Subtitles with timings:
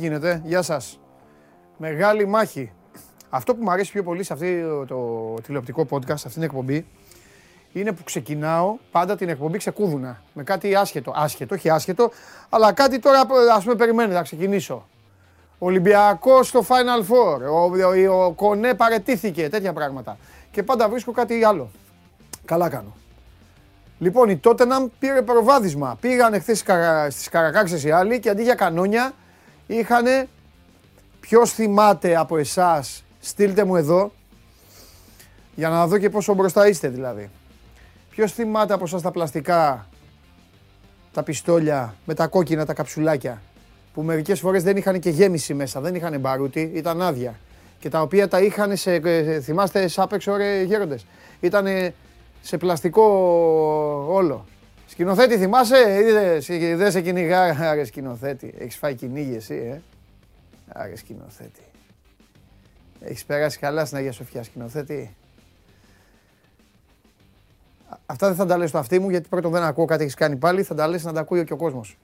[0.00, 1.00] γίνεται, γεια σας.
[1.76, 2.72] Μεγάλη μάχη.
[3.30, 4.46] Αυτό που μου αρέσει πιο πολύ σε αυτό
[4.86, 6.86] το τηλεοπτικό podcast, σε αυτήν την εκπομπή,
[7.72, 10.22] είναι που ξεκινάω πάντα την εκπομπή ξεκούδουνα.
[10.32, 11.12] Με κάτι άσχετο.
[11.16, 12.10] Άσχετο, όχι άσχετο,
[12.48, 14.86] αλλά κάτι τώρα ας πούμε περιμένει να ξεκινήσω.
[15.58, 17.40] Ολυμπιακός στο Final Four.
[17.50, 20.16] Ο, ο, ο Κονέ παρετήθηκε, τέτοια πράγματα.
[20.50, 21.70] Και πάντα βρίσκω κάτι άλλο.
[22.44, 22.94] Καλά κάνω.
[23.98, 25.96] Λοιπόν, η Τότεναμ πήρε προβάδισμα.
[26.00, 26.64] Πήγαν χθες
[27.08, 29.12] στις Καρακάξες οι άλλοι και αντί για κανόνια
[29.76, 30.28] είχαν.
[31.20, 34.12] Ποιος θυμάται από εσάς, στείλτε μου εδώ
[35.54, 37.30] για να δω και πόσο μπροστά είστε δηλαδή.
[38.10, 39.86] Ποιος θυμάται από εσάς τα πλαστικά,
[41.12, 43.42] τα πιστόλια με τα κόκκινα, τα καψουλάκια
[43.94, 47.34] που μερικές φορές δεν είχαν και γέμιση μέσα, δεν είχαν μπαρούτι, ήταν άδεια.
[47.78, 48.94] Και τα οποία τα είχαν σε.
[48.94, 51.06] Ε, θυμάστε, σάπεξ ρε γέροντες.
[51.40, 51.92] Ήταν
[52.40, 53.02] σε πλαστικό
[54.08, 54.44] όλο.
[55.00, 58.54] Σκηνοθέτη θυμάσαι, είδες, δεν σε κυνηγά, άρε σκηνοθέτη.
[58.58, 59.80] Έχεις φάει κυνήγι εσύ, ε;
[60.68, 61.60] Άρε σκηνοθέτη.
[63.00, 65.16] Έχεις περάσει καλά στην Αγία Σοφιά σκηνοθέτη;
[68.06, 70.36] Αυτά δεν θα τα λες στο αυτί μου γιατί πρώτον δεν ακούω κάτι έχεις κάνει
[70.36, 71.98] πάλι, θα τα λες να τα ακούει και ο κόσμος.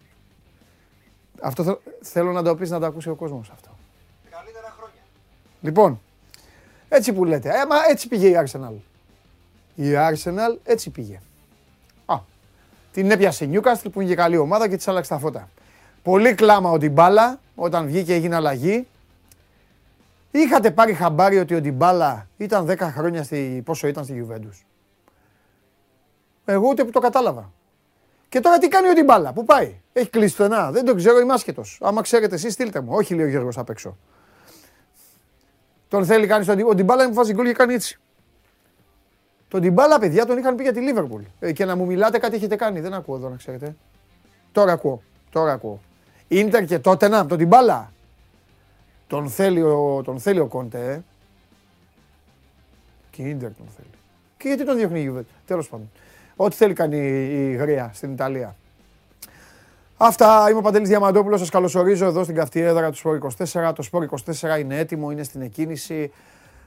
[1.40, 3.70] Αυτό θέλω να το πεις να τα ακούσει ο κόσμος αυτό.
[4.30, 5.02] Καλύτερα χρόνια.
[5.60, 6.00] Λοιπόν,
[6.88, 7.48] έτσι που λέτε.
[7.48, 8.74] Ε, μα έτσι πήγε η Arsenal.
[9.74, 11.20] Η Arsenal έτσι πήγε.
[12.96, 15.48] Α, την έπιασε η Newcastle που είναι και καλή ομάδα και της άλλαξε τα φώτα.
[16.02, 18.86] Πολύ κλάμα ο Ντιμπάλα όταν βγήκε έγινε αλλαγή.
[20.30, 24.64] Είχατε πάρει χαμπάρι ότι ο Ντιμπάλα ήταν 10 χρόνια στη, πόσο ήταν στη Juventus.
[26.44, 27.52] Εγώ ούτε που το κατάλαβα.
[28.28, 31.18] Και τώρα τι κάνει ο Ντιμπάλα, πού πάει; Έχει κλείσει το ένα, δεν το ξέρω,
[31.18, 31.78] είμαι άσχετος.
[31.82, 32.88] Άμα ξέρετε εσείς, στείλτε μου.
[32.92, 33.96] Όχι, λέει ο Γιώργος απ' έξω.
[35.88, 38.00] Τον θέλει κάνει τον Ο Ντιμπάλα μου βάζει γκολ και κάνει έτσι.
[39.48, 41.22] Τον Ντιμπάλα, παιδιά, τον είχαν πει για τη Λίβερπουλ.
[41.40, 42.80] Ε, και να μου μιλάτε κάτι έχετε κάνει.
[42.80, 43.76] Δεν ακούω εδώ, να ξέρετε.
[44.52, 45.02] Τώρα ακούω.
[45.30, 45.80] Τώρα ακούω.
[46.28, 47.92] Ίντερ και τότε να, τον Ντιμπάλα.
[49.06, 51.00] Τον θέλει ο, τον θέλει ο Κόντε, ε.
[53.10, 53.88] Και Ίντερ τον θέλει.
[54.36, 55.26] Και γιατί τον διώχνει η Γιουβέτ.
[55.46, 55.90] Τέλος πάντων.
[56.36, 56.96] Ό,τι θέλει κάνει
[57.30, 58.56] η Γρία στην Ιταλία.
[59.96, 63.18] Αυτά, είμαι ο Παντελής Διαμαντόπουλος, σας καλωσορίζω εδώ στην καυτή έδρα του Σπόρ
[63.52, 63.72] 24.
[63.74, 64.06] Το Σπόρ
[64.40, 66.12] 24 είναι έτοιμο, είναι στην εκκίνηση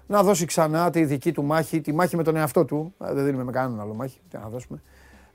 [0.09, 2.93] να δώσει ξανά τη δική του μάχη, τη μάχη με τον εαυτό του.
[3.05, 4.81] Ε, δεν δίνουμε με κανέναν άλλο μάχη, τι να δώσουμε.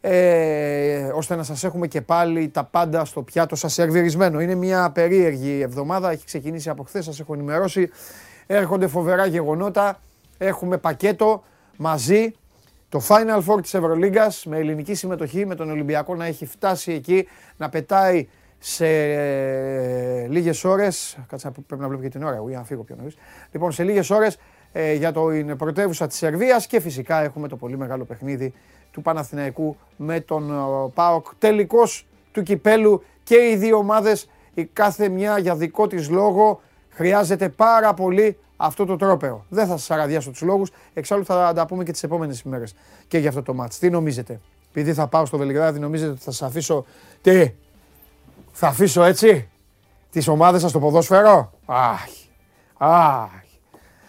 [0.00, 4.40] Ε, ώστε να σας έχουμε και πάλι τα πάντα στο πιάτο σας σερβιρισμένο.
[4.40, 7.90] Είναι μια περίεργη εβδομάδα, έχει ξεκινήσει από χθες, σας έχω ενημερώσει.
[8.46, 10.00] Έρχονται φοβερά γεγονότα,
[10.38, 11.42] έχουμε πακέτο
[11.76, 12.32] μαζί
[12.88, 17.28] το Final Four της Ευρωλίγκας με ελληνική συμμετοχή, με τον Ολυμπιακό να έχει φτάσει εκεί,
[17.56, 22.64] να πετάει σε ε, λίγες ώρες, κάτσε πρέπει να βλέπω και την ώρα, για να
[22.64, 23.16] φύγω πιο νωρίς.
[23.52, 24.38] Λοιπόν, σε λίγες ώρες ε,
[24.96, 28.54] για το είναι πρωτεύουσα της Σερβίας και φυσικά έχουμε το πολύ μεγάλο παιχνίδι
[28.90, 31.26] του Παναθηναϊκού με τον ε, ΠΑΟΚ.
[31.38, 37.48] Τελικός του Κυπέλου και οι δύο ομάδες, η κάθε μια για δικό της λόγο, χρειάζεται
[37.48, 39.44] πάρα πολύ αυτό το τρόπεο.
[39.48, 40.70] Δεν θα σας αραδιάσω τους λόγους.
[40.94, 42.74] Εξάλλου θα τα πούμε και τις επόμενες ημέρες
[43.08, 43.78] και για αυτό το μάτς.
[43.78, 46.84] Τι νομίζετε, επειδή θα πάω στο Βελιγράδι, νομίζετε ότι θα σας αφήσω.
[47.22, 47.52] Τι,
[48.52, 49.48] θα αφήσω έτσι
[50.10, 52.02] τις ομάδες σας στο ποδόσφαιρο; Αχ,
[52.78, 53.43] αχ.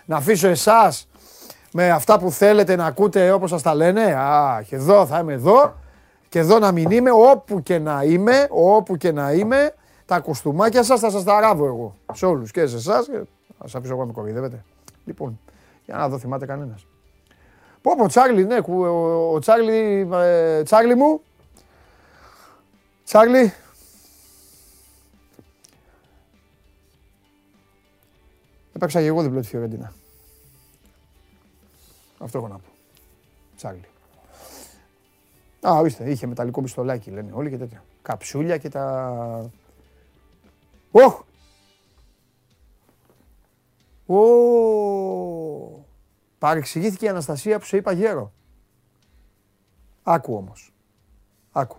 [0.05, 1.07] Να αφήσω εσάς
[1.71, 4.15] με αυτά που θέλετε να ακούτε όπως σας τα λένε.
[4.17, 5.75] Αχ, εδώ θα είμαι εδώ
[6.29, 9.73] και εδώ να μην είμαι, όπου και να είμαι, όπου και να είμαι,
[10.05, 11.95] τα κουστούμάκια σας θα σας τα ράβω εγώ.
[12.13, 13.09] Σε όλους και σε εσάς
[13.57, 14.63] Α αφήσω εγώ να με κοροϊδεύετε.
[15.05, 15.39] Λοιπόν,
[15.85, 16.87] για να δω θυμάται κανένας.
[17.81, 18.57] Πω πω, Τσάρλι, ναι,
[19.31, 21.21] ο Τσάρλι, ε, Τσάρλι μου.
[23.03, 23.53] Τσάρλι.
[28.75, 29.93] Έπαιξα και εγώ διπλό τη Φιωρεντίνα.
[32.19, 32.69] Αυτό έχω να πω.
[33.55, 33.87] Τσάρλι.
[35.67, 37.83] Α, ορίστε, είχε μεταλλικό πιστολάκι, λένε όλοι και τέτοια.
[38.01, 39.51] Καψούλια και τα...
[40.91, 41.23] Οχ,
[44.05, 45.85] Ω,
[46.37, 48.31] παρεξηγήθηκε η Αναστασία που σε είπα γέρο.
[50.03, 50.73] Άκου όμως.
[51.51, 51.77] Άκου.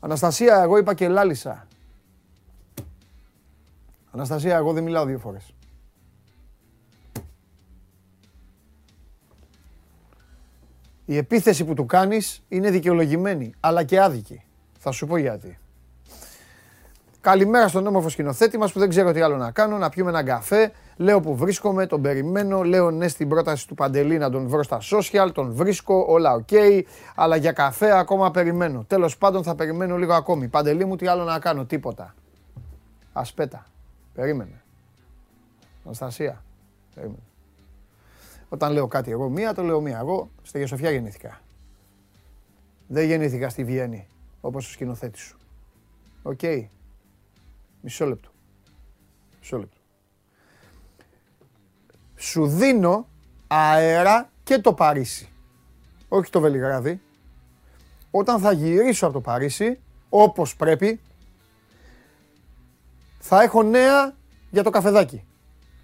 [0.00, 1.66] Αναστασία, εγώ είπα και λάλησα.
[4.10, 5.54] Αναστασία, εγώ δεν μιλάω δύο φορές.
[11.04, 14.44] Η επίθεση που του κάνεις είναι δικαιολογημένη, αλλά και άδικη.
[14.78, 15.58] Θα σου πω γιατί.
[17.20, 20.24] Καλημέρα στον όμορφο σκηνοθέτη μας που δεν ξέρω τι άλλο να κάνω, να πιούμε έναν
[20.24, 22.62] καφέ, Λέω που βρίσκομαι, τον περιμένω.
[22.62, 25.30] Λέω ναι στην πρόταση του Παντελή να τον βρω στα social.
[25.32, 26.48] Τον βρίσκω, όλα οκ.
[27.14, 28.84] αλλά για καφέ ακόμα περιμένω.
[28.84, 30.48] Τέλος πάντων θα περιμένω λίγο ακόμη.
[30.48, 32.14] Παντελή μου, τι άλλο να κάνω, τίποτα.
[33.12, 33.66] Aspetta.
[34.14, 34.62] Περίμενε.
[35.84, 36.42] Αναστασία.
[36.94, 37.22] Περίμενε.
[38.52, 39.98] Όταν λέω κάτι εγώ μία, το λέω μία.
[39.98, 41.40] Εγώ στη Γεσοφιά γεννήθηκα.
[42.88, 44.06] Δεν γεννήθηκα στη Βιέννη,
[44.40, 45.36] όπως ο σκηνοθέτης σου.
[46.22, 46.40] Οκ.
[47.80, 48.30] Μισό λεπτό.
[49.38, 49.76] Μισό λεπτό.
[52.16, 53.08] Σου δίνω
[53.46, 55.32] αέρα και το Παρίσι.
[56.08, 57.00] Όχι το Βελιγράδι.
[58.10, 61.00] Όταν θα γυρίσω από το Παρίσι, όπως πρέπει,
[63.18, 64.14] θα έχω νέα
[64.50, 65.24] για το καφεδάκι.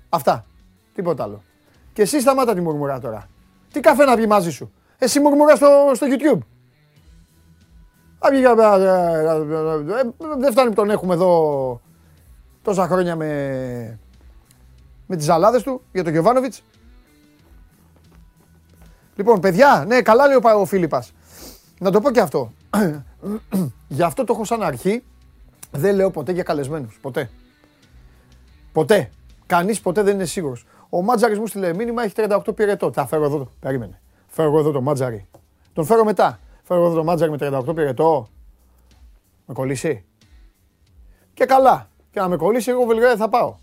[0.08, 0.46] Αυτά.
[0.94, 1.42] Τίποτα άλλο.
[1.98, 3.28] Και εσύ σταμάτα τη μουρμουρά τώρα.
[3.72, 4.72] Τι καφέ να πει μαζί σου.
[4.98, 6.38] Εσύ μουρμουρά στο, στο YouTube.
[10.38, 11.80] Δεν φτάνει που τον έχουμε εδώ
[12.62, 13.98] τόσα χρόνια με,
[15.06, 16.64] με τις ζαλάδες του για τον Γιωβάνοβιτς.
[19.14, 21.12] Λοιπόν, παιδιά, ναι, καλά λέει ο, ο Φίλιππας.
[21.78, 22.52] Να το πω και αυτό.
[23.88, 25.04] Γι' αυτό το έχω σαν αρχή.
[25.70, 26.98] Δεν λέω ποτέ για καλεσμένους.
[27.00, 27.30] Ποτέ.
[28.72, 29.10] Ποτέ.
[29.46, 30.66] Κανείς ποτέ δεν είναι σίγουρος.
[30.90, 32.92] Ο Μάτζαρης μου στείλε μήνυμα, έχει 38 πυρετό.
[32.92, 33.50] Θα φέρω εδώ.
[33.60, 34.00] Περίμενε.
[34.26, 35.28] Φέρω εδώ το Μάτζαρη.
[35.72, 36.38] Τον φέρω μετά.
[36.62, 38.28] Φέρω εδώ το Μάτζαρη με 38 πυρετό.
[39.46, 40.04] Με κολλήσει.
[41.34, 41.88] Και καλά.
[42.10, 43.56] Και να με κολλήσει, εγώ Βελγράδι θα πάω.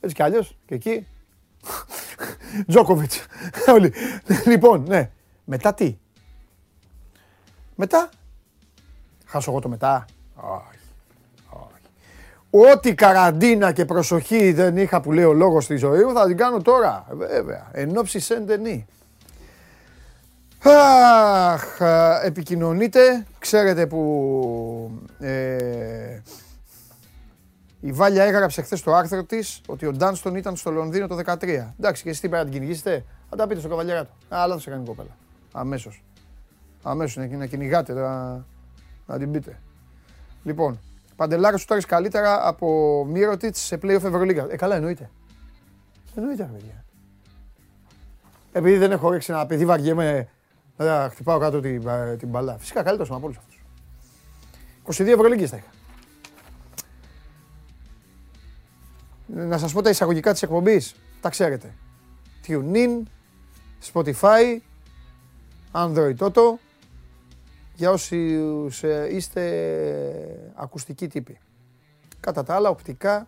[0.00, 1.06] Έτσι κι αλλιώς και εκεί.
[2.68, 3.26] Τζόκοβιτς.
[3.74, 3.92] Όλοι.
[4.46, 5.10] λοιπόν, ναι.
[5.44, 5.98] Μετά τι;
[7.74, 8.08] Μετά;
[9.24, 10.04] Χάσω εγώ το μετά.
[10.34, 10.79] Όχι.
[12.50, 16.36] Ό,τι καραντίνα και προσοχή δεν είχα που λέει ο λόγος στη ζωή μου θα την
[16.36, 17.06] κάνω τώρα.
[17.10, 17.68] Βέβαια.
[17.72, 18.46] Εν ώψη σεν
[20.62, 21.80] Αχ,
[22.24, 23.26] επικοινωνείτε.
[23.38, 26.20] Ξέρετε που ε,
[27.80, 31.42] η Βάλια έγραψε χθες το άρθρο της ότι ο Ντάνστον ήταν στο Λονδίνο το 13.
[31.78, 34.12] Εντάξει, και εσείς τι πρέπει να την κυνηγήσετε; Θα τα πείτε στο καβαλιέρα του.
[34.28, 35.16] Αλλά θα σε κάνει κόπελα.
[35.52, 36.02] Αμέσως.
[36.82, 38.44] Αμέσως να, να κυνηγάτε, να,
[39.06, 39.58] να την πείτε.
[40.44, 40.80] Λοιπόν,
[41.20, 44.46] Παντελάρα σου τώρα καλύτερα από Μύρωτιτς σε playoff Ευρωλίγα.
[44.50, 45.10] Ε, καλά, εννοείται.
[46.14, 46.84] Εννοείται, παιδιά.
[48.52, 50.28] Επειδή δεν έχω ρίξει ένα παιδί, βαριέμαι
[50.76, 51.88] να χτυπάω κάτω την,
[52.18, 52.58] την μπαλά.
[52.58, 55.02] Φυσικά καλύτερος από όλου αυτού.
[55.02, 55.70] 22 Ευρωλίγκες θα είχα.
[59.26, 60.94] Να σας πω τα εισαγωγικά της εκπομπής.
[61.20, 61.74] Τα ξέρετε.
[62.46, 63.02] TuneIn,
[63.92, 64.58] Spotify,
[65.72, 66.58] Android Auto,
[67.80, 68.38] για όσοι
[69.10, 69.42] είστε
[70.54, 71.38] ακουστικοί τύποι.
[72.20, 73.26] Κατά τα άλλα, οπτικά,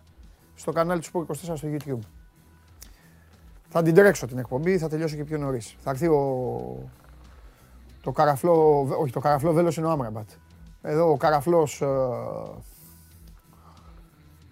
[0.55, 1.99] στο κανάλι του Sport 24 στο YouTube.
[3.69, 5.75] Θα την τρέξω την εκπομπή, θα τελειώσω και πιο νωρίς.
[5.79, 6.89] Θα έρθει ο...
[8.01, 10.29] το καραφλό, όχι το καραφλό βέλος είναι ο Άμραμπατ.
[10.81, 11.87] Εδώ ο καραφλός ε,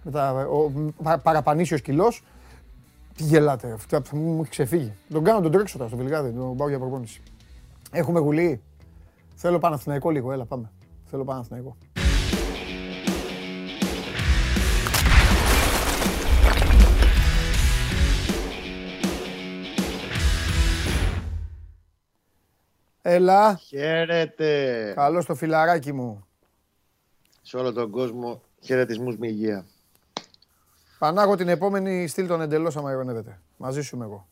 [0.04, 0.72] μετά, ο
[1.24, 2.24] παραπανήσιος κιλός.
[3.16, 4.94] Τι γελάτε, αυτό μου έχει ξεφύγει.
[5.10, 7.22] Τον κάνω τον τρέξω τώρα στο Βιλγάδι, τον πάω για προπόνηση.
[7.92, 8.62] Έχουμε γουλή.
[9.44, 10.72] Θέλω Παναθηναϊκό λίγο, έλα πάμε.
[11.06, 11.78] Θέλω Παναθηναϊκό.
[23.02, 23.56] Έλα.
[23.56, 24.92] Χαίρετε.
[24.96, 26.28] Καλώς το φιλαράκι μου.
[27.42, 29.66] Σε όλο τον κόσμο χαιρετισμούς με υγεία.
[31.00, 33.42] Πανάγω την επόμενη στυλ τον εντελώς άμα ειρωνεύεται.
[33.58, 34.28] Μαζί σου είμαι εγώ.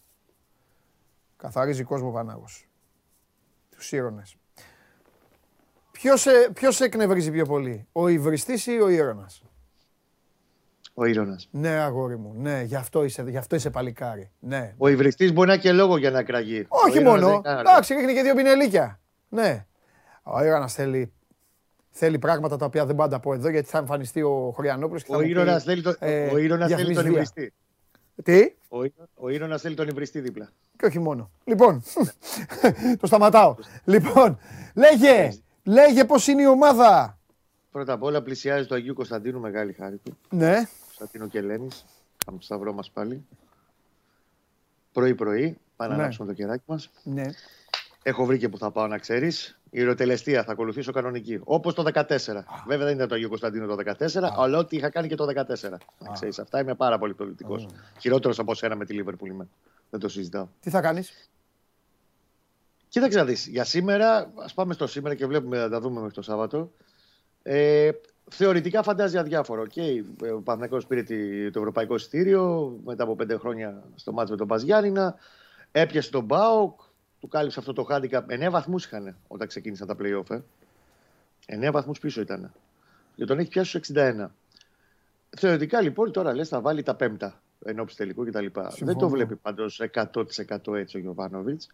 [1.38, 2.68] Καθαρίζει κόσμο Πανάγος.
[3.70, 4.38] Τους ήρωνες.
[6.02, 9.44] Ποιος, ποιος σε εκνευρίζει πιο πολύ, ο υβριστής ή ο Ήρωας.
[10.94, 11.48] Ο Ήρωας.
[11.52, 12.34] Ναι, αγόρι μου.
[12.38, 14.32] Ναι, γι' αυτό είσαι, γι αυτό είσαι παλικάρι.
[14.40, 14.74] Ναι.
[14.78, 16.66] Ο υβριστής μπορεί να έχει και λόγο για να κραγεί.
[16.68, 17.42] Όχι μόνο.
[17.46, 19.00] Εντάξει, ρίχνει και δύο πινελίκια.
[19.30, 19.66] Ναι.
[20.24, 21.14] Ο Ήρωας θέλει,
[21.90, 25.04] θέλει πράγματα τα οποία δεν πάντα πω εδώ γιατί θα εμφανιστεί ο Χωριανόπουλος.
[25.08, 27.54] Ο Ήρωας θέλει, το, ε, ο θέλει τον υβριστή.
[28.24, 28.80] Τι; Ο,
[29.16, 30.50] ο θέλει τον υβριστή δίπλα.
[30.78, 31.32] Και όχι μόνο.
[31.44, 31.84] Λοιπόν,
[33.00, 33.56] το σταματάω.
[33.84, 34.40] λοιπόν,
[34.74, 35.32] λέγε,
[35.70, 37.18] Λέγε πώς είναι η ομάδα.
[37.72, 40.18] Πρώτα απ' όλα πλησιάζει το Αγίου Κωνσταντίνου, μεγάλη χάρη του.
[40.30, 40.68] Ναι.
[40.86, 41.86] Κωνσταντίνο και Ελένης.
[42.26, 43.26] Θα το σταυρό μας πάλι.
[44.94, 46.16] Πρωί-πρωί, πάμε να ναι.
[46.16, 46.90] το κεράκι μας.
[47.04, 47.24] Ναι.
[48.04, 49.60] Έχω βρει και που θα πάω να ξέρεις.
[49.70, 51.40] Η ρωτελεστία θα ακολουθήσω κανονική.
[51.44, 52.06] Όπως το 14.
[52.68, 54.08] Βέβαια δεν ήταν το Αγίου Κωνσταντίνο το 14,
[54.38, 55.78] αλλά ό,τι είχα κάνει και το 14.
[56.00, 57.70] Να ξέρεις, αυτά είμαι πάρα πολύ πολιτικό.
[58.00, 59.48] Χειρότερος από σένα με τη Λίβερπουλ είμαι.
[59.90, 60.48] Δεν το συζητάω.
[60.60, 61.30] Τι θα κάνεις;
[62.90, 66.16] Κοίταξε να δεις, για σήμερα, ας πάμε στο σήμερα και βλέπουμε να τα δούμε μέχρι
[66.16, 66.72] το Σάββατο.
[67.44, 67.90] Ε,
[68.30, 69.64] θεωρητικά φαντάζει αδιάφορο.
[69.64, 70.04] Okay,
[70.36, 71.04] ο Παναθηναϊκός πήρε
[71.50, 75.16] το ευρωπαϊκό εισιτήριο μετά από πέντε χρόνια στο μάτσο με τον Παζιάννηνα.
[75.72, 76.80] Έπιασε τον Μπάουκ,
[77.20, 78.22] του κάλυψε αυτό το handicap.
[78.28, 80.30] 9 βαθμούς είχαν όταν ξεκίνησαν τα play-off.
[80.30, 81.68] Ε.
[81.68, 82.54] 9 βαθμούς πίσω ήταν.
[83.16, 84.26] Και τον έχει πιάσει στους 61.
[85.38, 88.46] Θεωρητικά λοιπόν τώρα λες θα βάλει τα πέμπτα ενώπιση τελικού κτλ.
[88.80, 91.70] Δεν το βλέπει πάντως 100% έτσι ο Γιωβάνοβιτς.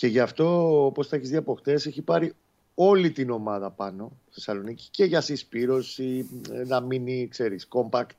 [0.00, 2.34] Και γι' αυτό, όπως θα έχεις δει από χτες, έχει πάρει
[2.74, 6.28] όλη την ομάδα πάνω στη Θεσσαλονίκη και για συσπήρωση,
[6.66, 8.16] να μείνει, ξέρεις, compact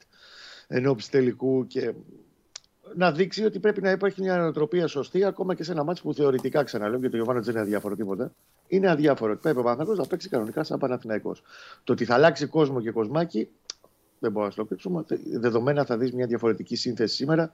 [0.68, 1.94] ενώπιση τελικού και
[2.96, 6.14] να δείξει ότι πρέπει να υπάρχει μια νοοτροπία σωστή ακόμα και σε ένα μάτσο που
[6.14, 8.34] θεωρητικά ξαναλέω γιατί ο Γιωβάνος δεν είναι αδιάφορο τίποτα.
[8.68, 9.38] Είναι αδιάφορο.
[9.38, 11.44] Πρέπει ο Παναθηναϊκός να παίξει κανονικά σαν Παναθηναϊκός.
[11.84, 13.50] Το ότι θα αλλάξει κόσμο και κοσμάκι
[14.20, 15.06] Δεν μπορούμε να το κρύψουμε.
[15.40, 17.52] Δεδομένα θα δεις μια διαφορετική σύνθεση σήμερα.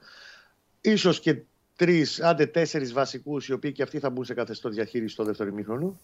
[0.80, 1.42] Ίσως και
[1.78, 5.48] τρεις, άντε τέσσερις βασικούς, οι οποίοι και αυτοί θα μπουν σε καθεστώς διαχείρισης στο δεύτερο
[5.48, 5.98] ημίχρονο.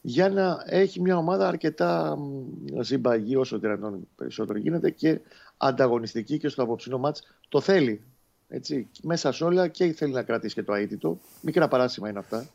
[0.00, 2.18] Για να έχει μια ομάδα αρκετά
[2.80, 5.20] συμπαγή όσο δυνατόν περισσότερο γίνεται και
[5.56, 8.02] ανταγωνιστική και στο απόψινό μάτς το θέλει.
[8.48, 11.18] Έτσι, μέσα σε όλα και θέλει να κρατήσει και το αίτητο.
[11.40, 12.46] Μικρά παράσημα είναι αυτά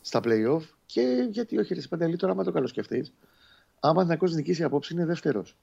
[0.00, 0.62] στα playoff.
[0.86, 3.12] Και γιατί όχι, Ρε Παντελή, τώρα, άμα το καλοσκεφτείς,
[3.80, 5.56] άμα να νικήσει απόψη, είναι δεύτερος.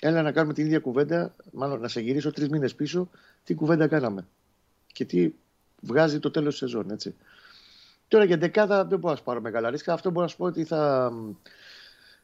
[0.00, 3.10] Έλα να κάνουμε την ίδια κουβέντα, μάλλον να σε γυρίσω τρεις μήνες πίσω,
[3.44, 4.26] τι κουβέντα κάναμε.
[4.92, 5.32] Και τι
[5.80, 7.14] βγάζει το τέλος της σεζόν, έτσι.
[8.08, 9.92] Τώρα για δεκάδα δεν μπορώ να σου πάρω μεγάλα ρίσκα.
[9.92, 11.12] Αυτό μπορώ να σου πω ότι θα,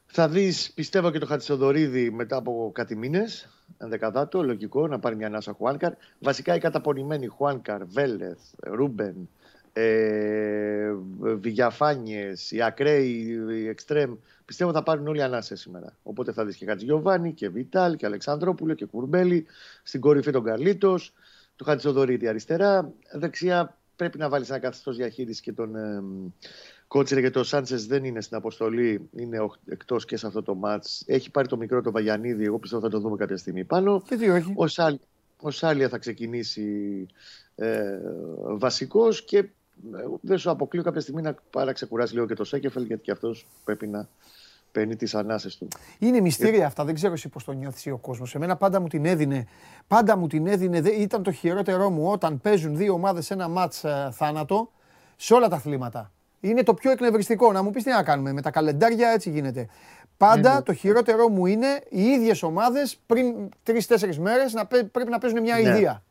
[0.05, 3.49] θα δεις, πιστεύω και το Χατσοδορίδη μετά από κάτι μήνες.
[3.77, 5.93] Ενδεκαδάτο, λογικό να πάρει μια ανάσα Χουάνκαρ.
[6.19, 9.29] Βασικά οι καταπονημένοι Χουάνκαρ, Βέλεθ, Ρούμπεν,
[9.73, 14.13] ε, Βηγιαφάνιες, οι ακραίοι, οι εξτρέμ,
[14.45, 15.97] πιστεύω θα πάρουν όλοι ανάσες σήμερα.
[16.03, 19.45] Οπότε θα δεις και Χατζηγιοβάνι και Βιτάλ και Αλεξανδρόπουλο και Κουρμπέλη,
[19.83, 21.13] στην κορυφή τον Καρλίτος,
[21.55, 26.03] το Χατζοδωρίτη αριστερά, δεξιά πρέπει να βάλεις ένα καθεστώς διαχείρισης και τον ε,
[26.87, 31.03] Κότσιρε γιατί ο Σάντσες δεν είναι στην αποστολή, είναι εκτός και σε αυτό το μάτς.
[31.07, 34.01] Έχει πάρει το μικρό το Βαγιανίδη, εγώ πιστεύω θα το δούμε κάποια στιγμή πάνω.
[34.07, 34.53] Και τι όχι.
[34.55, 34.99] Ο, Σάλ,
[35.41, 37.07] ο Σάλια θα ξεκινήσει
[37.55, 37.99] ε,
[38.57, 39.49] βασικός και
[40.21, 43.87] δεν σου αποκλείω κάποια στιγμή να παραξεκουράσει λίγο και το Σέκεφελ, γιατί και αυτός πρέπει
[43.87, 44.09] να
[44.75, 45.67] παίρνει τις ανάσες του.
[45.99, 48.35] Είναι μυστήρια αυτά, δεν ξέρω εσύ πώς το νιώθεις ο κόσμος.
[48.35, 49.45] Εμένα πάντα μου την έδινε.
[49.87, 50.77] Πάντα μου την έδινε.
[50.77, 54.71] Ήταν το χειρότερό μου όταν παίζουν δύο ομάδες ένα μάτς ε, θάνατο
[55.15, 56.11] σε όλα τα αθλήματα.
[56.39, 57.51] Είναι το πιο εκνευριστικό.
[57.51, 58.33] Να μου πεις τι να κάνουμε.
[58.33, 59.67] Με τα καλεντάρια έτσι γίνεται.
[60.17, 60.61] Πάντα ναι, ναι.
[60.61, 65.55] το χειρότερό μου είναι οι ίδιες ομάδες πριν τρει-τέσσερι μέρες να πρέπει να παίζουν μια
[65.55, 65.61] ναι.
[65.61, 66.03] ιδέα.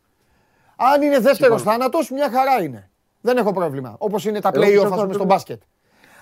[0.76, 2.90] Αν είναι δεύτερος θάνατος, μια χαρά είναι.
[3.20, 3.94] Δεν έχω πρόβλημα.
[3.98, 5.62] Όπως είναι τα play-off, ας πούμε, στο μπάσκετ.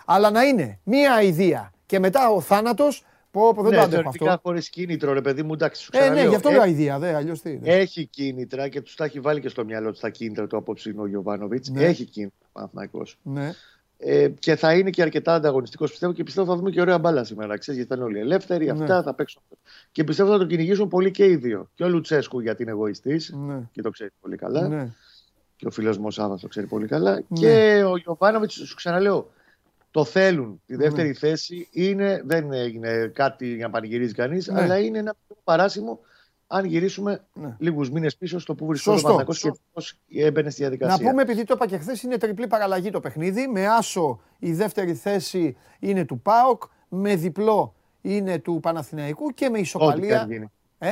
[0.04, 3.04] Αλλά να είναι μία ιδέα και μετά ο θάνατος.
[3.30, 4.40] Πω, πω, δεν ναι, το αντέχω αυτό.
[4.42, 7.40] χωρίς κίνητρο, ρε παιδί μου, εντάξει, σου Ε, ναι, γι' αυτό λέω ιδέα, δε, αλλιώς
[7.40, 7.58] τι.
[7.62, 7.72] Ναι.
[7.72, 11.02] Έχει κίνητρα και τους τα έχει βάλει και στο μυαλό τους τα κίνητρα του απόψινου
[11.02, 11.68] ο Γιωβάνοβιτς.
[11.68, 11.84] Ναι.
[11.84, 13.52] Έχει κίνητρα ο Ναι.
[13.98, 17.24] Ε, και θα είναι και αρκετά ανταγωνιστικός πιστεύω και πιστεύω θα δούμε και ωραία μπάλα
[17.24, 17.58] σήμερα.
[17.58, 18.70] Ξέρεις, γιατί θα είναι όλοι ελεύθεροι, ναι.
[18.72, 19.42] αυτά θα παίξουν.
[19.92, 21.70] Και πιστεύω θα το κυνηγήσουν πολύ και οι δύο.
[21.74, 23.60] Και ο Λουτσέσκου γιατί είναι εγωιστής ναι.
[23.72, 24.68] και το ξέρει πολύ καλά.
[24.68, 24.88] Ναι
[25.62, 27.12] και ο φίλος μου ο Σάβα το ξέρει πολύ καλά.
[27.12, 27.40] Ναι.
[27.40, 29.30] Και ο Γιωβάνοβιτς, σου ξαναλέω,
[29.92, 30.62] το θέλουν.
[30.66, 31.14] Τη δεύτερη ναι.
[31.14, 34.60] θέση είναι, δεν είναι κάτι για να πανηγυρίζει κανείς, ναι.
[34.60, 36.00] αλλά είναι ένα παράσημο
[36.46, 37.56] αν γυρίσουμε ναι.
[37.58, 41.04] λίγους μήνες πίσω στο που βρισκόταν ο Παναγό και πώς έμπαινε στη διαδικασία.
[41.04, 43.46] Να πούμε, επειδή το είπα και χθες, είναι τριπλή παραλλαγή το παιχνίδι.
[43.46, 49.58] Με άσο η δεύτερη θέση είναι του ΠΑΟΚ, με διπλό είναι του Παναθηναϊκού και με
[49.58, 50.28] ισοπαλία.
[50.78, 50.90] Ε;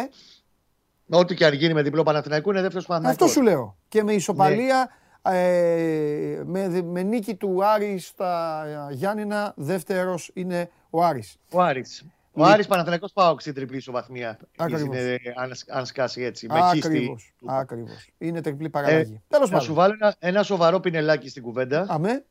[1.08, 3.24] Ό,τι και αν γίνει με διπλό Παναθηναϊκού είναι δεύτερος Παναθηναϊκού.
[3.24, 3.76] Αυτό σου λέω.
[3.88, 5.09] Και με ισοπαλία, ναι.
[5.22, 11.36] Ε, με, με νίκη του Άρη στα Γιάννηνα, δεύτερος είναι ο Άρης.
[11.52, 12.04] Ο Άρης.
[12.32, 14.38] Ο Άρης Παναθηναϊκός πάω στην τριπλή ισοβαθμία.
[14.68, 16.46] Είναι, αν, αν σκάσει έτσι.
[16.50, 17.34] Ακριβώς.
[17.44, 18.10] Ακριβώς.
[18.18, 19.22] Είναι τριπλή παραλλαγή.
[19.28, 21.86] Ε, να σου βάλω ένα, ένα σοβαρό πινελάκι στην κουβέντα.
[21.88, 22.24] Αμέ.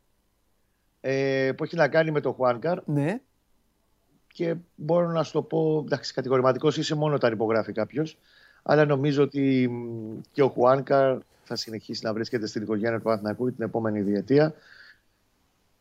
[1.02, 2.80] Ε, που έχει να κάνει με το Χουάνκαρ.
[2.86, 3.20] Ναι.
[4.28, 8.18] Και μπορώ να σου το πω, εντάξει, κατηγορηματικός είσαι μόνο όταν υπογράφει κάποιος
[8.64, 9.72] αλλά νομίζω ότι
[10.32, 14.54] και ο Χουάνκα θα συνεχίσει να βρίσκεται στην οικογένεια του Παναθηναϊκού την επόμενη διετία.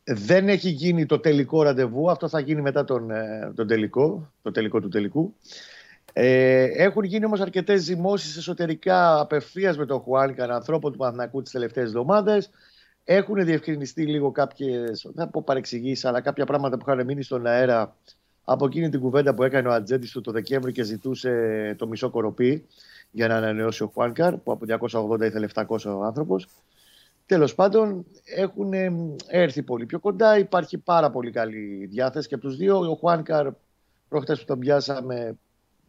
[0.04, 4.50] Δεν έχει γίνει το τελικό ραντεβού, αυτό θα γίνει μετά τον, ε, τον τελικό, το
[4.50, 5.34] τελικό του τελικού.
[6.12, 11.52] Ε, έχουν γίνει όμως αρκετές ζυμώσεις εσωτερικά απευθείας με τον Χουάνκα, ανθρώπων του Παναθηναϊκού τις
[11.52, 12.50] τελευταίες εβδομάδες.
[13.04, 17.96] Έχουν διευκρινιστεί λίγο κάποιες, δεν πω παρεξηγήσεις, αλλά κάποια πράγματα που είχαν μείνει στον αέρα
[18.44, 22.10] από εκείνη την κουβέντα που έκανε ο Ατζέντης του το Δεκέμβρη και ζητούσε το μισό
[22.10, 22.66] κοροπή
[23.10, 24.66] για να ανανεώσει ο Χουάνκαρ, που από
[25.10, 26.48] 280 ήθελε 700 ο άνθρωπος.
[27.26, 28.72] Τέλος πάντων, έχουν
[29.26, 30.38] έρθει πολύ πιο κοντά.
[30.38, 32.78] Υπάρχει πάρα πολύ καλή διάθεση και από τους δύο.
[32.78, 33.48] Ο Χουάνκαρ,
[34.08, 35.36] προχτές που τον πιάσαμε,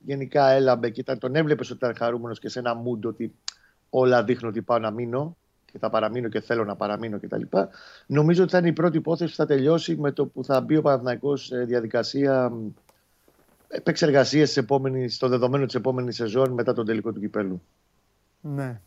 [0.05, 3.35] γενικά έλαμπε και ήταν, τον έβλεπες ότι ήταν χαρούμενος και σε ένα μούντο ότι
[3.89, 5.37] όλα δείχνουν ότι πάω να μείνω
[5.71, 7.41] και θα παραμείνω και θέλω να παραμείνω κτλ.
[8.05, 10.77] Νομίζω ότι θα είναι η πρώτη υπόθεση που θα τελειώσει με το που θα μπει
[10.77, 12.51] ο Παναθυναϊκό σε διαδικασία
[13.69, 14.45] επεξεργασία
[15.07, 17.61] στο δεδομένο της επόμενης σεζόν μετά τον τελικό του κυπέλου.
[18.41, 18.81] Ναι.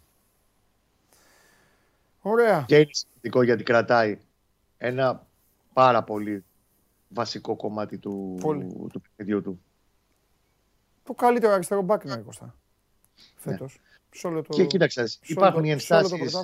[2.21, 2.65] Ωραία.
[2.67, 4.19] Και είναι σημαντικό γιατί κρατάει
[4.79, 5.27] ένα
[5.73, 6.45] πάρα πολύ
[7.09, 8.39] βασικό κομμάτι του,
[8.93, 9.63] του παιχνιδιού του.
[11.05, 12.55] Το καλύτερο αριστερό μπάκι είναι Κώστα.
[13.37, 13.81] Φέτος.
[14.23, 14.43] Ναι.
[14.43, 14.55] Το...
[14.55, 16.37] Και κοίταξε, υπάρχουν οι ενστάσεις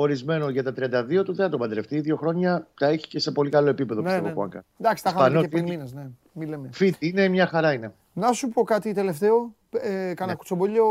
[0.00, 2.00] ορισμένων για τα 32 του, δεν θα τον παντρευτεί.
[2.00, 4.60] Δύο χρόνια τα έχει και σε πολύ καλό επίπεδο ναι, πιστεύω ναι.
[4.80, 5.92] Εντάξει, τα είχαμε και πριν μήνες.
[5.92, 6.06] Ναι.
[6.32, 6.68] Μη λέμε.
[6.72, 7.94] Φιτ, είναι μια χαρά είναι.
[8.12, 9.54] Να σου πω κάτι τελευταίο.
[9.70, 10.36] Ε, κάνα ναι.
[10.36, 10.86] κουτσομπολιό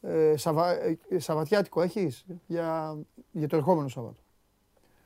[0.00, 2.96] ε, σαβα, ε, Σαββατιάτικο έχεις για,
[3.32, 4.20] για το ερχόμενο Σαββάτο.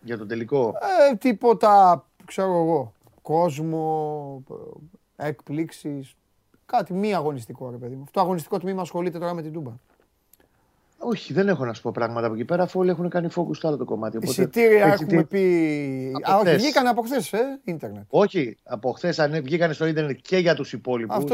[0.02, 0.75] Για το τελικό.
[1.11, 2.94] Ε, τίποτα, ξέρω εγώ.
[3.23, 4.44] Κόσμο,
[5.16, 6.11] εκπλήξει.
[6.66, 8.02] Κάτι μη αγωνιστικό, ρε παιδί μου.
[8.02, 9.73] Αυτό το αγωνιστικό τμήμα ασχολείται τώρα με την Τούμπα.
[11.02, 13.54] Όχι, δεν έχω να σου πω πράγματα από εκεί πέρα, αφού όλοι έχουν κάνει focus
[13.54, 14.16] στο άλλο το κομμάτι.
[14.16, 14.33] Οπότε...
[14.33, 16.12] Εισιτήρια έχουμε πει.
[16.30, 18.04] Α, όχι, βγήκαν από χθες, ε, ίντερνετ.
[18.09, 21.25] Όχι, από χθες βγήκαν στο ίντερνετ και για τους υπόλοιπους.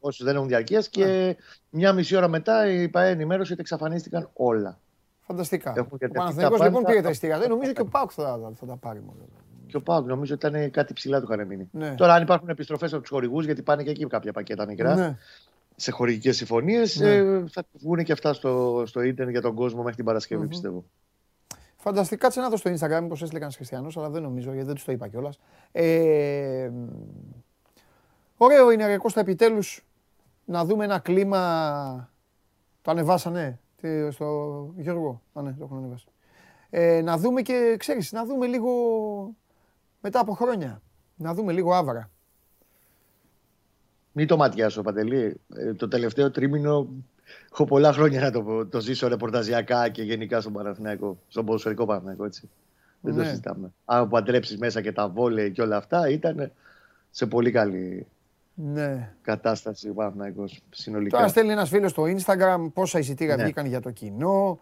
[0.00, 1.34] Όσου δεν έχουν διαρκεία και ναι.
[1.70, 4.78] μια μισή ώρα μετά η ΠαΕ ενημέρωσε ότι εξαφανίστηκαν όλα.
[5.20, 5.86] Φανταστικά.
[5.90, 7.38] Ο Παναθηναϊκός λοιπόν πήρε τα εισιτήρια.
[7.38, 9.18] Δεν νομίζω και ο Πάουκ θα, θα τα πάρει μόνο.
[9.66, 11.68] Και ο Πάουκ νομίζω ότι ήταν κάτι ψηλά του είχαν μείνει.
[11.72, 11.94] Ναι.
[11.94, 14.94] Τώρα, αν υπάρχουν επιστροφές από τους χορηγούς, γιατί πάνε και εκεί κάποια πακέτα μικρά.
[14.94, 15.16] Ναι
[15.76, 16.96] σε χορηγικές συμφωνίες.
[16.96, 17.14] Ναι.
[17.14, 20.84] Ε, θα βγουν και αυτά στο, στο ίντερνετ για τον κόσμο μέχρι την παρασκευη πιστεύω.
[21.76, 24.74] Φανταστικά, κάτσε να δω στο Instagram μήπως έστειλε κανένας Χριστιανός, αλλά δεν νομίζω γιατί δεν
[24.74, 25.38] τους το είπα κιόλας.
[25.72, 26.70] Ε,
[28.36, 29.84] ωραίο είναι ρε Κώστα επιτέλους
[30.44, 32.12] να δούμε ένα κλίμα.
[32.82, 33.58] Το ανεβάσανε
[34.10, 36.06] στο Γιώργο; Α, ναι, το έχουν ανεβάσει.
[36.70, 38.70] Ε, να δούμε και ξέρεις, να δούμε λίγο
[40.00, 40.82] μετά από χρόνια.
[41.16, 42.10] Να δούμε λίγο άβρα.
[44.16, 45.40] Μην το ματιάσω, Παντελή.
[45.56, 46.88] Ε, το τελευταίο τρίμηνο
[47.52, 52.24] έχω πολλά χρόνια να το, το ζήσω ρεπορταζιακά και γενικά στον Παναθηναϊκό, στον ποδοσφαιρικό Παναθηναϊκό,
[52.24, 52.48] έτσι.
[53.00, 53.26] Δεν το ναι.
[53.26, 53.72] συζητάμε.
[53.84, 56.52] Αν παντρέψεις μέσα και τα βόλε και όλα αυτά, ήταν
[57.10, 58.06] σε πολύ καλή
[58.54, 59.12] ναι.
[59.22, 61.16] κατάσταση ο Παναθηναϊκός συνολικά.
[61.16, 63.42] Τώρα στέλνει ένας φίλος στο Instagram πόσα εισιτήρια ναι.
[63.42, 64.60] βγήκαν για το κοινό.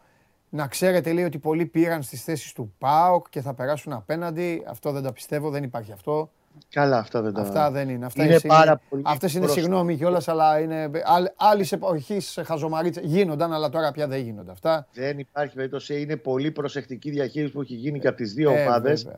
[0.49, 4.64] Να ξέρετε, λέει ότι πολλοί πήραν στις θέσεις του ΠΑΟΚ και θα περάσουν απέναντι.
[4.68, 6.30] Αυτό δεν τα πιστεύω, δεν υπάρχει αυτό.
[6.68, 7.40] Καλά, αυτά δεν τα.
[7.40, 8.06] Αυτά δεν είναι.
[8.06, 9.02] Αυτά είναι, πάρα πολύ.
[9.06, 10.90] Αυτές είναι συγγνώμη κιόλας, αλλά είναι
[11.37, 13.00] άλλη εποχή χαζομαρίτσα.
[13.04, 14.86] Γίνονταν, αλλά τώρα πια δεν γίνονται αυτά.
[14.93, 16.00] Δεν υπάρχει περίπτωση.
[16.00, 19.08] Είναι πολύ προσεκτική διαχείριση που έχει γίνει και από τις δύο ε, ομάδες.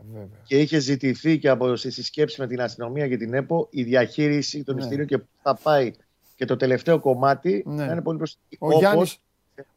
[0.45, 4.65] Και είχε ζητηθεί και από τι συσκέψεις με την αστυνομία και την ΕΠΟ η διαχείριση
[4.65, 4.81] των ναι.
[4.81, 5.93] εισιτήριων και θα πάει
[6.37, 7.85] και το τελευταίο κομμάτι ναι.
[7.85, 8.65] να είναι πολύ προσεκτική.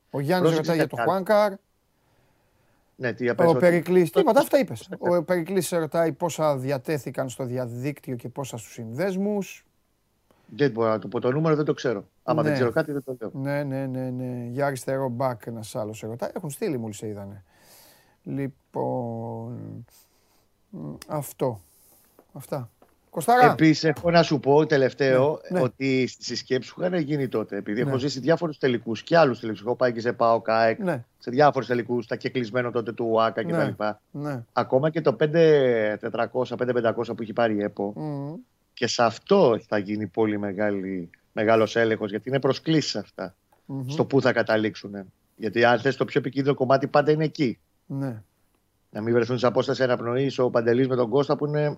[0.10, 1.54] Ο Γιάννη ρωτάει για το Χουάνκαρ.
[3.00, 4.90] Ναι, τι ο Περικλής, τίποτα, αυτά είπες.
[5.00, 9.66] Ο Περικλής ρωτάει πόσα διατέθηκαν στο διαδίκτυο και πόσα στους συνδέσμους.
[10.56, 12.08] Δεν μπορώ να το πω το νούμερο, δεν το ξέρω.
[12.24, 12.58] Άμα δεν ναι.
[12.58, 13.32] ξέρω κάτι, δεν το λέω.
[13.34, 14.10] Ναι, ναι, ναι.
[14.10, 14.48] ναι.
[14.50, 16.30] Για αριστερό μπακ ένας άλλος ρωτάει.
[16.34, 17.44] Έχουν στείλει μόλις σε είδανε.
[18.24, 19.86] Λοιπόν.
[21.08, 21.60] Αυτό.
[22.34, 22.70] Αυτά.
[23.52, 25.65] Επίσης, έχω να σου πω τελευταίο ναι, ναι.
[25.65, 27.89] ότι στι συσκέψει που είχαν γίνει τότε, επειδή ναι.
[27.89, 29.62] έχω ζήσει διάφορους τελικούς και άλλους τελικούς.
[29.62, 31.04] Έχω πάει και σε ΠΑΟ ΚΑΕΚ, ναι.
[31.17, 33.84] σε διάφορους τελικούς, τα κεκλεισμένο τότε του ΟΑΚΑ κτλ.
[34.12, 34.43] Ναι.
[34.54, 37.93] Ακόμα και το 5400-5500 που έχει πάρει η ΕΠΟ.
[37.98, 38.39] Mm.
[38.74, 40.39] Και σε αυτό θα γίνει πολύ
[41.34, 43.36] μεγάλος έλεγχος, γιατί είναι προσκλήσεις αυτά.
[43.67, 43.86] Mm-hmm.
[43.88, 45.12] Στο πού θα καταλήξουν.
[45.36, 47.60] Γιατί αν θες το πιο επικίνδυνο κομμάτι, πάντα είναι εκεί.
[47.86, 48.22] Ναι.
[48.89, 51.78] Να μην βρεθούν σε απόσταση αναπνοής ο Παντελής με τον Κώστα που είναι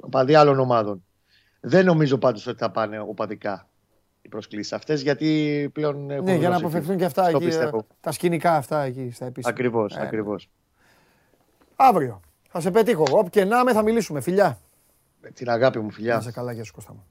[0.00, 1.04] οπαδοί άλλων ομάδων.
[1.60, 3.68] Δεν νομίζω πάντως ότι θα πάνε οπαδικά
[4.22, 6.04] οι προσκλήσεις αυτές, γιατί πλέον.
[6.04, 9.52] Ναι, για να αποφευθούν και αυτά εκεί, ε, τα σκηνικά αυτά εκεί στα επίσημα.
[9.52, 10.50] Ακριβώς, ε, ακριβώς.
[11.76, 12.20] Αύριο.
[12.50, 13.04] Θα σε πετύχω.
[13.10, 14.20] Όπου και να με θα μιλήσουμε.
[14.20, 14.58] Φιλιά.
[15.20, 16.14] Με την αγάπη μου, φιλιά.
[16.14, 17.06] Να σε καλά, γεια σου Κώστα μου.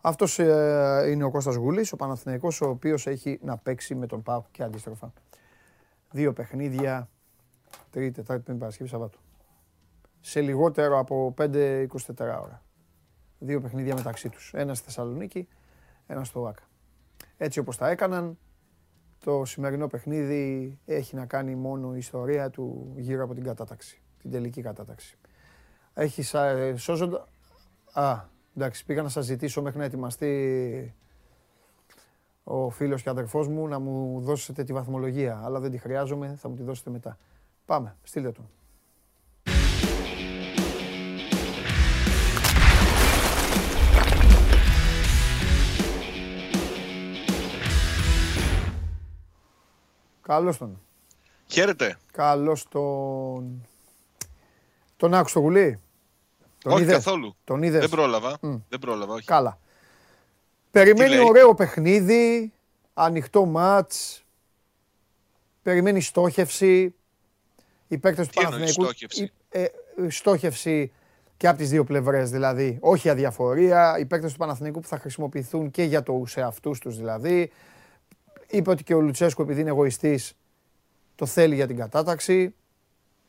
[0.00, 4.22] Αυτός ε, είναι ο Κώστας Γουλής, ο Παναθηναϊκός, ο οποίος έχει να παίξει με τον
[4.22, 5.12] ΠΑΟΚ και αντίστροφα.
[6.10, 7.08] Δύο παιχνίδια,
[7.90, 9.18] Τρίτη, Τετάρτη, Πέμπτη Παρασκευή, Σαββάτου
[10.20, 11.86] σε λιγότερο από 5-24
[12.18, 12.62] ώρα.
[13.38, 14.52] Δύο παιχνίδια μεταξύ τους.
[14.54, 15.48] Ένας στη Θεσσαλονίκη,
[16.06, 16.62] ένας στο ΆΚΑ.
[17.36, 18.38] Έτσι όπως τα έκαναν,
[19.24, 24.30] το σημερινό παιχνίδι έχει να κάνει μόνο η ιστορία του γύρω από την κατάταξη, την
[24.30, 25.18] τελική κατάταξη.
[25.94, 27.28] Έχει ε, σώζοντα...
[27.92, 28.20] Α,
[28.56, 30.94] εντάξει, πήγα να σας ζητήσω μέχρι να ετοιμαστεί
[32.44, 36.48] ο φίλος και αδερφός μου να μου δώσετε τη βαθμολογία, αλλά δεν τη χρειάζομαι, θα
[36.48, 37.18] μου τη δώσετε μετά.
[37.64, 38.48] Πάμε, στείλτε τον.
[50.30, 50.80] Καλώς τον.
[51.46, 51.96] Χαίρετε.
[52.12, 53.66] Καλώς τον.
[54.96, 55.80] Τον άκουσε το γουλί.
[56.62, 57.36] Τον όχι είδες; καθόλου.
[57.44, 58.38] Τον είδες; Δεν πρόλαβα.
[58.68, 59.26] Δεν πρόλαβα, όχι.
[59.26, 59.58] Καλά.
[60.70, 62.52] Περιμένει ωραίο παιχνίδι,
[62.94, 64.24] ανοιχτό μάτς,
[65.62, 66.94] περιμένει στόχευση.
[67.88, 68.82] Οι παίκτες του Παναθηναϊκού.
[68.82, 69.66] Στόχευση; Ε,
[70.08, 70.92] στόχευση
[71.36, 73.98] και από τις δύο πλευρές δηλαδή, όχι αδιαφορία.
[73.98, 77.50] Οι παίκτες του Παναθηναϊκού που θα χρησιμοποιηθούν και για το σε αυτούς τους δηλαδή.
[78.50, 80.32] Είπε ότι και ο Λουτσέσκο, επειδή είναι εγωιστής,
[81.14, 82.54] το θέλει για την κατάταξη.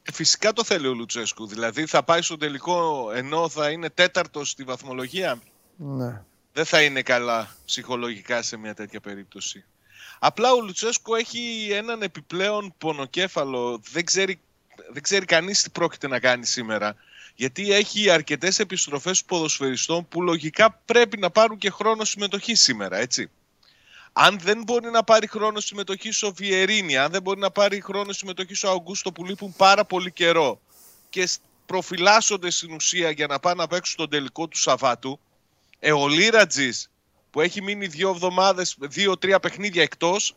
[0.04, 1.48] Ε, φυσικά το θέλει ο Λουτσέσκου.
[1.48, 5.40] Δηλαδή θα πάει στο τελικό ενώ θα είναι τέταρτος στη βαθμολογία.
[5.76, 6.24] Ναι.
[6.54, 9.66] Δεν θα είναι καλά ψυχολογικά σε μια τέτοια περίπτωση.
[10.20, 13.82] Απλά ο Λουτσέσκο έχει έναν επιπλέον πονοκέφαλο.
[13.92, 14.40] Δεν ξέρει,
[14.92, 16.96] δεν ξέρει κανείς τι πρόκειται να κάνει σήμερα.
[17.36, 23.30] Γιατί έχει αρκετές επιστροφές ποδοσφαιριστών που λογικά πρέπει να πάρουν και χρόνο συμμετοχή σήμερα, έτσι
[24.14, 28.12] αν δεν μπορεί να πάρει χρόνο συμμετοχή ο Βιερίνη, αν δεν μπορεί να πάρει χρόνο
[28.12, 30.60] συμμετοχή ο Αγκούστο που λείπουν πάρα πολύ καιρό
[31.10, 31.30] και
[31.66, 35.20] προφυλάσσονται στην ουσία για να πάνε να παίξουν τον τελικό του Σαββάτου,
[35.80, 36.90] Ε, ο Λίρατζης
[37.32, 40.36] που έχει μείνει δύο εβδομάδες, δύο-τρία παιχνίδια εκτός,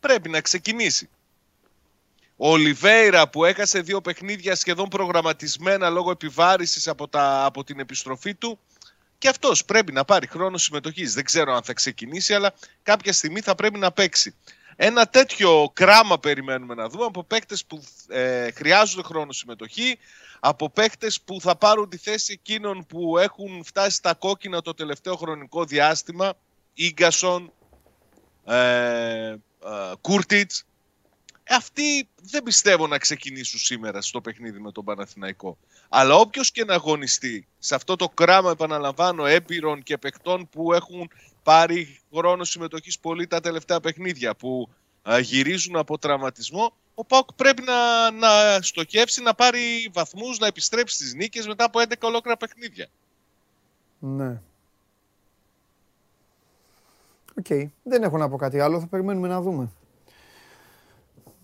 [0.00, 1.08] πρέπει να ξεκινήσει.
[2.36, 8.34] Ο Ολιβέηρα που έχασε δύο παιχνίδια σχεδόν προγραμματισμένα λόγω επιβάρησης από, τα, από την επιστροφή
[8.34, 8.58] του,
[9.18, 11.14] και αυτός πρέπει να πάρει χρόνο συμμετοχής.
[11.14, 14.34] Δεν ξέρω αν θα ξεκινήσει, αλλά κάποια στιγμή θα πρέπει να παίξει.
[14.76, 19.98] Ένα τέτοιο κράμα περιμένουμε να δούμε από παίκτες που ε, χρειάζονται χρόνο συμμετοχή,
[20.40, 25.16] από παίκτες που θα πάρουν τη θέση εκείνων που έχουν φτάσει στα κόκκινα το τελευταίο
[25.16, 26.32] χρονικό διάστημα,
[26.74, 27.52] Ίγκασον,
[28.44, 29.36] ε, ε,
[30.00, 30.64] Κούρτιτς.
[31.48, 35.58] Ε, αυτοί δεν πιστεύω να ξεκινήσουν σήμερα στο παιχνίδι με τον Παναθηναϊκό.
[35.88, 41.10] Αλλά όποιος και να αγωνιστεί σε αυτό το κράμα, επαναλαμβάνω, έπειρων και παικτών που έχουν
[41.42, 44.68] πάρει χρόνο συμμετοχής πολύ τα τελευταία παιχνίδια, που
[45.20, 51.14] γυρίζουν από τραυματισμό, ο Πάουκ πρέπει να, να στοχεύσει, να πάρει βαθμούς, να επιστρέψει στις
[51.14, 52.88] νίκες μετά από 11 ολόκληρα παιχνίδια.
[53.98, 54.40] Ναι.
[57.38, 57.70] Οκ.
[57.82, 58.80] Δεν έχω να πω κάτι άλλο.
[58.80, 59.70] Θα περιμένουμε να δούμε.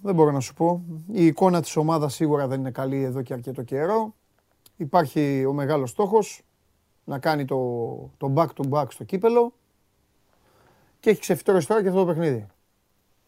[0.03, 0.83] Δεν μπορώ να σου πω.
[1.13, 4.15] Η εικόνα της ομάδας σίγουρα δεν είναι καλή εδώ και αρκετό καιρό.
[4.77, 6.43] Υπάρχει ο μεγάλος στόχος
[7.05, 7.57] να κάνει το,
[8.17, 9.53] το back to back στο κύπελο
[11.01, 12.47] και έχει ξεφυτρώσει τώρα και αυτό το παιχνίδι.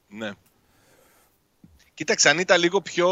[0.08, 0.30] Ναι.
[1.94, 3.08] Κοίταξε, αν ήταν λίγο πιο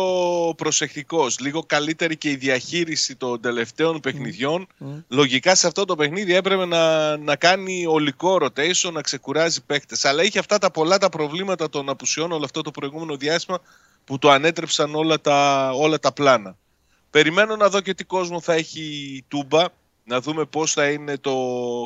[0.56, 4.66] προσεκτικός, λίγο καλύτερη και η διαχείριση των τελευταίων παιχνιδιών,
[5.08, 10.04] λογικά σε αυτό το παιχνίδι έπρεπε να, να κάνει ολικό rotation, να ξεκουράζει παίχτες.
[10.04, 13.60] Αλλά είχε αυτά τα πολλά τα προβλήματα των απουσιών όλο αυτό το προηγούμενο διάστημα
[14.04, 16.56] που το ανέτρεψαν όλα τα, όλα τα πλάνα.
[17.10, 18.80] Περιμένω να δω και τι κόσμο θα έχει
[19.16, 19.64] η Τούμπα,
[20.04, 21.36] να δούμε πώς θα είναι το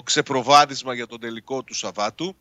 [0.04, 2.37] ξεπροβάδισμα για τον τελικό του Σαββάτου.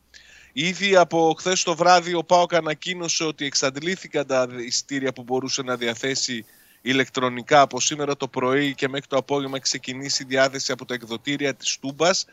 [0.58, 5.76] Ήδη από χθες το βράδυ ο Πάοκ ανακοίνωσε ότι εξαντλήθηκαν τα ειστήρια που μπορούσε να
[5.76, 6.46] διαθέσει
[6.82, 10.94] ηλεκτρονικά από σήμερα το πρωί και μέχρι το απόγευμα έχει ξεκινήσει η διάθεση από τα
[10.94, 12.26] εκδοτήρια της Τούμπας.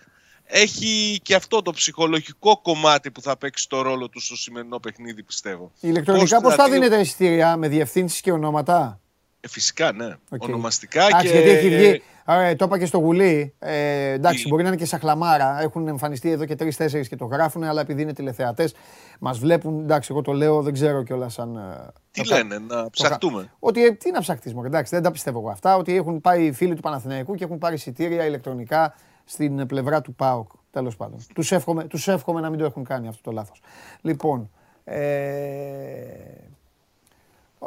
[0.45, 5.23] Έχει και αυτό το ψυχολογικό κομμάτι που θα παίξει το ρόλο του στο σημερινό παιχνίδι
[5.23, 5.73] πιστεύω.
[5.81, 9.01] Ηλεκτρονικά πώς, θα δίνετε εισιτήρια με διευθύνσεις και ονόματα;
[9.41, 10.17] Ε, φυσικά, ναι.
[10.39, 11.29] Ονομαστικά και...
[11.29, 13.55] Γιατί έχει βγει, ε, το είπα και στο γουλί.
[13.59, 15.61] Ε, εντάξει, μπορεί να είναι και σαχλαμάρα.
[15.61, 18.75] Έχουν εμφανιστεί εδώ και τρει-τέσσερι και το γράφουν, αλλά επειδή είναι τηλεθεατές,
[19.21, 19.81] μας βλέπουν.
[19.81, 21.57] Εντάξει, εγώ το λέω, δεν ξέρω κιόλας αν.
[21.57, 25.51] Ε, τι λένε, να ψαχτούμε; Ότι ε, τι να ψαχτείς, εντάξει, δεν τα πιστεύω εγώ
[25.51, 25.77] αυτά.
[25.77, 30.15] Ότι έχουν πάει οι φίλοι του Παναθηναϊκού και έχουν πάρει εισιτήρια ηλεκτρονικά στην πλευρά του
[30.15, 30.51] ΠΑΟΚ.
[30.71, 31.19] Τέλος πάντων.
[31.35, 33.61] Τους εύχομαι, τους εύχομαι να μην το έχουν κάνει αυτό το λάθος.
[34.01, 34.51] Λοιπόν.
[34.85, 35.03] Ε,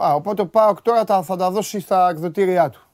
[0.04, 2.88] Α, οπότε ο Πάοκ τώρα θα τα δώσει στα εκδοτήριά του.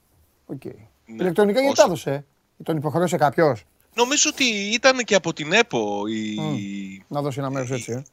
[0.54, 0.91] Okay.
[1.16, 1.24] Ναι.
[1.24, 2.26] Ηλεκτρονικά γιατί τα έδωσε,
[2.64, 3.64] τον υποχρεώσε κάποιος;
[3.96, 4.44] Νομίζω ότι
[4.74, 7.06] ήταν και από την ΕΠΟ η.
[7.08, 8.04] Να δώσει ένα μέρος έτσι, ε.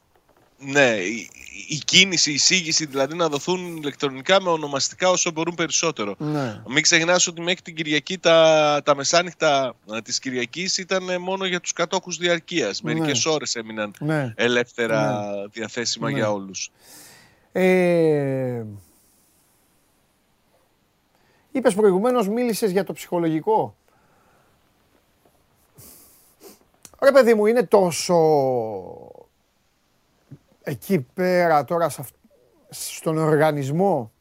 [0.61, 1.29] Ναι, η,
[1.67, 6.15] η κίνηση, η εισήγηση δηλαδή να δοθούν ηλεκτρονικά με ονομαστικά όσο μπορούν περισσότερο.
[6.17, 6.61] Ναι.
[6.67, 11.73] Μην ξεχνάς ότι μέχρι την Κυριακή τα, τα μεσάνυχτα της Κυριακής ήταν μόνο για τους
[11.73, 12.81] κατόχους διαρκείας.
[12.81, 12.93] Ναι.
[12.93, 14.33] Μερικές ώρες έμειναν ναι.
[14.35, 15.47] ελεύθερα ναι.
[15.51, 16.71] διαθέσιμα για όλους.
[17.51, 18.63] Ε,
[21.59, 23.75] είπες προηγουμένως, μίλησες για το ψυχολογικό.
[27.01, 28.15] Ρε παιδί μου, είναι τόσο
[30.63, 31.89] εκεί πέρα τώρα
[32.69, 34.11] στον οργανισμό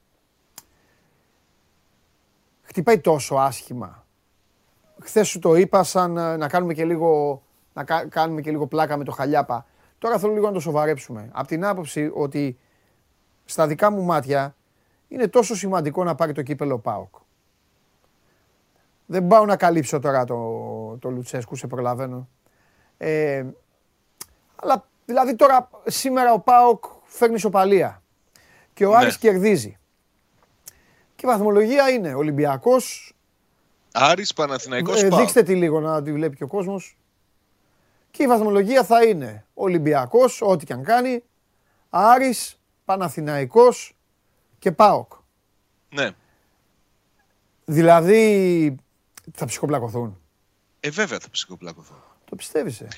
[2.62, 4.06] χτυπάει τόσο άσχημα.
[5.00, 9.04] Χθες σου το είπα σαν να κάνουμε και λίγο, να κάνουμε και λίγο πλάκα με
[9.04, 9.66] το χαλιάπα.
[9.98, 11.28] Τώρα θέλω λίγο να το σοβαρέψουμε.
[11.32, 12.58] Από την άποψη ότι
[13.44, 14.54] στα δικά μου μάτια
[15.08, 17.14] είναι τόσο σημαντικό να πάρει το κύπελο ΠΑΟΚ.
[19.10, 20.36] Δεν πάω να καλύψω τώρα το,
[21.00, 22.28] το Λουτσέσκου, σε προλαβαίνω.
[22.96, 23.44] Ε,
[24.56, 28.02] αλλά δηλαδή τώρα σήμερα ο ΠΑΟΚ φέρνει σοπαλία
[28.74, 28.96] και ο ναι.
[28.96, 29.78] Άρης κερδίζει.
[31.14, 33.14] Και η βαθμολογία είναι Ολυμπιακός.
[33.92, 36.98] Άρης, Παναθηναϊκός, ε, Δείξτε τη λίγο να τη βλέπει και ο κόσμος.
[38.10, 41.22] Και η βαθμολογία θα είναι Ολυμπιακός, ό,τι και αν κάνει,
[41.90, 43.96] Άρης, Παναθηναϊκός
[44.58, 45.12] και ΠΑΟΚ.
[45.90, 46.10] Ναι.
[47.64, 48.76] Δηλαδή
[49.34, 50.20] θα ψυχοπλακωθούν.
[50.80, 52.02] Ε, βέβαια θα ψυχοπλακωθούν.
[52.30, 52.88] Το πιστεύεις, ε.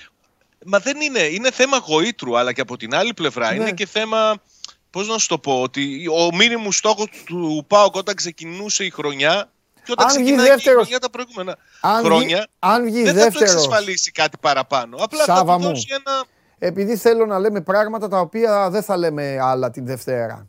[0.64, 1.20] Μα δεν είναι.
[1.20, 3.56] Είναι θέμα γοήτρου, αλλά και από την άλλη πλευρά ναι.
[3.56, 4.42] είναι και θέμα.
[4.90, 9.50] Πώς να σου το πω, ότι ο μήνυμου στόχος του ΠΑΟΚ όταν ξεκινούσε η χρονιά
[9.84, 13.44] και όταν ξεκινάει η χρονιά τα προηγούμενα αν χρόνια, αν βγει δεν δεύτερος, θα του
[13.44, 14.96] εξασφαλίσει κάτι παραπάνω.
[15.00, 16.24] Απλά θα του δώσει ένα
[16.58, 20.48] επειδή θέλω να λέμε πράγματα τα οποία δεν θα λέμε άλλα την Δευτέρα.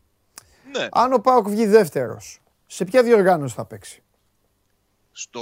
[0.72, 0.88] Ναι.
[0.92, 4.04] Αν ο Πάοκ βγει δεύτερος, σε ποια διοργάνωση θα παίξει;
[5.12, 5.42] Στο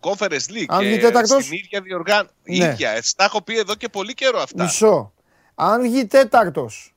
[0.00, 0.66] Conference League.
[0.68, 1.44] Αν βγει τέταρτος.
[1.44, 2.32] Στην ίδια διοργάνωση.
[2.42, 2.54] Ναι.
[2.54, 2.90] Ίδια.
[2.90, 4.62] Ε, τα έχω πει εδώ και πολύ καιρό αυτά.
[4.62, 5.12] Μισό.
[5.54, 6.94] Αν βγει τέταρτος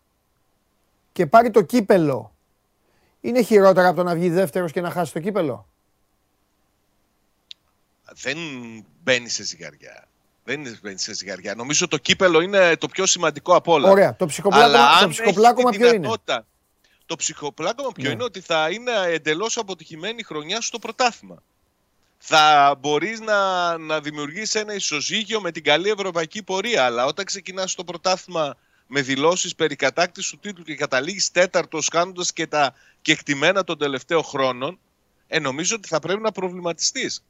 [1.11, 2.35] και πάρει το κύπελο,
[3.21, 5.67] είναι χειρότερα από το να βγει δεύτερος και να χάσει το κύπελο;
[8.13, 8.37] Δεν
[9.03, 10.07] μπαίνει σε ζυγαριά.
[10.43, 11.55] Δεν είναι μπαίνει σε ζυγαριά.
[11.55, 13.89] Νομίζω το κύπελο είναι το πιο σημαντικό από όλα.
[13.89, 14.15] Ωραία.
[14.15, 16.09] Το ψυχοπλάκωμα, το ψυχοπλάκωμα ποιο είναι;
[17.05, 18.09] Το ψυχοπλάκωμα ποιο ναι.
[18.09, 21.43] είναι ότι θα είναι εντελώς αποτυχημένη χρονιά στο πρωτάθλημα.
[22.23, 26.85] Θα μπορείς να, να δημιουργήσει ένα ισοζύγιο με την καλή ευρωπαϊκή πορεία.
[26.85, 28.55] Αλλά όταν ξεκινάς το πρωτάθλημα
[28.87, 34.23] με δηλώσεις περί κατάκτησης του τίτλου και καταλήγεις τέταρτος, κάνοντα και τα κεκτημένα των τελευταίων
[34.23, 34.79] χρόνων,
[35.27, 37.23] ε, νομίζω ότι θα πρέπει να προβληματιστείς.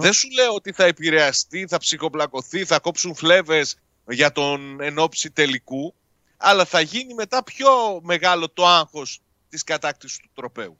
[0.00, 5.94] Δεν σου λέω ότι θα επηρεαστεί, θα ψυχοπλακωθεί, θα κόψουν φλέβες για τον ενόψη τελικού,
[6.36, 10.78] αλλά θα γίνει μετά πιο μεγάλο το άγχος της κατάκτησης του τροπέου.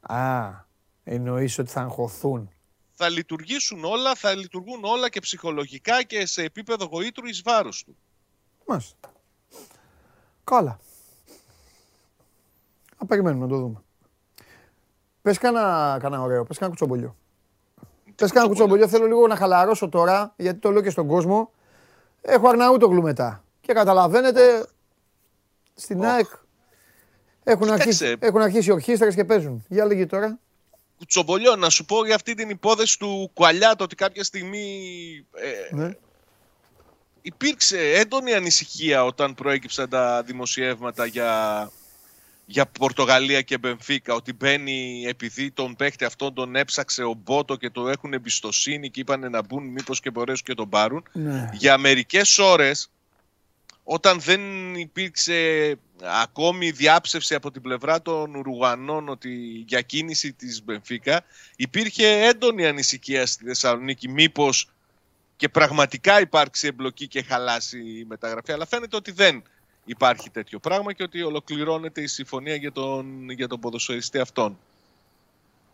[0.00, 0.50] Α,
[1.04, 2.50] εννοείς ότι θα αγχωθούν;
[2.92, 7.96] Θα λειτουργήσουν όλα, θα λειτουργούν όλα και ψυχολογικά και σε επίπεδο γοήτρου εις βάρος του.
[8.66, 9.12] Μάλιστα.
[10.44, 10.78] Καλά.
[12.96, 13.82] Θα περιμένουμε να το δούμε.
[15.22, 17.16] Πες κάνα, κάνα ωραίο, πες κάνα κουτσομπολιό.
[18.14, 21.50] Πες κάνα κουτσομπολιό, θέλω λίγο να χαλαρώσω τώρα, γιατί το λέω και στον κόσμο.
[22.20, 23.44] Έχω Αρναούτογλου μετά.
[23.60, 24.66] Και καταλαβαίνετε,
[25.74, 26.26] στην ΑΕΚ
[27.44, 29.64] έχουν, αρχίσει, έχουν αρχίσει οι ορχήστρες και παίζουν.
[29.68, 30.38] Για λέγει τώρα.
[31.02, 34.66] Κουτσομπολιό, να σου πω για αυτή την υπόθεση του Κουαλιάτο ότι κάποια στιγμή
[35.34, 35.90] ε, ναι.
[37.22, 41.70] υπήρξε έντονη ανησυχία όταν προέκυψαν τα δημοσιεύματα για
[42.46, 47.70] για Πορτογαλία και Μπενφίκα ότι μπαίνει επειδή τον παίχτη αυτόν τον έψαξε ο Μπότο και
[47.70, 51.04] το έχουν εμπιστοσύνη και είπαν να μπουν μήπως και μπορέσουν και τον πάρουν.
[51.12, 51.50] Ναι.
[51.52, 52.90] Για μερικές ώρες
[53.84, 59.30] όταν δεν υπήρξε ακόμη διάψευση από την πλευρά των Ουρουγανών ότι
[59.66, 61.24] για κίνηση της Μπενφίκα
[61.56, 64.70] υπήρχε έντονη ανησυχία στη Θεσσαλονίκη μήπως
[65.36, 69.42] και πραγματικά υπάρξει εμπλοκή και χαλάσει η μεταγραφή αλλά φαίνεται ότι δεν
[69.84, 74.58] υπάρχει τέτοιο πράγμα και ότι ολοκληρώνεται η συμφωνία για τον, για τον ποδοσφαιριστή αυτόν.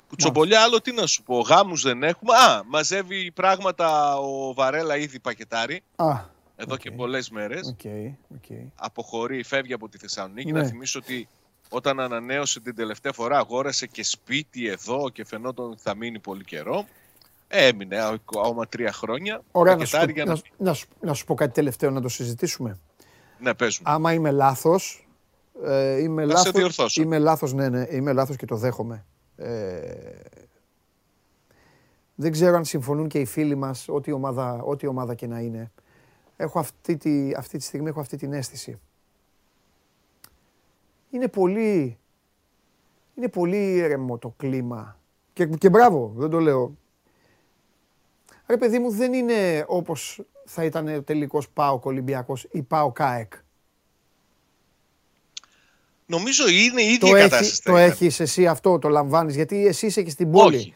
[0.09, 1.40] Κουτσομπολιά, άλλο τι να σου πω.
[1.40, 2.35] Γάμους δεν έχουμε.
[2.35, 5.83] Α, μαζεύει πράγματα ο Βαρέλα ήδη πακετάρει.
[5.97, 6.25] Α,
[6.61, 7.75] εδώ και πολλές μέρες.
[7.83, 8.66] Okay, okay.
[8.75, 10.53] Αποχωρεί, φεύγει από τη Θεσσαλονίκη.
[10.53, 10.61] Ναι.
[10.61, 11.29] Να θυμίσω ότι
[11.68, 16.44] όταν ανανέωσε την τελευταία φορά αγόρασε και σπίτι εδώ και φαινόταν ότι θα μείνει πολύ
[16.44, 16.87] καιρό.
[17.49, 19.42] Έμεινε ακόμα τρία χρόνια.
[19.53, 20.25] Ωραία, να σου, να,
[20.57, 22.79] να, να σου πω κάτι τελευταίο να το συζητήσουμε.
[23.38, 25.09] Ναι, πες Άμα είμαι λάθος,
[25.64, 29.05] ε, είμαι, λάθος, είμαι λάθος, ναι, ναι, είμαι λάθος και το δέχομαι.
[29.37, 29.81] Ε,
[32.14, 35.71] δεν ξέρω αν συμφωνούν και οι φίλοι μας, ό,τι ομάδα, ό,τι ομάδα και να είναι.
[36.40, 38.81] Έχω αυτή τη, αυτή τη στιγμή έχω αυτή την αίσθηση.
[41.11, 41.98] Είναι πολύ,
[43.14, 45.01] είναι πολύ ήρεμο το κλίμα.
[45.33, 46.77] Και, και μπράβο, δεν το λέω.
[48.46, 53.33] Ρε παιδί μου, δεν είναι όπως θα ήταν ο τελικός ΠΑΟΚ Ολυμπιακός ή ΠΑΟΚ ΑΕΚ.
[56.07, 57.51] Νομίζω είναι η ίδια το κατάσταση.
[57.51, 60.57] Έχει, το έχεις εσύ αυτό, το λαμβάνεις, γιατί εσύ είσαι και στην πόλη.
[60.57, 60.74] Όχι.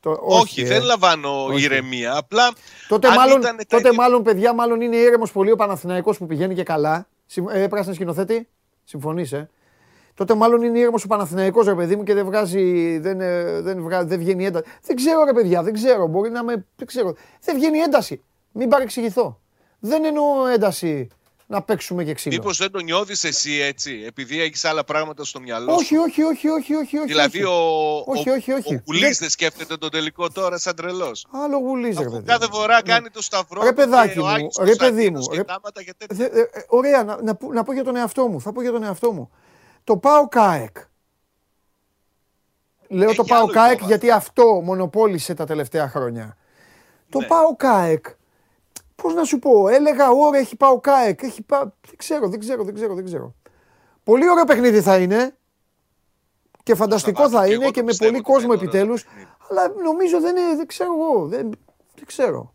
[0.00, 0.84] Το, όχι, όχι, δεν ε.
[0.84, 1.64] λαμβάνω όχι.
[1.64, 2.16] ηρεμία.
[2.16, 2.52] Απλά.
[2.88, 7.08] Τότε, μάλλον, τότε μάλλον, παιδιά, μάλλον είναι ήρεμος πολύ ο Παναθηναϊκός που πηγαίνει και καλά.
[7.52, 8.48] Ε, πράσινο σκηνοθέτη.
[8.84, 9.50] Συμφωνείς, ε;
[10.14, 12.98] Τότε μάλλον είναι ήρεμος ο Παναθηναϊκός ρε παιδί μου και δεν βγάζει.
[12.98, 14.64] Δεν, ε, δεν, βγα, δεν βγαίνει ένταση.
[14.82, 16.06] Δεν ξέρω, ρε παιδιά, δεν ξέρω.
[16.06, 16.66] Μπορεί να με.
[16.76, 17.14] Δεν ξέρω.
[17.40, 18.22] Δεν βγαίνει ένταση.
[18.52, 19.40] Μην παρεξηγηθώ.
[19.78, 21.08] Δεν εννοώ ένταση
[21.50, 22.34] να παίξουμε και ξύλο.
[22.34, 26.22] Μήπως δεν το νιώθεις εσύ έτσι, επειδή έχεις άλλα πράγματα στο μυαλό όχι, σου; Όχι,
[26.22, 27.06] όχι, όχι, όχι, όχι.
[27.06, 27.52] Δηλαδή ο,
[28.06, 28.74] όχι, όχι, όχι.
[28.74, 32.24] ο Γουλής δεν σκέφτεται τον τελικό τώρα σαν τρελός; Άλλο Γουλής, ρε παιδί.
[32.24, 35.20] Κάθε φορά κάνει το σταυρό ρε παιδάκι μου, ρε παιδί μου.
[35.32, 38.40] Ε, ε, ωραία, να, να, να πω για τον εαυτό μου.
[38.40, 39.30] Θα πω για τον εαυτό μου.
[39.84, 40.76] Το πάω ΚΑΕΚ.
[42.88, 46.36] Λέω το πάω ΚΑΕΚ γιατί αυτό μονοπόλησε τα τελευταία χρόνια.
[47.08, 47.26] Το ναι.
[47.26, 48.06] πάω ΚΑΕΚ
[49.02, 51.22] Πώς να σου πω, έλεγα ώρα έχει πάω ΚΑΕΚ.
[51.22, 51.74] Έχει πά...
[51.86, 53.34] Δεν ξέρω, δεν ξέρω, δεν ξέρω, δεν ξέρω.
[54.04, 55.36] Πολύ ωραίο παιχνίδι θα είναι.
[56.62, 59.04] Και φανταστικό θα είναι και, με πολύ κόσμο επιτέλους.
[59.48, 61.26] Αλλά νομίζω δεν είναι, δεν ξέρω εγώ.
[61.26, 61.50] Δεν,
[61.94, 62.54] δεν ξέρω.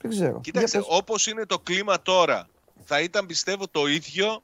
[0.00, 0.40] Δεν ξέρω.
[0.40, 2.48] Κοίταξε, όπως είναι το κλίμα τώρα,
[2.84, 4.40] θα ήταν πιστεύω το ίδιο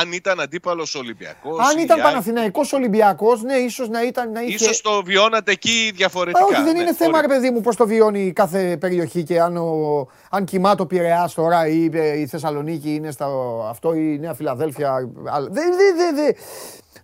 [0.00, 1.58] αν ήταν αντίπαλος Ολυμπιακός.
[1.58, 4.32] Αν ήταν Παναθηναϊκός Ολυμπιακός, ναι, ίσως να ήταν.
[4.32, 4.54] Να είχε...
[4.54, 6.44] Ίσως το βιώνατε εκεί διαφορετικά.
[6.44, 9.56] όχι, δεν είναι ναι, θέμα, ρε παιδί μου, πώς το βιώνει κάθε περιοχή και αν,
[9.56, 13.26] ο, αν κοιμά το Πειραιάς τώρα ή η Θεσσαλονίκη είναι στα,
[13.68, 15.10] αυτό ή η Νέα Φιλαδέλφια.
[15.50, 16.14] Δεν, δεν, δεν.
[16.14, 16.32] Δε.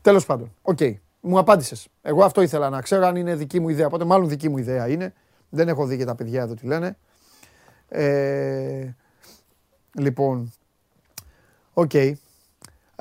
[0.02, 0.54] Τέλος πάντων.
[0.62, 0.78] OK.
[0.80, 0.94] Okay.
[1.20, 1.88] Μου απάντησες.
[2.02, 3.86] Εγώ αυτό ήθελα να ξέρω αν είναι δική μου ιδέα.
[3.86, 5.12] Οπότε μάλλον δική μου ιδέα είναι.
[5.48, 6.96] Δεν έχω δει και τα παιδιά εδώ τι λένε.
[7.88, 8.94] Ε,
[9.98, 10.52] λοιπόν.
[11.72, 11.90] OK.
[11.92, 12.12] Okay.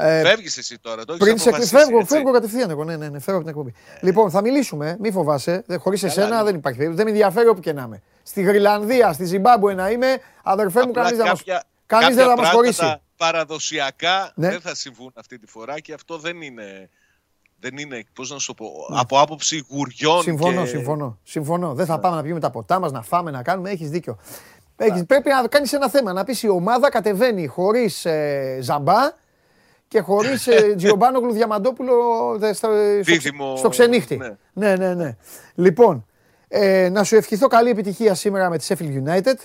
[0.01, 1.05] Ε, Φεύγεις εσύ τώρα.
[1.05, 2.83] Το πριν σε φεύγω, φεύγω κατευθείαν εγώ.
[2.83, 3.73] Ναι, ναι, ναι, φεύγω από την εκπομπή.
[3.99, 4.05] Ε.
[4.05, 5.65] Λοιπόν, θα μιλήσουμε, μη φοβάσαι.
[5.79, 6.43] Χωρίς εσένα ναι.
[6.43, 6.85] δεν υπάρχει.
[6.85, 8.01] Δεν με ενδιαφέρει όπου και να είμαι.
[8.23, 10.91] Στη Γροιλανδία, στη Ζιμπάμπουε να είμαι, αδερφέ μου,
[11.85, 12.95] κανείς δεν θα μα χωρίσει.
[13.17, 14.49] Παραδοσιακά ναι.
[14.49, 16.89] δεν θα συμβούν αυτή τη φορά και αυτό δεν είναι
[17.59, 20.21] Δεν είναι, πώς να σου πω, από άποψη γουριών.
[20.21, 20.67] Συμφωνώ, και...
[20.67, 21.19] συμφωνώ.
[21.23, 21.73] Συμφωνώ.
[21.73, 23.69] Δεν θα πάμε να πιούμε τα ποτά μας, να φάμε, να κάνουμε.
[23.69, 24.17] Έχεις δίκιο.
[24.77, 26.13] Έχεις, πρέπει να κάνεις ένα θέμα.
[26.13, 29.11] Να πεις η ομάδα κατεβαίνει χωρίς ε, ζαμπά
[29.89, 31.93] και χωρίς ε, Τζιομπάνογλου Διαμαντόπουλο
[32.37, 34.17] δε, στο, στο, Δίδυμο, στο ξενύχτη.
[34.17, 34.35] ναι.
[34.53, 34.93] ναι, ναι.
[34.93, 35.17] ναι.
[35.55, 36.05] Λοιπόν,
[36.47, 39.35] ε, να σου ευχηθώ καλή επιτυχία σήμερα με τη Sheffield United.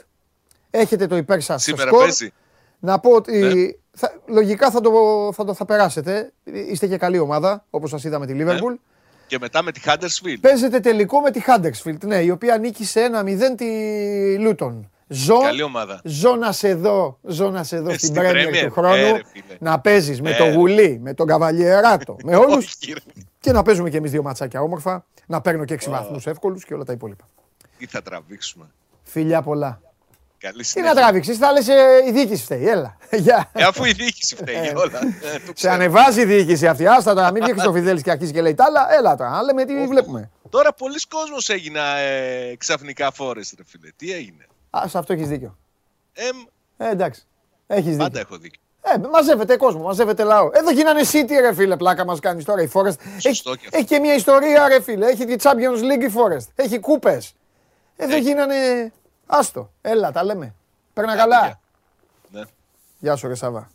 [0.70, 2.02] Έχετε το υπέρ σας στο Σήμερα σκορ.
[2.02, 2.32] παίζει.
[2.78, 4.90] Να πω ότι θα, λογικά θα το,
[5.34, 6.32] θα το θα περάσετε.
[6.44, 8.74] Είστε και καλή ομάδα, όπως σας είδα με τη Liverpool.
[9.26, 10.36] Και μετά με τη Huddersfield.
[10.40, 13.66] Παίζετε τελικό με τη Huddersfield, ναι, η οποία νίκησε 1-0 τη
[14.38, 14.90] Λούτον.
[15.08, 16.00] Ζω, Καλή ομάδα.
[16.04, 18.94] ζω να σε δω, ζω να σε δω Ε, στην στην Premier Premier, του χρόνου.
[18.94, 19.56] ε, ρε φίλε.
[19.58, 20.52] να παίζεις με Ε, το ρε.
[20.54, 23.00] Γουλή, με τον Καβαλιεράτο, με όλους Όχι, ρε.
[23.40, 26.74] και να παίζουμε και εμείς δύο ματσάκια όμορφα, να παίρνω και 6 βαθμούς εύκολους και
[26.74, 27.28] όλα τα υπόλοιπα.
[27.78, 28.64] Τι θα τραβήξουμε.
[29.02, 29.80] Φιλιά πολλά.
[30.38, 30.94] Καλή Τι να συνέχεια.
[30.94, 31.74] τράβηξες, θα λες ε,
[32.08, 32.96] η διοίκηση φταίει, έλα.
[33.12, 33.50] Γεια.
[33.52, 34.98] Ε, αφού η διοίκηση φταίει όλα.
[35.02, 35.72] Ε, το Σε ξέρω.
[35.74, 36.86] ανεβάζει η διοίκηση αυτή.
[36.86, 38.94] Άστα τώρα, μην βγει στο Φιδέλη και αρχίζει και λέει τα άλλα.
[38.98, 40.30] Έλα τώρα, να λέμε τι βλέπουμε.
[40.50, 41.80] Τώρα πολλοί κόσμος έγινε
[42.50, 43.90] ε, ξαφνικά φόρες, ρε φίλε.
[43.96, 45.56] Τι έγινε; Α, σε αυτό έχεις δίκιο.
[46.12, 46.36] Εμ,
[46.76, 47.26] Ε, εντάξει.
[47.66, 48.20] Έχεις πάντα δίκιο.
[48.20, 48.60] έχω δίκιο.
[48.82, 50.50] Ε, μαζεύεται κόσμο, μαζεύεται λαό.
[50.52, 52.98] Εδώ γίνανε City, ρε φίλε, πλάκα μας κάνει τώρα η Forest.
[53.16, 53.52] Έχει, και αυτό.
[53.70, 55.06] έχει και μια ιστορία, ρε φίλε.
[55.06, 56.46] Έχει τη Champions League η Forest.
[56.54, 57.34] Έχει κούπες.
[57.96, 58.20] Εδώ Έχει.
[58.22, 58.92] γίνανε.
[59.26, 60.54] Άστο, έλα, τα λέμε.
[60.94, 61.38] Παίρνα Άντε, καλά.
[61.44, 61.60] γεια.
[62.30, 62.42] Ναι.
[62.98, 63.70] Γεια σου, ρε Σάβα.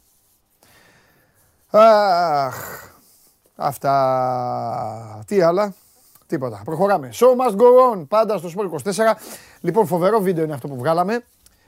[1.71, 2.55] Αχ,
[3.55, 5.23] αυτά.
[5.27, 5.73] Τι άλλα;
[6.29, 6.61] Τίποτα.
[6.65, 7.09] Προχωράμε.
[7.13, 8.07] Show must go on.
[8.07, 9.15] Πάντα στο Sport 24.
[9.61, 11.23] Λοιπόν, φοβερό βίντεο είναι αυτό που βγάλαμε.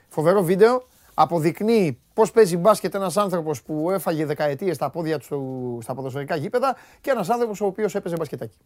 [0.10, 0.84] Φοβερό βίντεο.
[1.14, 6.36] Αποδεικνύει πώς παίζει μπάσκετ ένας άνθρωπος που έφαγε δεκαετίες στα πόδια του στο- στα ποδοσφαιρικά
[6.36, 8.58] γήπεδα και ένας άνθρωπος ο οποίος έπαιζε μπασκετάκι.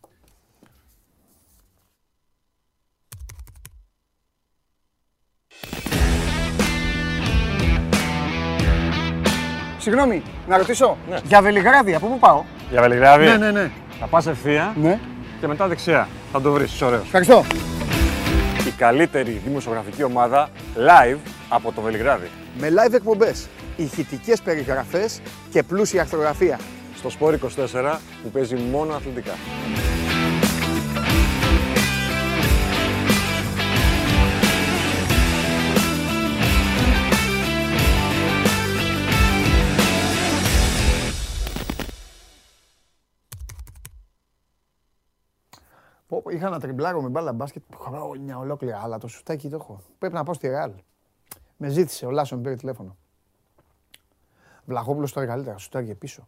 [9.78, 10.98] Συγγνώμη, να ρωτήσω.
[11.24, 13.26] Για Βελιγράδι, από πού πάω; Για Βελιγράδι.
[13.26, 13.72] Ναι, ναι, ναι.
[14.00, 15.00] Θα πας ευθεία ναι.
[15.40, 16.08] Και μετά δεξιά.
[16.32, 17.04] Θα το βρεις, ωραίος.
[17.04, 17.46] Ευχαριστώ.
[18.68, 21.18] Η καλύτερη δημοσιογραφική ομάδα live
[21.50, 22.30] από το Βελιγράδι.
[22.60, 25.22] Με live εκπομπές, ηχητικές περιγραφές
[25.52, 26.60] και πλούσια αρθρογραφία.
[26.98, 29.34] Στο Σπόρ 24 που παίζει μόνο αθλητικά.
[46.30, 49.82] Είχα να τριμπλάρω με μπάλα μπάσκετ χρόνια ολόκληρα, αλλά το σουτάκι το έχω.
[49.98, 50.72] Πρέπει να πάω στη Ρεάλ.
[51.58, 52.96] Με ζήτησε, ο Λάσο με πήρε τηλέφωνο.
[54.66, 56.28] Βλαχόπουλος τώρα καλύτερα, σουτάκι και πίσω.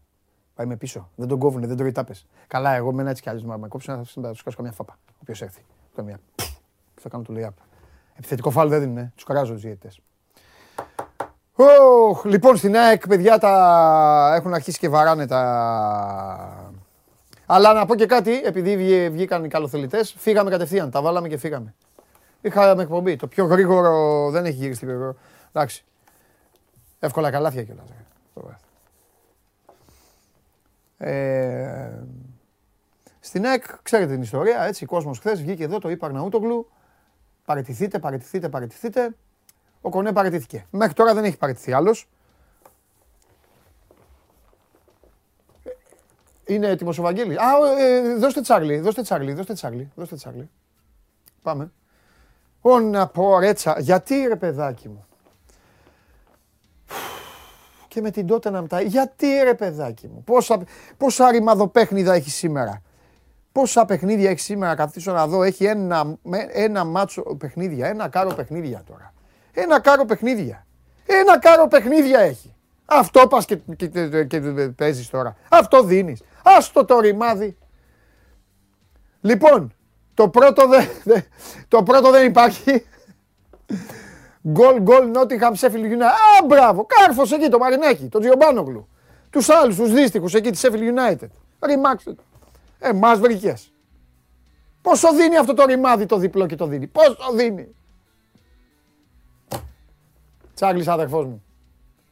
[0.55, 1.09] Πάει με πίσω.
[1.15, 2.27] Δεν τον κόβουνε, δεν τρώει τάπες.
[2.47, 4.71] Καλά, εγώ με ένα έτσι κι αλλιώ να με κόψει να θα του σκάσω καμιά
[4.71, 4.97] φάπα.
[5.21, 5.65] Όποιος έρθει.
[5.95, 6.19] Καμιά.
[6.95, 7.63] Θα κάνω το lay-up.
[8.15, 10.01] Επιθετικό φάουλ δεν δίνουν, τους καράζω τους διαιτητές.
[11.55, 16.71] Ωχ, λοιπόν, στην ΑΕΚ, παιδιά, τα έχουν αρχίσει και βαράνε τα...
[17.49, 21.37] Αλλά να πω και κάτι, επειδή βγή- βγήκαν οι καλοθελητές, φύγαμε κατευθείαν, τα βάλαμε και
[21.37, 21.75] φύγαμε.
[22.41, 25.15] Είχαμε εκπομπή, το πιο γρήγορο δεν έχει γυριστεί γρήγορο.
[25.51, 25.83] Εντάξει.
[26.99, 27.85] Εύκολα καλάθια κιόλας.
[27.89, 28.05] ρε.
[28.33, 28.59] Τώρα.
[30.97, 32.03] Ε,
[33.19, 36.69] στην ΑΕΚ, ξέρετε την ιστορία, έτσι, ο κόσμος χθες βγήκε εδώ, το είπε Αρναούτογλου,
[37.45, 39.15] παραιτηθείτε, παραιτηθείτε, παραιτηθείτε.
[39.81, 40.65] Ο Κονέ παραιτήθηκε.
[40.69, 42.07] Μέχρι τώρα δεν έχει παραιτηθεί άλλος.
[46.47, 47.37] Είναι έτοιμος ο Βαγγέλης.
[47.37, 47.43] Α,
[47.79, 50.49] ε, δώστε Τσάρλι, δώστε Τσάρλι, δώστε Τσάρλι, δώστε Τσάρλι.
[51.41, 51.71] Πάμε.
[52.61, 55.05] Ω να πω ρε Τσα- γιατί ρε παιδάκι μου.
[57.87, 58.81] Και με την τότε να τα...
[58.81, 60.23] Γιατί ρε παιδάκι μου.
[60.23, 60.61] Πόσα,
[60.97, 62.81] πόσα ρημαδοπέχνιδα έχει σήμερα.
[63.51, 65.43] Πόσα παιχνίδια έχει σήμερα, καθίσω να δω.
[65.43, 69.13] Έχει ένα, με- ένα μάτσο παιχνίδια, ένα κάρο παιχνίδια τώρα.
[69.53, 70.65] Ένα κάρο παιχνίδια.
[71.05, 72.55] Ένα κάρο παιχνίδια έχει.
[72.85, 74.39] Αυτό πας και, και, και, και
[74.75, 75.35] παίζεις τώρα.
[75.49, 76.21] Αυτό δίνεις.
[76.57, 77.57] Άστο το ρημάδι.
[79.21, 79.73] Λοιπόν,
[80.13, 81.21] το πρώτο, δεν, δε-
[81.67, 82.85] το πρώτο δεν υπάρχει.
[84.49, 86.01] Γκολ, γκολ, Νότιχαμ, Σέφιλ United.
[86.01, 88.87] Α, μπράβο, κάρφος εκεί το Μαρινάκι, το Τζιομπάνογλου.
[89.29, 91.27] Τους άλλους, τους δύστιχους εκεί της Σέφιλ United.
[91.59, 92.23] Ρημάξτε το.
[92.79, 93.71] Ε, μας βρήκες.
[94.81, 96.87] Πόσο δίνει αυτό το ρημάδι το διπλό και το δίνει.
[96.87, 97.75] Πόσο δίνει.
[100.53, 101.43] Τσάγλης αδερφός μου.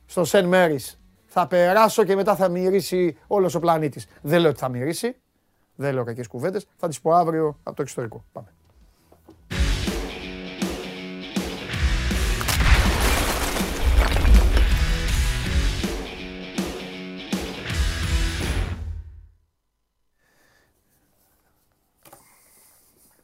[0.05, 0.99] Στο Σεν Μέρις.
[1.37, 4.07] Θα περάσω και μετά θα μυρίσει όλος ο πλανήτης.
[4.21, 5.15] Δεν λέω ότι θα μυρίσει.
[5.75, 6.67] Δεν λέω κακές κουβέντες.
[6.77, 8.25] Θα τις πω αύριο από το εξωτερικό.
[8.31, 8.47] Πάμε.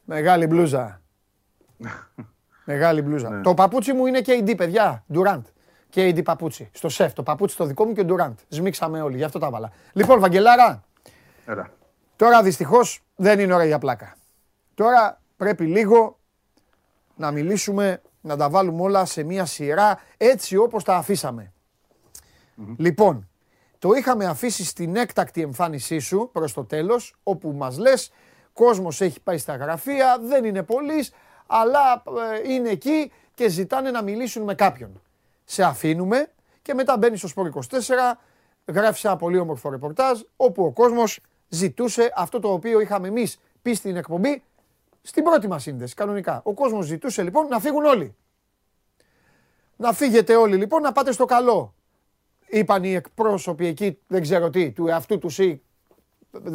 [0.04, 1.00] Μεγάλη μπλούζα.
[2.64, 3.40] Μεγάλη μπλούζα.
[3.40, 5.04] Το παπούτσι μου είναι KD, παιδιά.
[5.94, 6.16] Durant.
[6.16, 6.70] KD παπούτσι.
[6.72, 7.12] Στο σεφ.
[7.12, 8.34] Το παπούτσι το δικό μου και Durant.
[8.48, 9.16] Σμίξαμε όλοι.
[9.16, 9.72] Γι' αυτό τα βάλα.
[9.92, 10.84] Λοιπόν, Βαγγελάρα,
[11.46, 11.70] Έλα.
[12.16, 14.16] Τώρα δυστυχώς δεν είναι ώρα για πλάκα.
[14.74, 16.18] Τώρα πρέπει λίγο
[17.16, 21.52] να μιλήσουμε, να τα βάλουμε όλα σε μία σειρά έτσι όπως τα αφησαμε
[22.76, 23.28] Λοιπόν,
[23.78, 28.12] το είχαμε αφήσει στην έκτακτη εμφάνισή σου προς το τέλος, όπου μας λες
[28.52, 31.12] κόσμος έχει πάει στα γραφεία, δεν είναι πολλής,
[31.46, 32.02] αλλά
[32.44, 35.00] ε, είναι εκεί και ζητάνε να μιλήσουν με κάποιον.
[35.44, 36.26] Σε αφήνουμε
[36.62, 37.78] και μετά μπαίνει στο Σπορ 24,
[38.66, 43.74] γράφει ένα πολύ όμορφο ρεπορτάζ, όπου ο κόσμος ζητούσε αυτό το οποίο είχαμε εμείς πει
[43.74, 44.42] στην εκπομπή
[45.02, 46.40] στην πρώτη μας σύνδεση, κανονικά.
[46.44, 48.16] Ο κόσμος ζητούσε λοιπόν να φύγουν όλοι.
[49.76, 51.74] Να φύγετε όλοι λοιπόν, να πάτε στο καλό.
[52.46, 55.62] Είπαν οι εκπρόσωποι εκεί, δεν ξέρω τι, του εαυτού τους ΣΥ,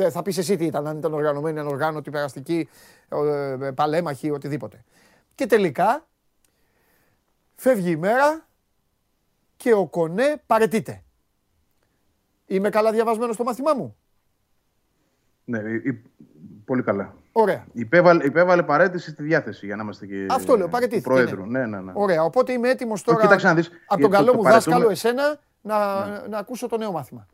[0.09, 2.69] θα πεις εσύ τι ήταν, αν ήταν οργανωμένοι, ανοργάνωτοι, περαστικοί,
[3.09, 4.83] ε, παλέμαχοι, οτιδήποτε.
[5.35, 6.07] Και τελικά
[7.55, 8.46] φεύγει η μέρα
[9.57, 11.03] και ο Κονέ παρετείται.
[12.45, 13.95] Είμαι καλά διαβασμένος στο μάθημά μου;
[15.45, 15.61] Ναι,
[16.65, 17.13] πολύ καλά.
[17.31, 17.65] Ωραία.
[17.73, 20.25] Υπέβαλε, υπέβαλε παρέτηση στη διάθεση για να είμαστε και.
[20.29, 21.09] Αυτό λέω, παρετήθηκε.
[21.09, 21.45] Προέδρου.
[21.45, 21.65] Ναι.
[21.65, 22.23] ναι, ναι, Ωραία.
[22.23, 23.21] Οπότε είμαι έτοιμος τώρα.
[23.21, 26.27] Κοίταξε να δεις, από τον καλό μου δάσκαλο, εσένα, να, ναι.
[26.27, 27.27] να ακούσω το νέο μάθημα.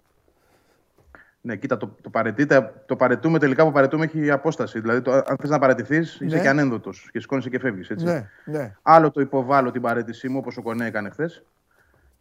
[1.41, 4.79] Ναι, κοίτα, το, το, παρετήτε, το παρετούμε τελικά που παρετούμε έχει απόσταση.
[4.79, 6.27] Δηλαδή, το, αν θες να παρετηθείς, ναι.
[6.27, 7.89] είσαι και ανένδοτος και σηκώνεσαι και φεύγεις.
[7.89, 8.75] Ναι, ναι.
[8.81, 11.43] Άλλο το υποβάλλω την παρέτησή μου, όπως ο Κονέ έκανε χθες.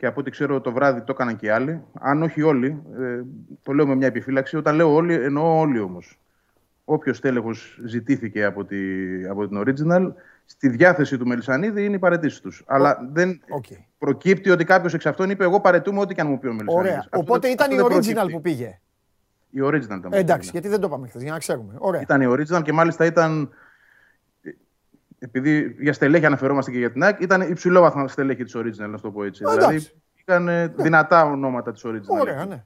[0.03, 1.83] Και από ό,τι ξέρω το βράδυ το έκαναν και άλλοι.
[2.01, 3.23] Αν όχι όλοι, ε,
[3.63, 4.57] το λέω με μια επιφύλαξη.
[4.57, 6.19] Όταν λέω όλοι, εννοώ όλοι όμως
[6.85, 8.77] όποιος τέλεχος ζητήθηκε από, τη,
[9.31, 10.13] από την Original,
[10.45, 12.65] στη διάθεση του Μελισανίδη είναι οι παρετήσει τους.
[12.67, 13.77] Αλλά δεν okay.
[13.99, 16.91] προκύπτει ότι κάποιος εξ αυτών είπε: Εγώ παρετούμε ό,τι και αν μου πει ο Μελισανίδης.
[16.91, 17.07] Ωραία.
[17.11, 18.81] Οπότε ήταν η Original που πήγε.
[19.51, 20.09] Η Original ήταν.
[20.11, 21.75] Ε, εντάξει, γιατί δεν το είπαμε χθες, για να ξέρουμε.
[21.79, 22.01] Ωραία.
[22.01, 23.51] Ήταν η Original και μάλιστα ήταν.
[25.25, 29.01] Επειδή για στελέχη αναφερόμαστε και για την ΑΕΚ, ήταν υψηλό βαθμό στελέχη της Original, να
[29.01, 29.45] το πω έτσι.
[29.49, 30.66] Ε, δηλαδή είχαν ναι.
[30.66, 32.20] δυνατά ονόματα της Original.
[32.20, 32.64] Ωραία, ναι.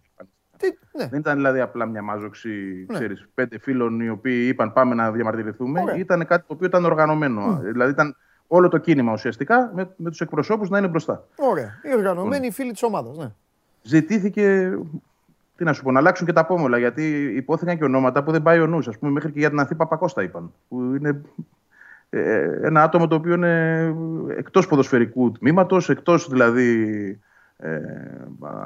[0.56, 1.08] Τι, ναι.
[1.08, 2.48] Δεν ήταν δηλαδή απλά μια μάζοξη
[2.88, 2.94] ναι.
[2.94, 5.80] ξέρεις, πέντε φίλων οι οποίοι είπαν πάμε να διαμαρτυρηθούμε.
[5.80, 5.96] Ωραία.
[5.96, 7.56] Ήταν κάτι το οποίο ήταν οργανωμένο.
[7.56, 7.60] Mm.
[7.72, 11.24] Δηλαδή ήταν όλο το κίνημα ουσιαστικά με, με τους εκπροσώπους να είναι μπροστά.
[11.36, 11.80] Ωραία.
[11.82, 12.54] Οι οργανωμένοι mm.
[12.54, 13.16] φίλοι της ομάδας.
[13.16, 13.32] Ναι.
[13.82, 14.76] Ζητήθηκε
[15.56, 16.78] τι να σου πω, να αλλάξουν και τα πόμολα.
[16.78, 18.88] Γιατί υπόθηκαν και ονόματα που δεν πάει ο νους.
[18.88, 20.52] Α πούμε, μέχρι και για την Αθήπα Παπακώστα είπαν.
[20.68, 21.16] Που είναι ε,
[22.62, 23.94] ένα άτομο το οποίο είναι
[24.36, 27.20] εκτός ποδοσφαιρικού τμήματος, εκτός δηλαδή
[27.56, 27.80] ε,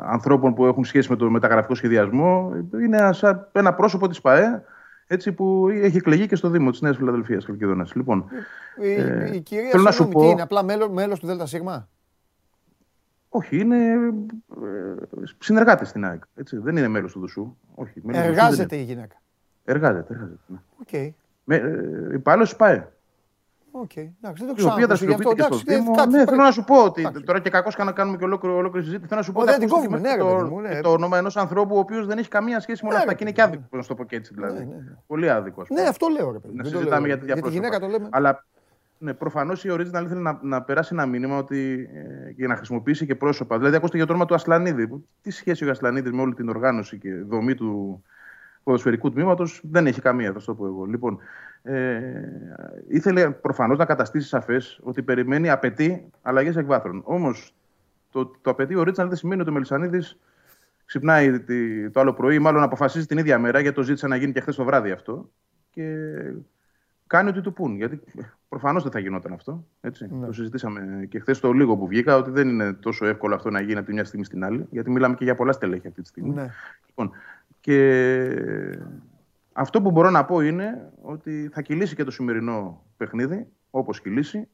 [0.03, 2.53] ανθρώπων που έχουν σχέση με το μεταγραφικό σχεδιασμό.
[2.82, 4.62] Είναι ένα, ένα πρόσωπο της ΠαΕ
[5.07, 7.86] έτσι, που έχει εκλεγεί και στο Δήμο της Νέας Φιλαδελφίας Καλκιδόνα.
[7.95, 8.24] Λοιπόν,
[8.80, 10.22] η, ε, η κυρία θέλω να σου πω...
[10.22, 11.55] είναι απλά μέλος του ΔΣ;
[13.28, 14.95] Όχι, είναι ε,
[15.38, 16.22] συνεργάτης στην ΑΕΚ.
[16.34, 16.59] Έτσι.
[16.59, 17.57] Δεν είναι μέλος του ΔΣ.
[17.74, 19.20] Όχι, εργάζεται η γυναίκα.
[19.64, 20.41] Εργάζεται, εργάζεται.
[20.47, 20.59] Ναι.
[20.86, 21.11] Okay.
[21.45, 22.88] Με, ε, υπάλληλος της ΠΑΕ.
[23.72, 24.09] OK, okay.
[24.23, 24.71] εντάξει, δεν το ξέρω.
[24.71, 25.95] Η οποία δραστηριοποιείται στο Δήμο.
[26.11, 29.09] Ναι, θέλω να σου πω ότι τώρα και κακώς να κάνουμε και ολόκληρη, ολόκληρη συζήτηση.
[29.09, 30.81] Θέλω να σου πω ότι κόβουμε, ναι, το, μου, ναι.
[30.81, 33.33] το όνομα ενός ανθρώπου ο οποίος δεν έχει καμία σχέση με όλα αυτά και είναι
[33.33, 34.68] και άδικος, να το πω και έτσι δηλαδή.
[35.07, 35.68] Πολύ άδικος.
[35.71, 36.33] Ναι, αυτό λέω.
[36.33, 36.57] Ρε, παιδί.
[36.57, 38.09] Να συζητάμε για τη γυναίκα το λέμε.
[38.11, 38.45] Αλλά
[39.03, 43.07] ναι, προφανώς η Original ήθελε να, να περάσει ένα μήνυμα ότι, ε, για να χρησιμοποιήσει
[43.07, 43.59] και πρόσωπα.
[43.59, 45.05] Δηλαδή, ακούστε για το όνομα του Ασλανίδη.
[45.23, 48.03] Τι σχέση ο Ασλανίδης με όλη την οργάνωση και δομή του
[48.62, 50.84] ποδοσφαιρικού τμήματος δεν έχει καμία, θα το πω εγώ.
[50.84, 51.18] Λοιπόν,
[51.62, 52.00] ε,
[52.88, 57.02] ήθελε προφανώς να καταστήσει σαφές ότι περιμένει, απαιτεί αλλαγές εκβάθρων.
[57.04, 57.54] Όμως
[58.11, 60.18] το, το απαιτεί ο Ρίτσαν δεν σημαίνει ότι ο Μελισανίδης
[60.84, 61.40] ξυπνάει
[61.90, 64.56] το άλλο πρωί, μάλλον αποφασίζει την ίδια μέρα, γιατί το ζήτησε να γίνει και χθες
[64.56, 65.30] το βράδυ αυτό.
[65.70, 66.06] Και
[67.06, 67.76] κάνει ό,τι του πούν.
[67.76, 68.00] Γιατί
[68.48, 69.66] προφανώς δεν θα γινόταν αυτό.
[69.80, 70.08] Έτσι.
[70.11, 70.26] Ναι.
[70.26, 73.61] Το συζητήσαμε και χθες το λίγο που βγήκα, ότι δεν είναι τόσο εύκολο αυτό να
[73.61, 74.66] γίνει από τη μια στιγμή στην άλλη.
[74.70, 76.34] Γιατί μιλάμε και για πολλά στελέχη αυτή τη στιγμή.
[76.34, 76.50] Ναι.
[76.86, 77.11] Λοιπόν,
[77.61, 78.78] και
[79.52, 84.48] αυτό που μπορώ να πω είναι ότι θα κυλήσει και το σημερινό παιχνίδι, όπως κυλήσει,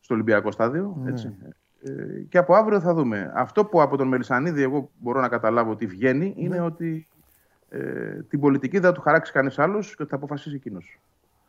[0.00, 0.96] στο Ολυμπιακό στάδιο.
[1.02, 1.10] Ναι.
[1.10, 1.36] Έτσι.
[1.82, 3.32] Ε, και από αύριο θα δούμε.
[3.34, 6.62] Αυτό που από τον Μελισανίδη εγώ μπορώ να καταλάβω ότι βγαίνει είναι ναι.
[6.62, 7.08] ότι
[7.68, 11.00] ε, την πολιτική δεν θα του χαράξει κανείς άλλος και ότι θα αποφασίσει εκείνος.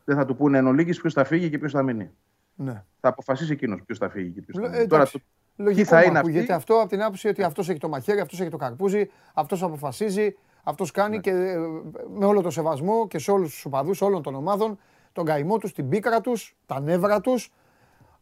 [0.04, 2.10] Δεν θα του πούνε εν ολίγοις ποιος θα φύγει και ποιος θα μείνει.
[2.54, 2.84] Ναι.
[3.00, 4.82] Θα αποφασίσει εκείνος ποιος θα φύγει και ποιος θα μείνει.
[4.82, 5.18] Ε, Τώρα, το...
[5.56, 6.52] Λογικό θα είναι αυτή...
[6.52, 10.36] αυτό από την άποψη ότι αυτός έχει το μαχαίρι, αυτός έχει το καρπούζι, αυτός αποφασίζει,
[10.70, 11.22] αυτός κάνει ναι.
[11.22, 11.56] και ε,
[12.08, 14.78] με όλο το σεβασμό και σε όλους τους οπαδούς όλων των ομάδων,
[15.12, 17.52] τον καημό τους, την πίκρα τους, τα νεύρα τους.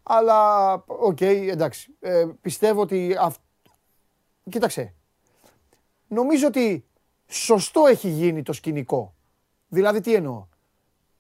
[0.03, 1.97] Αλλά, OK, okay, εντάξει.
[2.01, 3.17] Ε, πιστεύω ότι.
[3.21, 3.37] Αυ...
[4.51, 4.95] Κοίταξε.
[6.09, 6.87] Νομίζω ότι
[7.27, 9.15] σωστό έχει γίνει το σκηνικό.
[9.69, 10.47] Δηλαδή, τι εννοώ.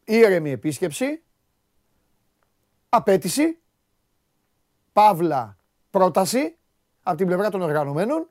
[0.05, 1.22] Ήρεμη επίσκεψη,
[2.89, 3.59] απέτηση,
[4.93, 5.57] παύλα
[5.91, 6.57] πρόταση
[7.03, 8.29] από την πλευρά των οργανωμένων,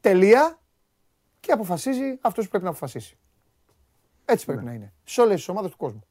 [0.00, 0.58] τελεία
[1.46, 3.16] και αποφασίζει αυτός που πρέπει να αποφασίσει.
[4.24, 4.68] Έτσι πρέπει ναι.
[4.70, 4.92] να είναι.
[5.04, 6.04] Σε όλες τις ομάδες του κόσμου.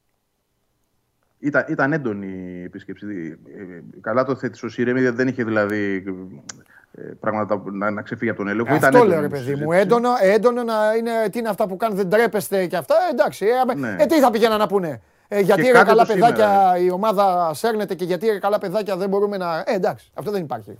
[1.38, 3.38] Ήταν, ήταν έντονη η επίσκεψη.
[3.58, 6.04] Ε, καλά το θέτεις ο Σιρέμι, δεν είχε δηλαδή
[6.92, 8.74] ε, πράγματα να, να ξεφύγει από τον έλεγχο.
[8.74, 9.56] Αυτό Ήταν λέω έντονη ρε η παιδί μου.
[9.56, 9.78] συζήτηση.
[9.80, 12.94] Έντονο, έντονο να είναι τι είναι αυτά που κάνουν, δεν τρέπεστε και αυτά.
[13.08, 13.46] Ε, εντάξει.
[13.46, 13.96] Ε, Ναι.
[13.98, 16.78] ε, τι θα πήγαιναν να πούνε; Ε, γιατί Και ρε κάντε καλά το σήμερα, παιδάκια
[16.78, 19.58] η ομάδα σέρνεται και γιατί ρε καλά παιδάκια δεν μπορούμε να.
[19.58, 20.10] Ε, εντάξει.
[20.14, 20.78] Αυτό δεν υπάρχει.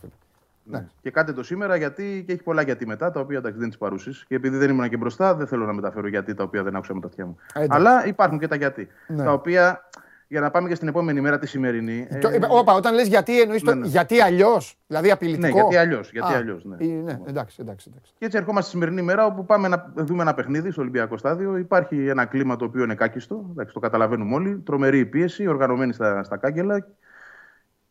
[0.64, 0.78] Ρε φίλε.
[0.78, 0.86] Ναι.
[1.00, 3.78] Και κάντε το σήμερα γιατί και έχει πολλά γιατί μετά, τα οποία εντάξει, δεν τις
[3.78, 4.10] παρούσει.
[4.28, 6.94] Και επειδή δεν ήμουν και μπροστά, δεν θέλω να μεταφέρω γιατί τα οποία δεν άκουσα
[6.94, 7.36] με τα αυτιά μου.
[7.54, 7.78] Ε, εντάξει.
[7.80, 8.88] Αλλά υπάρχουν και τα γιατί.
[9.06, 9.24] Ναι.
[9.24, 9.88] Τα οποία
[10.28, 12.08] για να πάμε και στην επόμενη μέρα τη σημερινή.
[12.20, 13.86] Το- ε, Όπα, όταν λες γιατί εννοείς το ναι, ναι.
[13.86, 14.78] γιατί αλλιώς.
[14.86, 15.46] Δηλαδή απειλητικό.
[15.46, 16.76] Ναι, γιατί αλλιώς, γιατί Α, αλλιώς, ναι.
[16.80, 17.88] ε, ναι, εντάξει, εντάξει.
[17.90, 18.12] εντάξει.
[18.18, 21.56] Και έτσι ερχόμαστε στη σημερινή μέρα όπου πάμε να δούμε ένα παιχνίδι στο Ολυμπιακό Στάδιο.
[21.56, 23.46] Υπάρχει ένα κλίμα το οποίο είναι κάκιστο.
[23.50, 24.62] Εντάξει, το καταλαβαίνουμε όλοι.
[24.64, 26.86] Τρομερή πίεση, οργανωμένη στα, στα κάγκελα.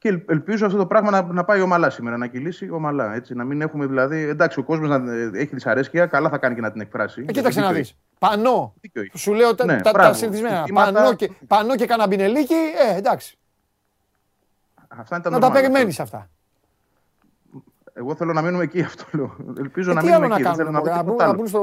[0.03, 3.13] Και ελ- ελπίζω αυτό το πράγμα να, να πάει ομαλά σήμερα, να κυλήσει ομαλά.
[3.13, 4.17] Έτσι, να μην έχουμε δηλαδή.
[4.21, 7.25] Εντάξει, ο κόσμος να ε, έχει δυσαρέσκεια, καλά θα κάνει και να την εκφράσει.
[7.27, 7.95] Ε, κοίταξε να Δίκιο δεις.
[8.19, 8.73] Πανό.
[8.81, 9.17] Δίκιο έχει.
[9.17, 10.13] Σου λέω τα, Ναι, τα, τα μπράβο.
[10.13, 10.55] συνηθισμένα.
[10.57, 12.53] Στοιχήματα- Πανό και, πανό και καναμπινελίκι,
[12.93, 13.37] ε, εντάξει.
[14.87, 15.53] Αυτά είναι τα Να τα normal.
[15.53, 16.29] περιμένεις αυτά.
[17.93, 19.35] Εγώ θέλω να μείνουμε εκεί, αυτό λέω.
[19.57, 20.43] Ελπίζω Ε, να τι μείνουμε άλλο να εκεί.
[20.43, 21.37] Δεν κάνουμε, θέλω να δω μωρέ, να μπουν, τίποτα να άλλο.
[21.39, 21.61] μπουν στο,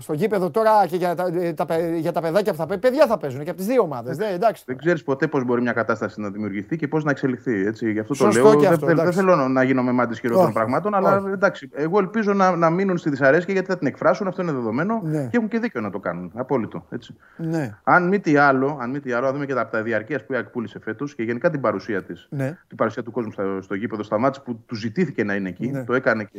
[0.00, 2.82] στο γήπεδο τώρα και για τα, ε, τα, παι- για τα παιδάκια που θα παίζουν.
[2.90, 4.16] Παιδιά θα παίζουν και από τις δύο ομάδες.
[4.16, 4.62] δε, εντάξει.
[4.66, 7.66] Δεν ξέρεις ποτέ πώς μπορεί μια κατάσταση να δημιουργηθεί και πώς να εξελιχθεί.
[7.66, 7.92] Έτσι.
[7.92, 8.54] Γι' αυτό Σωστό το λέω.
[8.54, 9.18] και δεν, αυτό, δεν- δεν εντάξει.
[9.26, 10.54] θέλω να γίνω με μάτι χειρότερων Όχι.
[10.54, 11.28] πραγμάτων, αλλά Όχι.
[11.32, 11.70] εντάξει.
[11.72, 15.26] Εγώ ελπίζω να, να μείνουν στη δυσαρέσκεια γιατί θα την εκφράσουν, αυτό είναι δεδομένο Ναι.
[15.30, 16.32] και έχουν και δίκιο να το κάνουν.
[16.34, 16.86] Απόλυτο.
[16.90, 17.14] Έτσι.
[17.36, 20.24] Ναι, Αν μη τι άλλο, αν μη τι άλλο, να δούμε και τα, τα διαρκείας
[20.26, 22.26] που η ΑΕΚ πούλησε φέτος και γενικά την παρουσία της.
[22.30, 22.58] ναι.
[22.68, 25.70] Την παρουσία του κόσμου στο, στο γήπεδο, στα μάτς που του ζητήθηκε να είναι εκεί.
[25.70, 25.84] Ναι.
[25.84, 26.38] Το έκανε και.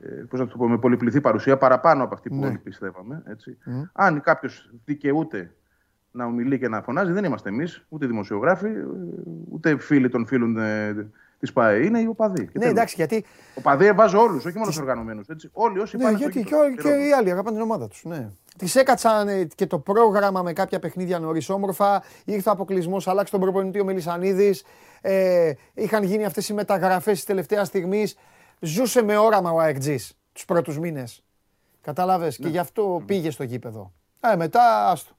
[0.00, 2.46] Ε, πώς να το πω, με πολυπληθή παρουσία παραπάνω από αυτή που Ναι.
[2.46, 3.22] όλοι πιστεύαμε.
[3.26, 3.58] Έτσι.
[3.92, 5.50] Αν κάποιος δικαιούται
[6.10, 8.84] να ομιλεί και να φωνάζει, δεν είμαστε εμείς, ούτε δημοσιογράφοι, ε,
[9.50, 11.84] ούτε φίλοι των φίλων ε, της ΠΑΕ.
[11.84, 12.40] Είναι οι οπαδοί.
[12.44, 12.70] Και Ναι, τέλος.
[12.70, 13.24] εντάξει, γιατί,
[13.54, 15.26] Οπαδοί βάζω όλους, όχι μόνο τους οργανωμένους.
[15.52, 16.88] Όλοι όσοι ναι, πάνε στο γιατί και, γήπεδο.
[16.94, 18.04] ό- και οι άλλοι αγαπάνε την ομάδα τους.
[18.04, 18.28] Ναι.
[18.58, 22.02] Τις έκατσαν ε, και το πρόγραμμα με κάποια παιχνίδια νωρίς όμορφα.
[22.24, 24.64] Ήρθε ο αποκλεισμός, άλλαξε τον προπονητή ο Μελισανίδης.
[25.00, 28.16] Ε, είχαν γίνει αυτές οι μεταγραφές της τελευταίας στιγμής.
[28.60, 31.22] Ζούσε με όραμα ο ΑΕΚΤΖΙς τους πρώτους μήνες.
[31.82, 32.46] Κατάλαβες; Ναι.
[32.46, 33.92] Και γι' αυτό πήγε στο γήπεδο.
[34.20, 35.14] Ε, μετά άστο.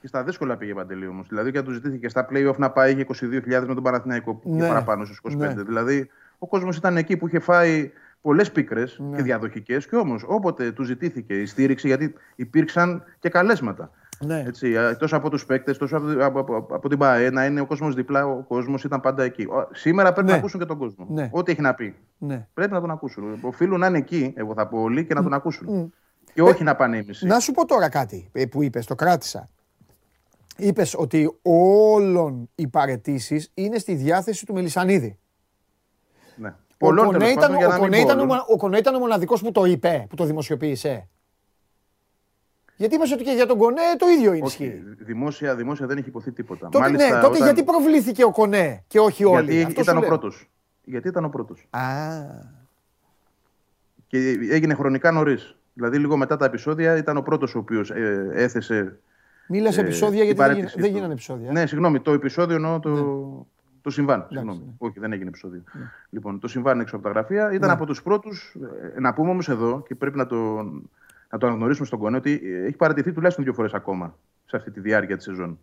[0.00, 1.28] Και στα δύσκολα πήγε παντελή όμως.
[1.28, 4.60] Δηλαδή και να τους ζητήθηκε στα playoff να πάει είχε 22.000 με τον Παναθηναϊκό Ναι.
[4.62, 5.36] και παραπάνω στους 25.
[5.36, 5.62] Ναι.
[5.62, 9.16] Δηλαδή ο κόσμος ήταν εκεί που είχε φάει πολλές πίκρες Ναι.
[9.16, 13.90] και διαδοχικές και όμως όποτε τους ζητήθηκε η στήριξη, γιατί υπήρξαν και καλέσματα.
[14.26, 14.44] Ναι.
[14.46, 17.60] Έτσι, ε, τόσο από τους παίκτες, τόσο από, από, από, από την ΠΑΕ, να είναι
[17.60, 19.42] ο κόσμος διπλά, ο κόσμος ήταν πάντα εκεί.
[19.42, 20.32] Ο- Σήμερα πρέπει Ναι.
[20.32, 21.06] να ακούσουν και τον κόσμο.
[21.08, 21.28] Ναι.
[21.32, 21.94] Ό,τι έχει να πει.
[22.18, 22.46] Ναι.
[22.54, 23.38] Πρέπει να τον ακούσουν.
[23.42, 25.92] Οφείλουν να είναι εκεί, εγώ θα πω όλοι, και να τον ακούσουν.
[26.34, 27.26] Και όχι να πάνε ήμιση.
[27.26, 29.48] Να σου πω τώρα κάτι ε, που είπες, το κράτησα.
[30.56, 35.18] Είπες ότι όλων οι παρετήσεις είναι στη διάθεση του Μελισανίδη.
[36.36, 36.48] Ναι.
[36.48, 38.26] Ο Πολλών, Κονέ τέλος ήταν, πάντων, για ο να μην Κονέ πω ήταν ο, όλων.
[38.26, 41.08] μονα- ο Κονέ ήταν ο μοναδικός που το είπε, που το δημοσιοποίησε.
[42.82, 44.82] Γιατί είπες ότι και για τον Κονέ το ίδιο Όχι, ισχύει.
[44.98, 46.68] δημόσια, δημόσια δεν έχει υποθεί τίποτα.
[46.68, 49.52] Τότε, ναι, τότε όταν- γιατί προβλήθηκε ο Κονέ και όχι όλοι.
[49.54, 50.08] Γιατί Αυτό ήταν σου ο λέω.
[50.08, 50.50] πρώτος.
[50.84, 51.66] Γιατί ήταν ο πρώτος.
[51.70, 51.80] Α,
[54.06, 55.56] Και έγινε χρονικά νωρίς.
[55.74, 57.90] Δηλαδή, λίγο μετά τα επεισόδια ήταν ο πρώτος ο οποίος
[58.32, 58.98] έθεσε.
[59.48, 60.96] μίλας ε, επεισόδια την γιατί δεν, παρέτησή γίνα- δεν του.
[60.96, 61.48] γίνανε επεισόδια.
[61.48, 61.52] ε.
[61.52, 62.92] Ναι, συγγνώμη, το επεισόδιο εννοώ το,
[63.82, 64.26] το συμβάν.
[64.30, 64.58] συγγνώμη.
[64.66, 64.72] ναι.
[64.78, 65.62] Όχι, δεν έγινε επεισόδιο.
[66.10, 67.74] Λοιπόν, το συμβάν έξω από τα γραφεία ήταν Ναι.
[67.74, 68.56] από τους πρώτους.
[68.98, 70.64] Να πούμε όμως εδώ και πρέπει να το,
[71.32, 74.70] να το αναγνωρίσουμε στον Κονέ ότι ε, έχει παρατηθεί τουλάχιστον δύο φορές ακόμα σε αυτή
[74.70, 75.58] τη διάρκεια της σεζόν.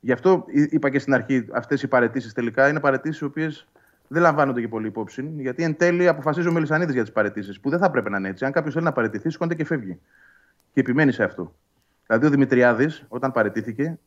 [0.00, 3.66] Γι' αυτό εί- είπα και στην αρχή, αυτές οι παρετήσεις τελικά είναι παρετήσεις οι οποίες
[4.08, 5.32] δεν λαμβάνονται και πολύ υπόψη.
[5.36, 8.28] Γιατί εν τέλει αποφασίζει ο Μελισανίδης για τις παρετήσεις, που δεν θα πρέπει να είναι
[8.28, 8.44] έτσι.
[8.44, 9.98] Αν κάποιος θέλει να παρετηθεί, σηκώνεται και φεύγει.
[10.72, 11.54] Και επιμένει σε αυτό.
[12.06, 13.98] Δηλαδή ο Δημητριάδης, όταν παρετήθηκε,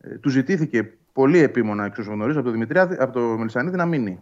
[0.00, 3.86] ε, του ζητήθηκε πολύ επίμονα εξ όσων γνωρίζω από τον Δημητριάδη, από το Μελισανίδη να
[3.86, 4.20] μείνει.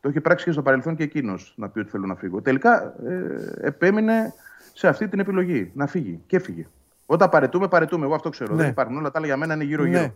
[0.00, 2.42] Το είχε πράξει και στο παρελθόν και εκείνος να πει ότι θέλω να φύγω.
[2.42, 4.32] Τελικά ε, επέμεινε
[4.72, 6.66] σε αυτή την επιλογή να φύγει και έφυγε.
[7.06, 8.04] Όταν παρετούμε, παρετούμε.
[8.04, 8.54] Εγώ αυτό ξέρω.
[8.54, 8.62] Ναι.
[8.62, 10.00] Δεν υπάρχουν όλα τα άλλα για μένα είναι γύρω-γύρω.
[10.00, 10.12] Ναι.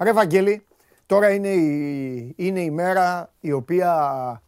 [0.00, 0.66] Ρε Βαγγέλη,
[1.06, 4.42] τώρα είναι η, είναι η μέρα η οποία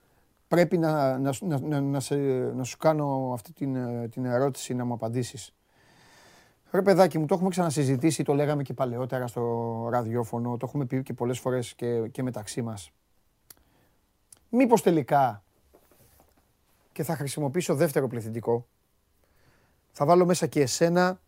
[0.49, 2.17] πρέπει να, να, σου- να, να, να σε,
[2.57, 5.55] να σου κάνω αυτή την, ε, την ερώτηση να μου απαντήσεις.
[6.71, 11.03] Ρε παιδάκι μου, το έχουμε ξανασυζητήσει, το λέγαμε και παλαιότερα στο ραδιόφωνο, το έχουμε πει
[11.03, 12.91] και πολλές φορές και, και μεταξύ μας.
[14.51, 15.43] Μήπως τελικά,
[16.93, 18.67] και θα χρησιμοποιήσω δεύτερο πληθυντικό,
[19.99, 21.20] θα βάλω μέσα και εσένα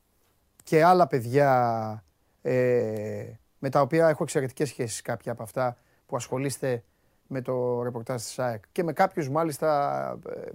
[0.64, 2.04] και άλλα παιδιά
[2.42, 3.24] ε,
[3.58, 6.82] με τα οποία έχω εξαιρετικές σχέσεις κάποια από αυτά που ασχολείστε
[7.26, 10.50] με το ρεπορτάζ της ΑΕΚ και με κάποιους μάλιστα ε,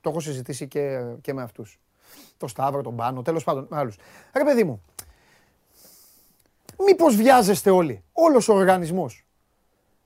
[0.00, 1.80] το έχω συζητήσει και, και με αυτούς.
[2.36, 3.96] Το Σταύρο, τον Πάνο, τέλος πάντων με άλλους.
[4.32, 4.82] Ρε παιδί μου,
[6.78, 9.24] μήπως βιάζεστε όλοι, όλος ο οργανισμός.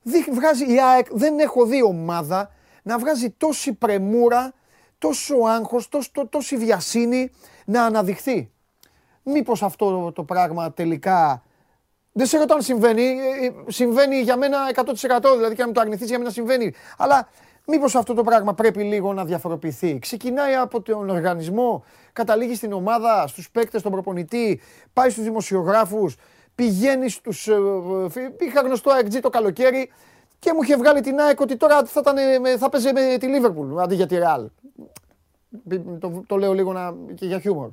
[0.03, 2.51] Δι- βγάζει η ΑΕΚ, δεν έχω δει ομάδα
[2.83, 4.55] να βγάζει τόση πρεμούρα,
[4.99, 7.31] τόσο άγχος, τόσο, τό- τόση βιασύνη
[7.65, 8.51] να αναδειχθεί.
[9.23, 11.43] Μήπως αυτό το πράγμα τελικά...
[12.13, 14.85] Δεν σε ρωτώ αν συμβαίνει, ε, ε, συμβαίνει για μένα 100%
[15.37, 16.73] δηλαδή και αν μου το αρνηθείς για μένα συμβαίνει.
[16.97, 17.29] Αλλά
[17.69, 19.99] Μήπως αυτό το πράγμα πρέπει λίγο να διαφοροποιηθεί.
[19.99, 24.61] Ξεκινάει από τον οργανισμό, καταλήγει στην ομάδα, στους παίκτες, στον προπονητή,
[24.93, 26.17] πάει στους δημοσιογράφους,
[26.55, 27.49] πηγαίνει στους...
[27.49, 27.53] ε,
[28.15, 29.91] ε, Είχα γνωστό AXG το καλοκαίρι
[30.47, 33.17] και μου είχε βγάλει την ΑΕΚ ότι τώρα θα, ήταν, ε, με- θα παίζει με
[33.19, 34.49] τη Λίβερπουλ αντί για τη Ρεάλ.
[35.99, 37.71] Το, το λέω λίγο να, και για χιούμορ.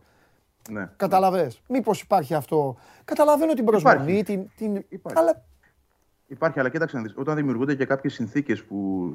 [0.69, 0.89] Ναι.
[0.95, 1.61] Καταλαβες.
[1.67, 2.77] Μήπως υπάρχει αυτό.
[3.05, 4.83] Καταλαβαίνω την προσμονή, την, την...
[4.89, 5.19] Υπάρχει.
[5.19, 5.41] αλλά
[6.27, 9.13] Υπάρχει, αλλά κοίταξε να δεις, όταν δημιουργούνται και κάποιες συνθήκες που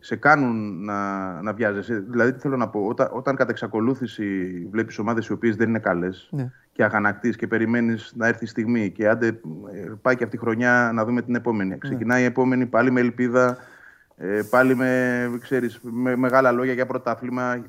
[0.00, 1.94] σε κάνουν να, να βιάζεσαι.
[2.08, 5.78] Δηλαδή, τι θέλω να πω, όταν, όταν κατά εξακολούθηση βλέπεις ομάδες οι οποίες δεν είναι
[5.78, 6.52] καλές Ναι.
[6.74, 10.38] Και αγανακτείς και περιμένεις να έρθει η στιγμή και άντε ε, πάει και αυτή η
[10.38, 11.78] χρονιά να δούμε την επόμενη.
[11.78, 13.56] Ξεκινάει η επόμενη πάλι με ελπίδα,
[14.16, 17.52] ε, πάλι με, ξέρεις, με μεγάλα λόγια για πρωτάθλημα.
[17.52, 17.62] Ε,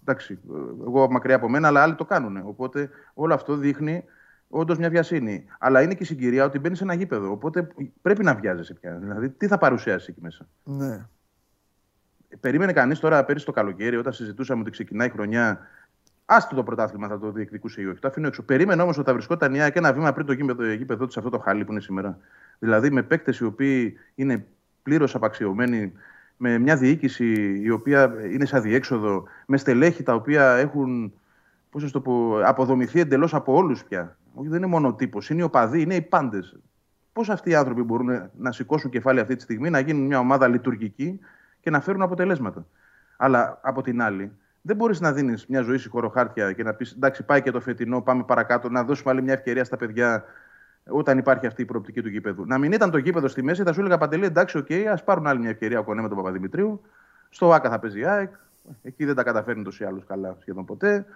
[0.00, 0.56] εντάξει, ε,
[0.86, 2.36] εγώ μακριά από μένα, αλλά άλλοι το κάνουν.
[2.44, 4.04] Οπότε όλο αυτό δείχνει
[4.48, 5.44] όντως μια βιασύνη.
[5.58, 7.30] Αλλά είναι και η συγκυρία ότι μπαίνεις σε ένα γήπεδο.
[7.30, 7.68] Οπότε
[8.02, 8.98] πρέπει να βιάζεσαι πια.
[9.02, 11.06] Δηλαδή, τι θα παρουσιάσει εκεί μέσα; ναι.
[12.40, 15.58] Περίμενε κανείς τώρα πέρυσι το καλοκαίρι, όταν συζητούσαμε ότι ξεκινάει η χρονιά,
[16.30, 18.00] άστο το πρωτάθλημα θα το διεκδικούσε ή όχι.
[18.00, 18.42] Το αφήνω έξω.
[18.42, 21.30] Περίμενε όμως ότι θα βρισκόταν η ΑΕΚ ένα βήμα πριν το γήπεδο, γήπεδο τη αυτό
[21.30, 22.18] το χαλί που είναι σήμερα.
[22.58, 24.46] Δηλαδή με παίκτες οι οποίοι είναι
[24.82, 25.92] πλήρως απαξιωμένοι,
[26.36, 31.12] με μια διοίκηση η οποία είναι σε αδιέξοδο, με στελέχη τα οποία έχουν
[31.70, 34.16] πώς να σου το πω, αποδομηθεί εντελώς από όλους πια.
[34.34, 36.56] Όχι, δεν είναι μόνο ο τύπος, είναι οι οπαδοί, είναι οι πάντες.
[37.12, 40.48] Πώς αυτοί οι άνθρωποι μπορούν να σηκώσουν κεφάλι αυτή τη στιγμή, να γίνουν μια ομάδα
[40.48, 41.18] λειτουργική
[41.60, 42.66] και να φέρουν αποτελέσματα.
[43.16, 44.32] Αλλά από την άλλη,
[44.68, 47.60] δεν μπορείς να δίνεις μια ζωή σε χωροχάρτια και να πεις: Εντάξει, πάει και το
[47.60, 50.24] φετινό, πάμε παρακάτω, να δώσουμε άλλη μια ευκαιρία στα παιδιά
[50.88, 52.46] όταν υπάρχει αυτή η προοπτική του γήπεδου.
[52.46, 55.26] Να μην ήταν το γήπεδο στη μέση, θα σου έλεγα Παντελή: Εντάξει, οκ, ας πάρουν
[55.26, 56.80] άλλη μια ευκαιρία ο Κονέ με τον Παπαδημητρίου.
[57.28, 58.30] Στο ΟΑΚΑ θα παίζει η ΑΕΚ.
[58.82, 61.06] Εκεί δεν τα καταφέρνει τόσο ή άλλως καλά σχεδόν ποτέ.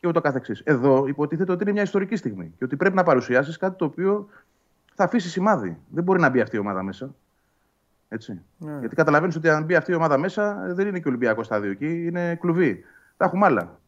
[0.00, 0.60] Και ούτω καθεξής.
[0.60, 4.28] Εδώ υποτίθεται ότι είναι μια ιστορική στιγμή και ότι πρέπει να παρουσιάσεις κάτι το οποίο
[4.94, 5.78] θα αφήσει σημάδι.
[5.88, 7.14] Δεν μπορεί να μπει αυτή η ομάδα μέσα.
[8.08, 8.40] Έτσι.
[8.58, 8.78] Ναι.
[8.78, 12.06] Γιατί καταλαβαίνεις ότι αν μπει αυτή η ομάδα μέσα, δεν είναι και Ολυμπιακό στάδιο εκεί,
[12.06, 12.84] είναι κλουβί.
[13.22, 13.80] Θα έχουμε άλλα.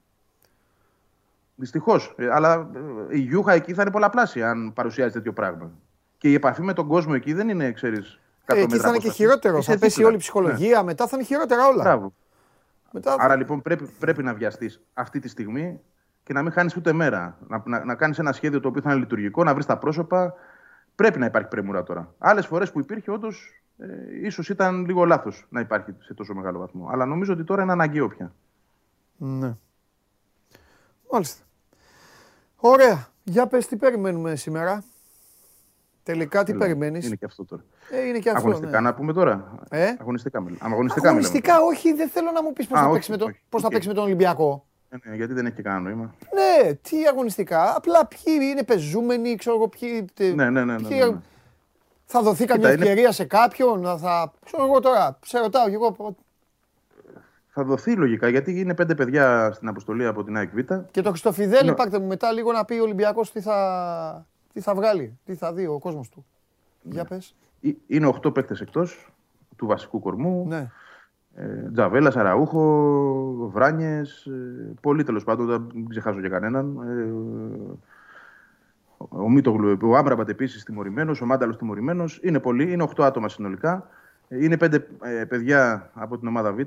[1.54, 2.14] Δυστυχώς.
[2.32, 2.70] Αλλά
[3.10, 5.70] ε, η γιούχα εκεί θα είναι πολλαπλάσια αν παρουσιάζει τέτοιο πράγμα.
[6.18, 8.20] Και η επαφή με τον κόσμο εκεί δεν είναι, ξέρεις.
[8.44, 9.62] Ε, εκεί θα είναι και χειρότερο.
[9.62, 11.76] Θα πέσει όλη η ψυχολογία, μετά θα είναι χειρότερα όλα.
[11.76, 11.82] Ναι.
[11.82, 12.12] Μπράβο.
[12.92, 13.16] Μετά...
[13.18, 15.80] Άρα λοιπόν πρέπει, πρέπει να βιαστείς αυτή τη στιγμή
[16.22, 17.38] και να μην χάνεις ούτε μέρα.
[17.48, 20.34] Να, να, να κάνεις ένα σχέδιο το οποίο θα είναι λειτουργικό, να βρεις τα πρόσωπα.
[20.94, 22.14] Πρέπει να υπάρχει πρέμουρα τώρα.
[22.18, 23.86] Άλλες φορές που υπήρχε, όντως, ε,
[24.22, 26.88] ίσως ήταν λίγο λάθος να υπάρχει σε τόσο μεγάλο βαθμό.
[26.92, 28.32] Αλλά νομίζω ότι τώρα είναι αναγκαίο πια.
[29.16, 29.56] Ναι.
[31.10, 31.42] Μάλιστα.
[32.56, 33.08] Ωραία.
[33.24, 34.84] Για πες τι περιμένουμε σήμερα;
[36.02, 37.62] Τελικά τι Δηλαδή, περιμένεις; Είναι και αυτό τώρα.
[37.90, 38.40] Ε, είναι και αυτό.
[38.40, 38.88] αγωνιστικά ναι.
[38.88, 40.58] να πούμε τώρα; Ε; Αγωνιστικά μιλάμε.
[40.62, 43.16] Άμα αγωνιστικά, Αγωνιστικά όχι, δεν θέλω να μου πεις πώς, Α, θα, όχι, παίξει με
[43.16, 43.40] τον, όχι.
[43.48, 43.72] πώς θα Οκ.
[43.72, 44.42] παίξει με τον Ολυμπιακό.
[44.44, 44.62] μιλάμε.
[45.06, 46.14] Ε, ναι, γιατί δεν έχει και κανένα νόημα.
[46.34, 47.76] Ναι, τι αγωνιστικά.
[47.76, 50.04] Απλά ποιοι είναι πεζούμενοι, ξέρω εγώ ποιοι.
[50.14, 50.78] τε- Ναι, ναι, ναι.
[50.78, 51.18] ναι, ποιοι- ναι, ναι.
[52.04, 54.32] Θα δοθεί καμιά είναι- ευκαιρία σε κάποιον, να θα.
[54.44, 56.16] Ξέρω εγώ τώρα, σε ρωτάω κι εγώ.
[57.56, 60.58] Θα δοθεί λογικά γιατί είναι πέντε παιδιά στην αποστολή από την ΑΕΚ Β.
[60.90, 61.74] Και το Χριστοφιδέλη, Ναι.
[61.74, 65.52] πάρτε μου μετά λίγο να πει ο Ολυμπιακός τι θα, τι θα βγάλει, τι θα
[65.52, 66.24] δει ο κόσμος του.
[66.82, 66.92] Ναι.
[66.94, 67.34] Για πες.
[67.62, 69.12] Ε, Είναι 8 παίκτες εκτός
[69.56, 70.44] του βασικού κορμού.
[70.48, 70.70] Ναι.
[71.34, 74.28] Ε, Τζαβέλα, Αραούχο, Βράνιες.
[74.80, 76.76] πολλοί τέλος πάντων, δεν ξεχάσω για κανέναν.
[76.76, 77.12] Ε,
[79.08, 82.20] ο Μίτογλου, ο Άμπραμπατ επίσης τιμωρημένος, ο Μάνταλος τιμωρημένος.
[82.22, 83.88] Είναι πολλοί, είναι 8 άτομα συνολικά.
[84.28, 84.78] Ε, Είναι 5
[85.28, 86.60] παιδιά από την ομάδα Β.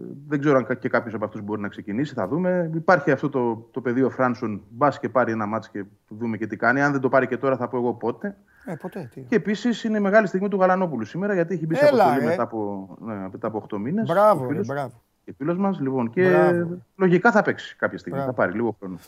[0.00, 2.70] Ε, Δεν ξέρω αν κα- και κάποιος από αυτούς μπορεί να ξεκινήσει, θα δούμε.
[2.74, 4.62] Υπάρχει αυτό το, το πεδίο Φράνσον.
[4.70, 6.82] Μπας και πάρει ένα μάτσο και δούμε και τι κάνει.
[6.82, 8.36] Αν δεν το πάρει και τώρα, θα πω εγώ πότε.
[8.64, 9.10] Ε, ποτέ.
[9.14, 9.20] Τι.
[9.20, 12.30] Και επίσης είναι μεγάλη στιγμή του Γαλανόπουλου σήμερα γιατί έχει μπει σε Έλα, αποστολή ρε.
[12.30, 14.08] μετά από, ναι, μετά από 8 μήνες.
[14.08, 15.02] Μπράβο, ρε, μπράβο.
[15.24, 16.10] Και φίλος μας, λοιπόν.
[16.10, 16.78] Και Μπράβο.
[16.96, 18.18] λογικά θα παίξει κάποια στιγμή.
[18.18, 18.32] Μπράβο.
[18.34, 18.98] Θα πάρει λίγο χρόνο.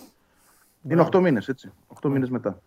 [0.83, 1.09] Είναι Μπράβο.
[1.19, 1.73] 8 μήνες, έτσι.
[2.01, 2.59] 8 μήνες μετά.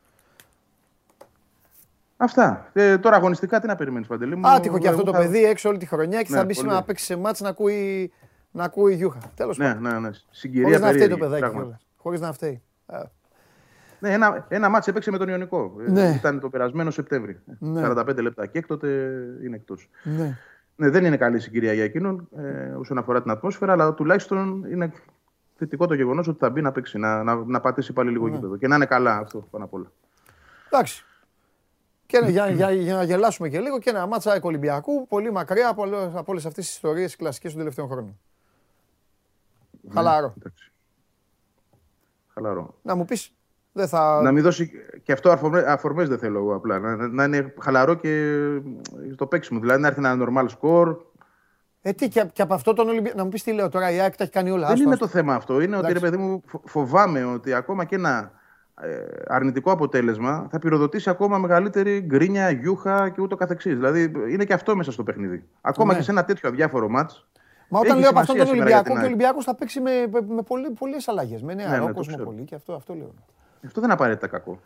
[2.17, 2.69] Αυτά.
[2.73, 5.43] Ε, τώρα αγωνιστικά τι να περιμένεις, Παντελή μου; Άτυχο και αυτό Εγώ το θα- παιδί
[5.45, 6.53] έξω όλη τη χρονιά και Ναι, θα μπει πολύ.
[6.53, 8.11] σήμερα να παίξει σε μάτς να ακούει,
[8.51, 9.19] να ακούει γιούχα.
[9.35, 9.81] Τέλος Ναι, πάντων.
[9.81, 10.09] ναι, ναι.
[10.29, 11.63] Συγκυρία Χωρίς να φταίει το περίεργη, παιδάκι πράγματι.
[11.65, 11.79] κιόλα.
[11.97, 12.61] Χωρίς να φταίει.
[12.87, 12.97] Ε,
[13.99, 15.75] Ναι, ένα, ένα μάτς έπαιξε με τον Ιωνικό.
[15.87, 16.13] Ε, Ναι.
[16.15, 17.39] Ήταν το περασμένο Σεπτέμβρη.
[17.59, 17.81] Ναι.
[17.81, 18.87] 45 λεπτά και έκτοτε
[19.43, 19.89] είναι εκτός.
[20.03, 20.37] Ναι.
[20.75, 24.91] Ναι, δεν είναι καλή συγκυρία για εκείνον ε, όσον αφορά την ατμόσφαιρα, αλλά τουλάχιστον είναι
[25.55, 28.35] θετικό το γεγονός ότι θα μπει να παίξει, να, να, να πατήσει πάλι λίγο Ναι.
[28.35, 29.91] γήπεδο και να είναι καλά αυτό πάνω απ' όλα.
[30.69, 31.05] Εντάξει.
[32.07, 35.69] Και για, για, για να γελάσουμε και λίγο και ένα μάτσα ΑΕΚ Ολυμπιακού πολύ μακριά
[35.69, 38.19] από, όλες- από όλες αυτές τις ιστορίες κλασικές των τελευταίων χρόνων.
[39.93, 40.27] Χαλαρό.
[40.27, 40.71] Ναι, εντάξει.
[42.33, 42.75] Χαλαρό.
[42.81, 43.31] Να μου πεις,
[43.71, 44.21] δεν θα.
[44.23, 44.71] Να μην δώσει
[45.03, 45.31] και αυτό
[45.67, 46.79] αφορμέ δεν θέλω εγώ απλά.
[46.79, 48.33] Να, να είναι χαλαρό και
[49.13, 49.59] στο παίξιμο.
[49.59, 50.95] Δηλαδή να έρθει ένα normal score.
[51.81, 53.17] Ε, τι, και, και από αυτό τον Ολυμπιακό.
[53.17, 54.61] Να μου πεις τι λέω τώρα, η ΑΕΚ τα έχει κάνει όλα.
[54.65, 55.05] Δεν άστο, είναι άστο.
[55.05, 55.61] το θέμα αυτό.
[55.61, 56.09] Είναι ότι ρε Εντάξει.
[56.11, 58.31] παιδί μου φο- φοβάμαι ότι ακόμα και να ε,
[59.27, 63.75] αρνητικό αποτέλεσμα θα πυροδοτήσει ακόμα μεγαλύτερη γκρίνια, γιούχα και ούτω καθεξής.
[63.75, 65.43] Δηλαδή είναι και αυτό μέσα στο παιχνίδι.
[65.61, 65.97] Ακόμα Ναι.
[65.97, 67.27] και σε ένα τέτοιο αδιάφορο μάτς.
[67.69, 69.09] Μα όταν έχει λέω από αυτόν τον σημασία σήμερα για Ολυμπιακό, την και ο ΑΕΚ.
[69.09, 69.91] Ολυμπιακός θα παίξει με,
[70.35, 71.41] με πολύ, πολλές αλλαγές.
[71.41, 72.29] Με νεαρό ναι, το κόσμο ξέρω.
[72.29, 73.13] πολύ και αυτό, αυτό λέω.
[73.65, 74.59] Αυτό δεν είναι απαραίτητα κακό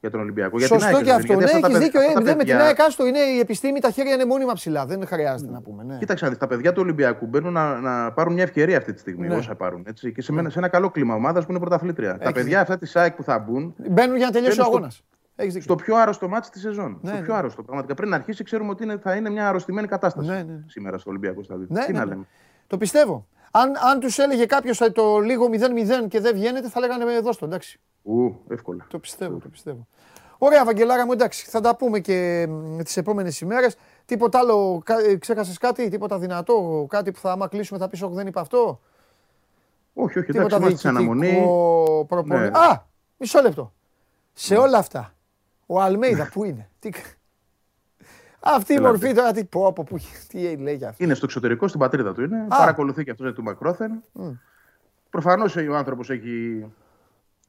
[0.00, 0.58] για τον Ολυμπιακό.
[0.58, 1.38] Για την Σωστό ΑΕΚ, και δηλαδή, αυτό.
[1.38, 2.00] γιατί Ναι, αυτά τα έχεις παιδ- δίκιο.
[2.00, 4.24] αυτά Ε, τα δεν με την παιδιά- ΑΕΚ, άστο είναι η επιστήμη, τα χέρια είναι
[4.24, 4.86] μόνιμα ψηλά.
[4.86, 5.82] Δεν χρειάζεται να πούμε.
[5.84, 5.96] Ναι.
[5.98, 9.00] Κοίταξε, να δεις, τα παιδιά του Ολυμπιακού μπαίνουν να, να πάρουν μια ευκαιρία αυτή τη
[9.00, 9.26] στιγμή.
[9.28, 9.34] Ναι.
[9.36, 9.84] Όσα πάρουν.
[9.88, 12.18] Έτσι, και σε, ένα- σε ένα καλό κλίμα ομάδας που είναι πρωταθλήτρια.
[12.18, 14.62] Τα παιδιά αυτά της ΑΕΚ που θα μπουν Μπαίνουν για να τελειώσει ο Μπαίνουν στο-
[14.62, 15.02] αγώνας.
[15.38, 15.74] Έχεις δίκιο.
[15.74, 16.98] στο πιο άρρωστο μάτι της σεζόν.
[17.02, 17.24] Ναι, στο ναι.
[17.24, 17.62] πιο άρρωστο.
[17.62, 20.58] Πραγματικά πριν να αρχίσει, ξέρουμε ότι είναι, θα είναι μια αρρωστημένη κατάσταση Ναι, ναι.
[20.66, 21.66] σήμερα στο Ολυμπιακό στάδιο.
[21.70, 22.10] Ναι, Τι ναι, να ναι.
[22.10, 22.26] λέμε.
[22.66, 23.26] Το πιστεύω.
[23.60, 27.44] Αν, αν τους έλεγε κάποιος το λίγο 0-0 και δεν βγαίνετε, θα λέγανε με δώστο.
[27.44, 27.80] Εντάξει.
[28.02, 28.86] Ου, εύκολα.
[28.90, 29.86] Το πιστεύω, το πιστεύω.
[30.38, 31.46] Ωραία, Βαγγελάρα μου, εντάξει.
[31.48, 32.48] Θα τα πούμε και
[32.84, 33.76] τις επόμενες ημέρες.
[34.04, 34.82] Τίποτα άλλο,
[35.18, 38.80] ξέχασες κάτι, τίποτα δυνατό, κάτι που θα άμα κλείσουμε θα πεις Όχι, δεν είπα αυτό.
[39.94, 41.20] Όχι, όχι, εντάξει, Τίποτα είμαστε σε αναμονή.
[41.26, 42.58] διοικητικό προπονη- Ναι.
[42.58, 42.84] Α,
[43.16, 43.72] μισό λεπτό.
[44.32, 45.14] Σε όλα αυτά,
[45.66, 46.90] ο Αλμέιδα πού είναι; Τι...
[48.54, 48.90] Αυτή η Έλατε.
[48.90, 49.96] μορφή τώρα, τι πω, από πού,
[50.28, 51.04] τι λέει για αυτό.
[51.04, 52.46] Είναι στο εξωτερικό, στην πατρίδα του είναι.
[52.48, 54.02] Παρακολουθεί και αυτό του Μακρόθεν.
[55.10, 56.66] Προφανώ ο άνθρωπο έχει.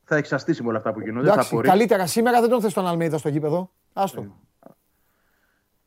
[0.03, 1.27] Θα έχει σαστήσει με όλα αυτά που γίνονται.
[1.27, 1.67] Θα Εντάξει, απορρεί.
[1.67, 3.71] καλύτερα σήμερα δεν τον θες τον Αλμέιδα στο γήπεδο.
[3.93, 4.21] Άστο.
[4.21, 4.27] Ναι.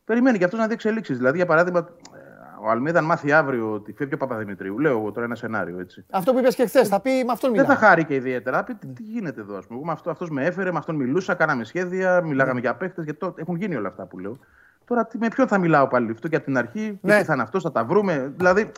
[0.05, 1.13] Περιμένει και αυτό να δει εξελίξει.
[1.13, 2.20] Δηλαδή, για παράδειγμα, ε,
[2.63, 6.05] ο Αλμίδα, αν μάθει αύριο ότι φεύγει ο Παπαδημητρίου, λέω εγώ τώρα ένα σενάριο έτσι.
[6.09, 7.79] Αυτό που είπες και χθες, θα πει με αυτόν Δεν μιλάμε.
[7.79, 8.57] θα χάρει και ιδιαίτερα.
[8.57, 9.77] Θα πει τι, τι γίνεται εδώ, ας πούμε.
[9.77, 12.59] Εγώ με αυτό αυτός με έφερε, με αυτόν μιλούσα, κάναμε σχέδια, μιλάγαμε Ναι.
[12.59, 13.03] για παίχτες.
[13.03, 14.39] Γιατί το- έχουν γίνει όλα αυτά που λέω.
[14.85, 17.13] Τώρα τι- με ποιον θα μιλάω πάλι αυτό και από την αρχή, Ναι.
[17.13, 18.33] και τι θα είναι αυτός, θα τα βρούμε.
[18.37, 18.71] Δηλαδή,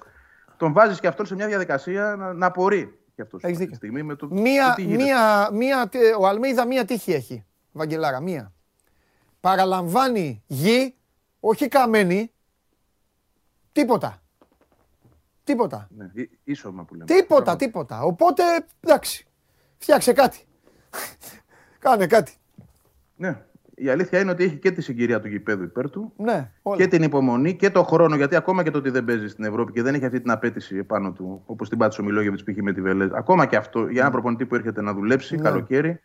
[0.57, 3.63] τον βάζεις και αυτόν σε μια διαδικασία να, να απορεί και αυτός Έχεις αυτή τη
[3.63, 3.75] δίκιο.
[3.75, 5.03] στιγμή με το, Μία, το τι γίνεται.
[5.03, 8.51] μία, μία, ο Αλμέιδα μία τύχη έχει, Βαγγελάρα, μία.
[9.39, 10.95] Παραλαμβάνει γη,
[11.39, 12.31] όχι καμένη,
[13.73, 14.17] τίποτα.
[15.43, 15.87] Τίποτα.
[15.97, 17.05] Ναι, ί- ίσωμα που λέμε.
[17.05, 17.65] Τίποτα, Πράγματι.
[17.65, 18.01] τίποτα.
[18.01, 18.43] Οπότε,
[18.79, 19.25] εντάξει,
[19.77, 20.39] φτιάξε κάτι.
[21.79, 22.31] Κάνε κάτι.
[23.15, 23.41] Ναι.
[23.75, 26.77] Η αλήθεια είναι ότι έχει και τη συγκυρία του γηπέδου υπέρ του Ναι, όλα.
[26.77, 28.15] και την υπομονή και το χρόνο.
[28.15, 30.77] Γιατί ακόμα και το ότι δεν παίζει στην Ευρώπη και δεν έχει αυτή την απέτηση
[30.77, 33.09] επάνω του, όπως την πάτησε ο Μιλόγεβιτ που είχε με τη Βελέζ.
[33.13, 35.41] Ακόμα και αυτό για ένα προπονητή που έρχεται να δουλέψει Ναι.
[35.41, 36.01] καλοκαίρι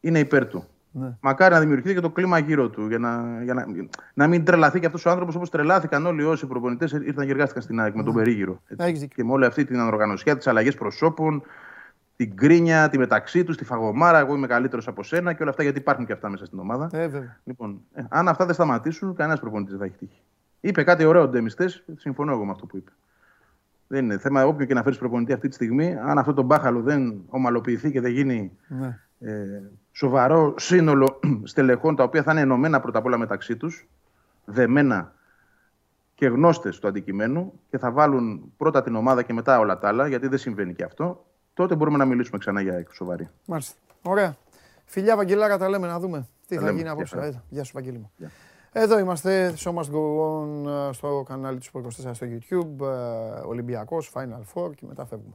[0.00, 0.64] είναι υπέρ του.
[0.96, 1.16] Ναι.
[1.20, 3.66] Μακάρι να δημιουργηθεί και το κλίμα γύρω του για να, για να,
[4.14, 7.62] να μην τρελαθεί και αυτός ο άνθρωπος όπως τρελάθηκαν όλοι όσοι προπονητές ήρθαν και εργάστηκαν
[7.62, 8.60] στην ΑΕΚ με τον περίγυρο.
[8.68, 8.86] έτσι.
[8.86, 9.16] Έχεις δίκιο.
[9.16, 11.42] Και με όλη αυτή την ανοργανωσιά, τις αλλαγές προσώπων,
[12.16, 14.18] την κρίνια, τη μεταξύ τους, τη φαγωμάρα.
[14.18, 16.88] Εγώ είμαι καλύτερος από σένα και όλα αυτά γιατί υπάρχουν και αυτά μέσα στην ομάδα.
[16.92, 17.40] Ε, βέβαια.
[17.44, 20.22] Λοιπόν, ε, αν αυτά δεν σταματήσουν, κανένας προπονητής δεν θα έχει τύχει.
[20.60, 22.90] Είπε κάτι ωραίο ο Ντέμιστες, συμφωνώ εγώ με αυτό που είπε.
[23.86, 26.80] Δεν είναι θέμα όποιο και να φέρει προπονητή αυτή τη στιγμή, αν αυτό το μπάχαλο
[26.82, 28.98] δεν ομαλοποιηθεί και δεν γίνει Ναι.
[29.24, 29.62] Ε,
[29.92, 33.88] σοβαρό σύνολο στελεχών τα οποία θα είναι ενωμένα πρώτα απ' όλα μεταξύ τους,
[34.44, 35.12] δεμένα
[36.14, 40.06] και γνώστες του αντικειμένου και θα βάλουν πρώτα την ομάδα και μετά όλα τα άλλα,
[40.08, 43.30] γιατί δεν συμβαίνει και αυτό, τότε μπορούμε να μιλήσουμε ξανά για ΑΕΚ σοβαρή.
[43.46, 43.74] Μάλιστα.
[44.02, 44.36] Ωραία.
[44.84, 46.70] Φιλιά, Βαγγελάρα, τα λέμε να δούμε τι Τα θα λέμε.
[46.70, 47.14] γίνει Γεια απόψε.
[47.14, 47.26] χαρά.
[47.26, 48.12] Έλα, Γεια σου, Βαγγέλη μου.
[48.16, 48.30] Γεια.
[48.72, 53.46] Εδώ είμαστε, Show Must Go On, ε, στο κανάλι του Sport 24 στο YouTube, ε,
[53.46, 55.34] Ολυμπιακός, Final Four και μετά φεύγουμε.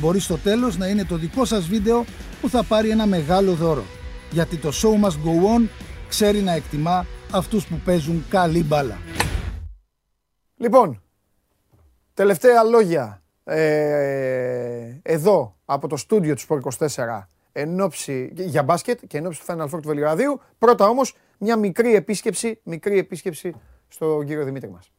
[0.00, 2.04] Μπορεί στο τέλος να είναι το δικό σας βίντεο
[2.40, 3.84] που θα πάρει ένα μεγάλο δώρο.
[4.30, 5.68] Γιατί το show must go on
[6.08, 8.98] ξέρει να εκτιμά αυτούς που παίζουν καλή μπάλα.
[10.56, 11.02] Λοιπόν,
[12.14, 19.18] τελευταία λόγια ε, εδώ από το στούντιο του Sport 24 εν ώψη- για μπάσκετ και
[19.18, 20.40] εν ώψη του Final Four του Βελιγραδίου.
[20.58, 23.54] Πρώτα όμως μια μικρή επίσκεψη, μικρή επίσκεψη
[23.88, 24.92] στον κύριο Δημήτρη μας.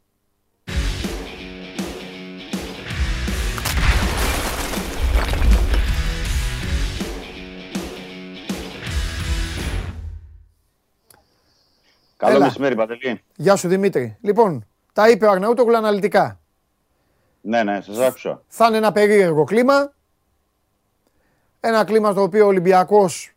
[12.26, 12.46] Καλό Έλα.
[12.46, 13.22] μεσημέρι, Παντελή.
[13.36, 14.18] Γεια σου Δημήτρη.
[14.22, 16.40] Λοιπόν, τα είπε ο Αρναούτογλου αναλυτικά.
[17.42, 18.42] Ναι, ναι, σας άκουσα.
[18.48, 19.94] Θα είναι ένα περίεργο κλίμα.
[21.60, 23.30] Ένα κλίμα στο οποίο ο Ολυμπιακός...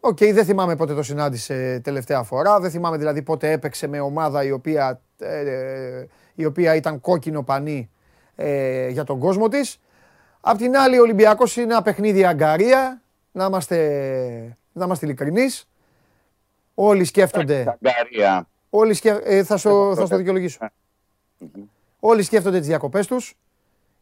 [0.00, 2.60] Οκ, δεν θυμάμαι πότε το συνάντησε τελευταία φορά.
[2.60, 6.04] Δεν θυμάμαι δηλαδή πότε έπαιξε με ομάδα η οποία, ε,
[6.34, 7.90] η οποία ήταν κόκκινο πανί
[8.36, 9.80] ε, για τον κόσμο της.
[10.40, 13.02] Απ' την άλλη, ο Ολυμπιακός είναι ένα παιχνίδι αγγαρεία.
[13.32, 13.76] Να είμαστε,
[14.72, 15.66] να είμαστε ειλικρινείς.
[16.84, 17.64] Όλοι σκέφτονται...
[17.64, 18.48] Ταγκαρία.
[18.70, 19.20] Όλοι σκε...
[19.24, 20.58] ε, θα, στο, θα στο δικαιολογήσω.
[22.00, 23.34] Όλοι σκέφτονται τις διακοπές τους.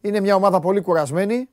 [0.00, 1.48] Είναι μια ομάδα πολύ κουρασμένη.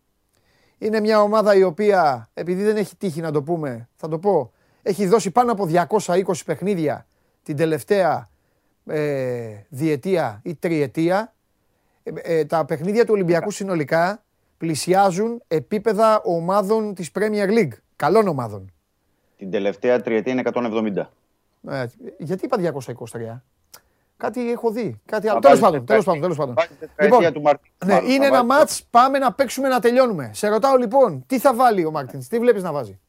[0.77, 4.51] Είναι μια ομάδα η οποία, επειδή δεν έχει τύχει να το πούμε, θα το πω,
[4.81, 5.67] έχει δώσει πάνω από
[6.05, 7.07] 220 παιχνίδια
[7.43, 8.29] την τελευταία
[8.85, 11.33] ε, διετία ή τριετία.
[12.03, 14.23] Ε, ε, τα παιχνίδια του Ολυμπιακού συνολικά
[14.57, 17.77] πλησιάζουν επίπεδα ομάδων της Premier League.
[17.95, 18.71] Καλών ομάδων.
[19.37, 21.09] Την τελευταία τριετία είναι 170.
[21.69, 21.85] Ε,
[22.17, 23.41] γιατί είπα 223.
[24.17, 25.01] Κάτι έχω δει.
[25.05, 25.39] Κάτι άλλο.
[25.41, 25.85] Θα Τέλος βάλεις πάντων.
[25.85, 26.53] Τέλος πάντων, τέλος πάντων.
[26.53, 27.71] Βάζεις τετραετία του Μαρτίνς.
[27.85, 30.31] ναι, Μάλλον, είναι θα ένα βάλεις μάτς, πάμε να παίξουμε να τελειώνουμε.
[30.33, 32.99] Σε ρωτάω λοιπόν, τι θα βάλει ο Μάρτινς, τι βλέπεις να βάζει;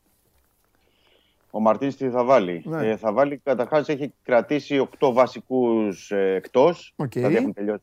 [1.51, 2.89] Ο Μαρτίνς τι θα βάλει; Ναι.
[2.89, 6.93] Ε, θα βάλει καταρχάς έχει κρατήσει 8 βασικούς ε, εκτός.
[6.97, 7.11] Οκ.
[7.11, 7.83] Δηλαδή έχουν τελειώσει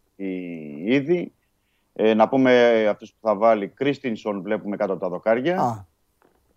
[0.85, 1.31] ήδη.
[1.93, 3.67] Ε, να πούμε αυτούς που θα βάλει.
[3.67, 5.59] Κρίστινσον βλέπουμε κάτω από τα δοκάρια.
[5.61, 5.85] Α,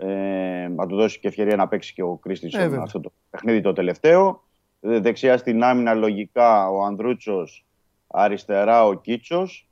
[0.01, 2.83] Ε, να του δώσει και ευκαιρία να παίξει και ο Ε, Κρίστινσον βέβαια.
[2.83, 4.43] αυτό το παιχνίδι το τελευταίο.
[4.81, 7.65] Ε, Δεξιά στην άμυνα λογικά ο Ανδρούτσος,
[8.07, 9.63] αριστερά ο Κίτσος.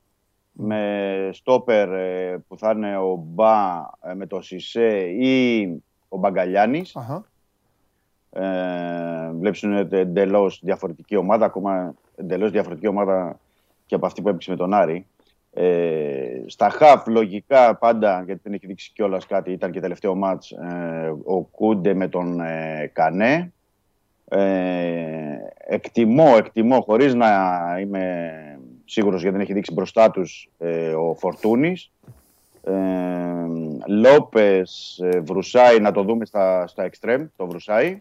[0.59, 5.67] Με στόπερ ε, που θα είναι ο Μπα ε, με το Σισε ή
[6.09, 6.97] ο Μπαγκαλιάνης.
[6.97, 7.25] αχα.
[8.31, 13.39] Ε, βλέπεις είναι εντελώς διαφορετική ομάδα, ακόμα εντελώς διαφορετική ομάδα
[13.87, 15.07] και από αυτή που έπαιξε με τον Άρη.
[15.59, 20.51] Ε, στα χαφ λογικά πάντα, γιατί δεν έχει δείξει κιόλας κάτι, ήταν και τελευταίο μάτς,
[20.51, 23.53] ε, ο Κούντε με τον ε, Κανέ.
[24.29, 27.31] Ε, εκτιμώ, εκτιμώ, χωρίς να
[27.81, 28.33] είμαι
[28.85, 31.93] σίγουρος γιατί δεν έχει δείξει μπροστά τους ε, ο Φορτούνης.
[32.63, 32.73] Ε,
[33.87, 38.01] Λόπες, ε, Βρουσάη, να το δούμε στα, στα εξτρέμ, το Βρουσάη.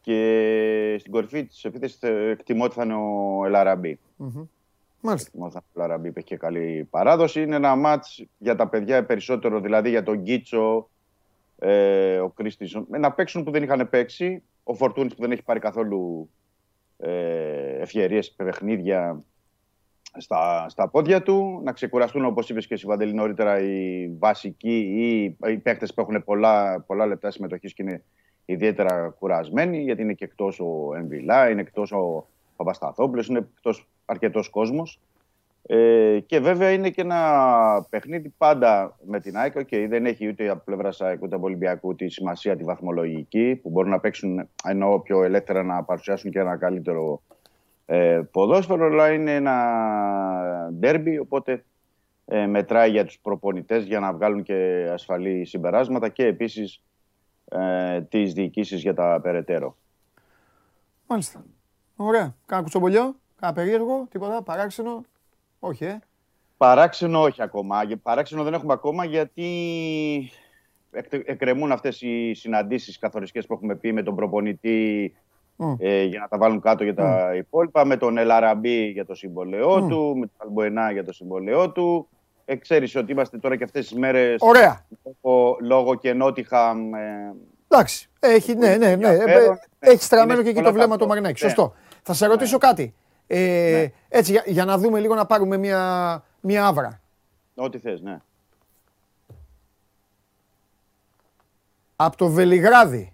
[0.00, 3.98] Και στην κορυφή της επίθεσης ε, εκτιμώ ότι θα είναι ο Ελαραμπή.
[4.16, 4.42] Μμμ.
[5.06, 5.28] Μάλιστα.
[5.28, 7.42] Εκτιμώ ότι θα είναι ο Ελαραμπή που έχει και καλή παράδοση.
[7.42, 10.88] Είναι ένα μάτς για τα παιδιά περισσότερο, δηλαδή για τον Γκίτσο,
[11.58, 14.42] ε, ο Κρίστισον, να παίξουν που δεν είχαν παίξει.
[14.62, 16.30] Ο Φορτούνης που δεν έχει πάρει καθόλου
[16.96, 19.22] ε, ευκαιρίες, παιχνίδια
[20.16, 25.22] στα, στα πόδια του, να ξεκουραστούν όπως είπες και εσύ Βαντελή νωρίτερα οι βασικοί ή
[25.50, 28.02] οι παίκτες που έχουν πολλά, πολλά λεπτά συμμετοχής και είναι
[28.44, 32.26] ιδιαίτερα κουρασμένοι γιατί είναι και εκτός ο Εμβιλά, είναι εκτός ο
[32.56, 35.00] Παπασταθόπουλος, είναι εκτός αρκετός κόσμος.
[35.68, 39.52] Ε, και βέβαια είναι και ένα παιχνίδι πάντα με την ΑΕΚ.
[39.58, 43.70] Okay, δεν έχει ούτε από πλευρά ΑΕΚ ούτε από Ολυμπιακού τη σημασία τη βαθμολογική που
[43.70, 47.22] μπορούν να παίξουν ενώ πιο ελεύθερα να παρουσιάσουν και ένα καλύτερο
[47.86, 51.64] ε, ποδόσφαιρο, αλλά είναι ένα ντέρμπι, οπότε
[52.24, 56.82] ε, μετράει για τους προπονητές για να βγάλουν και ασφαλή συμπεράσματα και επίσης
[57.48, 59.76] ε, τις διοικήσεις για τα περαιτέρω.
[61.06, 61.44] Μάλιστα.
[61.96, 62.34] Ωραία.
[62.46, 65.02] Κάνα κουτσομπολιό, κάνα περίεργο, τίποτα, παράξενο.
[65.60, 65.98] Όχι, ε.
[66.56, 67.82] Παράξενο όχι ακόμα.
[67.84, 69.50] Για- Παράξενο δεν έχουμε ακόμα γιατί
[70.90, 75.14] εκ- εκκρεμούν αυτές οι συναντήσεις καθοριστικές που έχουμε πει με τον προπονητή
[75.56, 75.74] Μμ.
[75.78, 79.80] ε, για να τα βάλουν κάτω για τα υπόλοιπα, με τον Ελαραμπή για το συμβολαιό
[79.82, 79.88] Μμ.
[79.88, 82.08] του, με τον Αλμποενά για το συμβολαιό του.
[82.44, 84.86] Ε, ξέρεις ότι είμαστε τώρα και αυτές τις μέρες Ωραία.
[85.22, 86.94] λόγω, λόγω και Νότιχαμ.
[86.94, 87.34] Ε,
[87.68, 88.08] Εντάξει.
[88.20, 89.08] Έχει, ναι, ναι, ναι.
[89.08, 89.58] ενδιαφέρον.
[89.78, 91.02] Ε, Έχει στραμμένο Είναι και εκεί πολλά το βλέμμα κάτω.
[91.04, 91.44] του Μαρινάκη.
[91.44, 91.48] Ναι.
[91.50, 91.74] Σωστό.
[92.02, 92.94] Θα σε ρωτήσω κάτι.
[93.26, 93.92] Ε, Ναι.
[94.18, 97.00] Έτσι, για, για να δούμε λίγο να πάρουμε μια, μια άβρα.
[97.54, 98.18] ό,τι θες, ναι.
[101.96, 103.12] Από το Βελιγράδι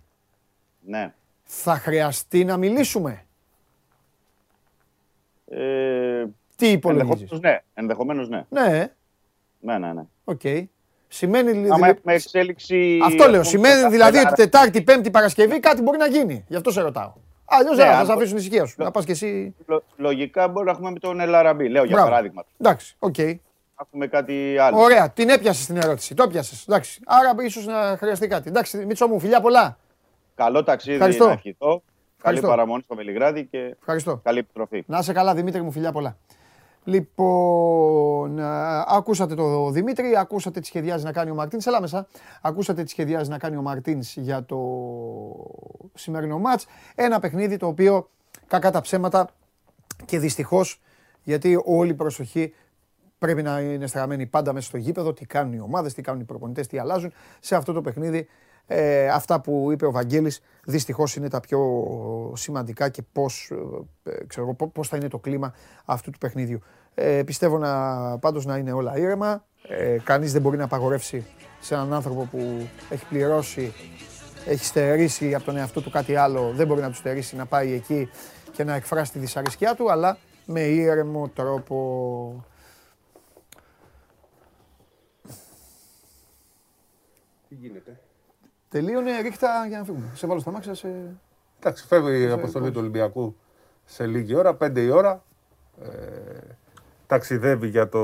[0.80, 1.12] ναι.
[1.44, 3.24] θα χρειαστεί να μιλήσουμε;
[5.48, 6.24] Ε,
[6.56, 7.62] Τι υπολογίζεις; ενδεχομένως ναι.
[7.74, 8.44] Ενδεχομένως ναι.
[8.48, 8.92] Ναι,
[9.60, 10.02] Ναι, ναι, ναι.
[10.24, 10.40] οκ.
[11.08, 11.84] Σημαίνει Άμα δηλαδή...
[11.90, 12.98] έχουμε εξέλιξη...
[13.04, 13.40] Αυτό λέω.
[13.40, 16.44] ας πούμε, Σημαίνει στα δηλαδή ότι πεντάρα- Τετάρτη, Πέμπτη, Παρασκευή κάτι μπορεί να γίνει.
[16.48, 17.12] Γι' αυτό σε ρωτάω.
[17.55, 18.74] Αλλιώς Ναι, θα αν σε το- αφήσουν ησυχία σου.
[18.78, 19.55] Να πας κι εσύ.
[19.66, 21.68] Λο- Λογικά μπορεί να έχουμε με τον Ελαραμπή.
[21.68, 22.11] Λέω για Μπράβο.
[22.11, 22.44] παράδειγμα.
[22.61, 23.18] Εντάξει, οκ.
[23.82, 24.78] Έχουμε κάτι άλλο.
[24.80, 26.14] Ωραία, την έπιασες την ερώτηση.
[26.14, 26.64] Το έπιασες.
[26.68, 27.00] Εντάξει.
[27.07, 28.48] Άρα ίσως να χρειαστεί κάτι.
[28.48, 29.78] Εντάξει, Μίτσο μου, φιλιά πολλά.
[30.34, 31.26] Καλό ταξίδι Ευχαριστώ.
[31.26, 31.66] να ευχηθώ.
[31.66, 31.82] Καλή
[32.18, 32.48] Ευχαριστώ.
[32.48, 34.20] παραμονή στο Βελιγράδι και Ευχαριστώ.
[34.24, 34.84] καλή επιστροφή.
[34.86, 36.16] Να είσαι καλά, Δημήτρη μου, φιλιά πολλά.
[36.85, 41.66] Λοιπόν, α, ακούσατε το Δημήτρη, ακούσατε τι σχεδιάζει να κάνει ο Μαρτίνς.
[41.66, 42.07] Έλα μέσα.
[42.43, 44.59] Ακούσατε τι σχεδιάζει να κάνει ο Μαρτίνς για το
[45.95, 46.66] σημερινό μάτς.
[46.95, 48.09] Ένα παιχνίδι το οποίο
[48.47, 49.28] κακά τα ψέματα
[50.05, 50.80] και δυστυχώς
[51.22, 52.55] γιατί όλη η προσοχή
[53.18, 55.12] πρέπει να είναι στραμμένη πάντα μέσα στο γήπεδο.
[55.12, 57.12] Τι κάνουν οι ομάδες, τι κάνουν οι προπονητές, τι αλλάζουν.
[57.41, 58.28] Σε αυτό το παιχνίδι,
[58.66, 61.60] ε, αυτά που είπε ο Βαγγέλης δυστυχώς είναι τα πιο
[62.36, 63.52] σημαντικά και πώς
[64.26, 65.54] ξέρω, εγώ, πώς θα είναι το κλίμα
[65.84, 66.60] αυτού του παιχνίδιου.
[66.94, 69.44] Ε, πιστεύω να, πάντως να είναι όλα ήρεμα.
[69.68, 71.26] Ε, κανείς δεν μπορεί να απαγορεύσει
[71.60, 73.72] σε έναν άνθρωπο που έχει πληρώσει,
[74.46, 77.72] έχει στερήσει από τον εαυτό του κάτι άλλο, δεν μπορεί να του στερήσει να πάει
[77.72, 78.08] εκεί
[78.52, 82.44] και να εκφράσει τη δυσαρέσκειά του, αλλά με ήρεμο τρόπο.
[87.48, 88.00] Τι γίνεται;
[88.73, 90.05] Τελείωνε, ρίχτα για να φύγουμε.
[90.14, 90.89] Σε βάλω στα μάξια, σε...
[91.59, 93.37] Εντάξει, φεύγει η αποστολή του Ολυμπιακού
[93.85, 95.23] σε λίγη ώρα, πέντε η ώρα.
[95.83, 95.89] Ε,
[97.07, 98.01] ταξιδεύει για το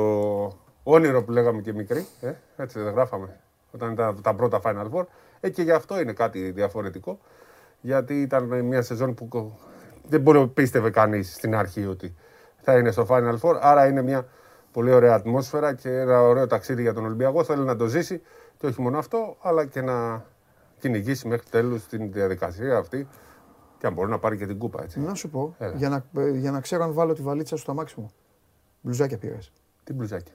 [0.83, 2.07] όνειρο που λέγαμε και μικροί.
[2.21, 3.41] Ε, έτσι δεν γράφαμε
[3.71, 5.05] όταν ήταν τα πρώτα Final Four.
[5.41, 7.19] Ε, και γι' αυτό είναι κάτι διαφορετικό.
[7.81, 9.59] Γιατί ήταν μια σεζόν που κο-
[10.09, 12.15] δεν μπορεί να πίστευε κανείς στην αρχή ότι
[12.61, 13.59] θα είναι στο Final Four.
[13.61, 14.27] Άρα είναι μια
[14.73, 17.45] πολύ ωραία ατμόσφαιρα και ένα ωραίο ταξίδι για τον Ολυμπιακό.
[17.45, 18.23] Θέλει να το ζήσει
[18.59, 20.25] και όχι μόνο αυτό, αλλά και να
[20.79, 23.09] κυνηγήσει μέχρι τέλους την διαδικασία αυτή.
[23.79, 25.01] Και αν μπορεί να πάρει και την κούπα, έτσι.
[25.01, 25.75] Να σου πω, Έλα.
[25.77, 28.11] για να, ε, για να ξέρω αν βάλω τη βαλίτσα σου στο αμάξι μου.
[28.81, 29.53] Μπλουζάκια πήρες.
[29.85, 30.33] Τι μπλουζάκι.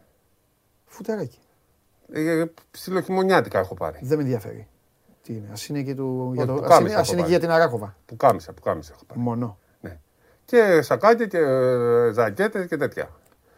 [0.86, 1.40] Φουτεράκι.
[2.12, 4.00] Ε, ψιλοχειμωνιάτικα έχω πάρει.
[4.02, 4.68] Δεν με ενδιαφέρει.
[5.22, 7.16] Τι είναι, α είναι και, του, για, το, που ας κάμισα είναι, ας έχω είναι
[7.16, 7.30] και πάρει.
[7.30, 7.98] για την Αράκοβα.
[8.06, 9.20] Που κάμισα, που κάμισα έχω πάρει.
[9.20, 9.58] Μόνο.
[9.82, 10.00] Ναι.
[10.46, 13.10] Και σακάκια και ε, ζακέτες και τέτοια.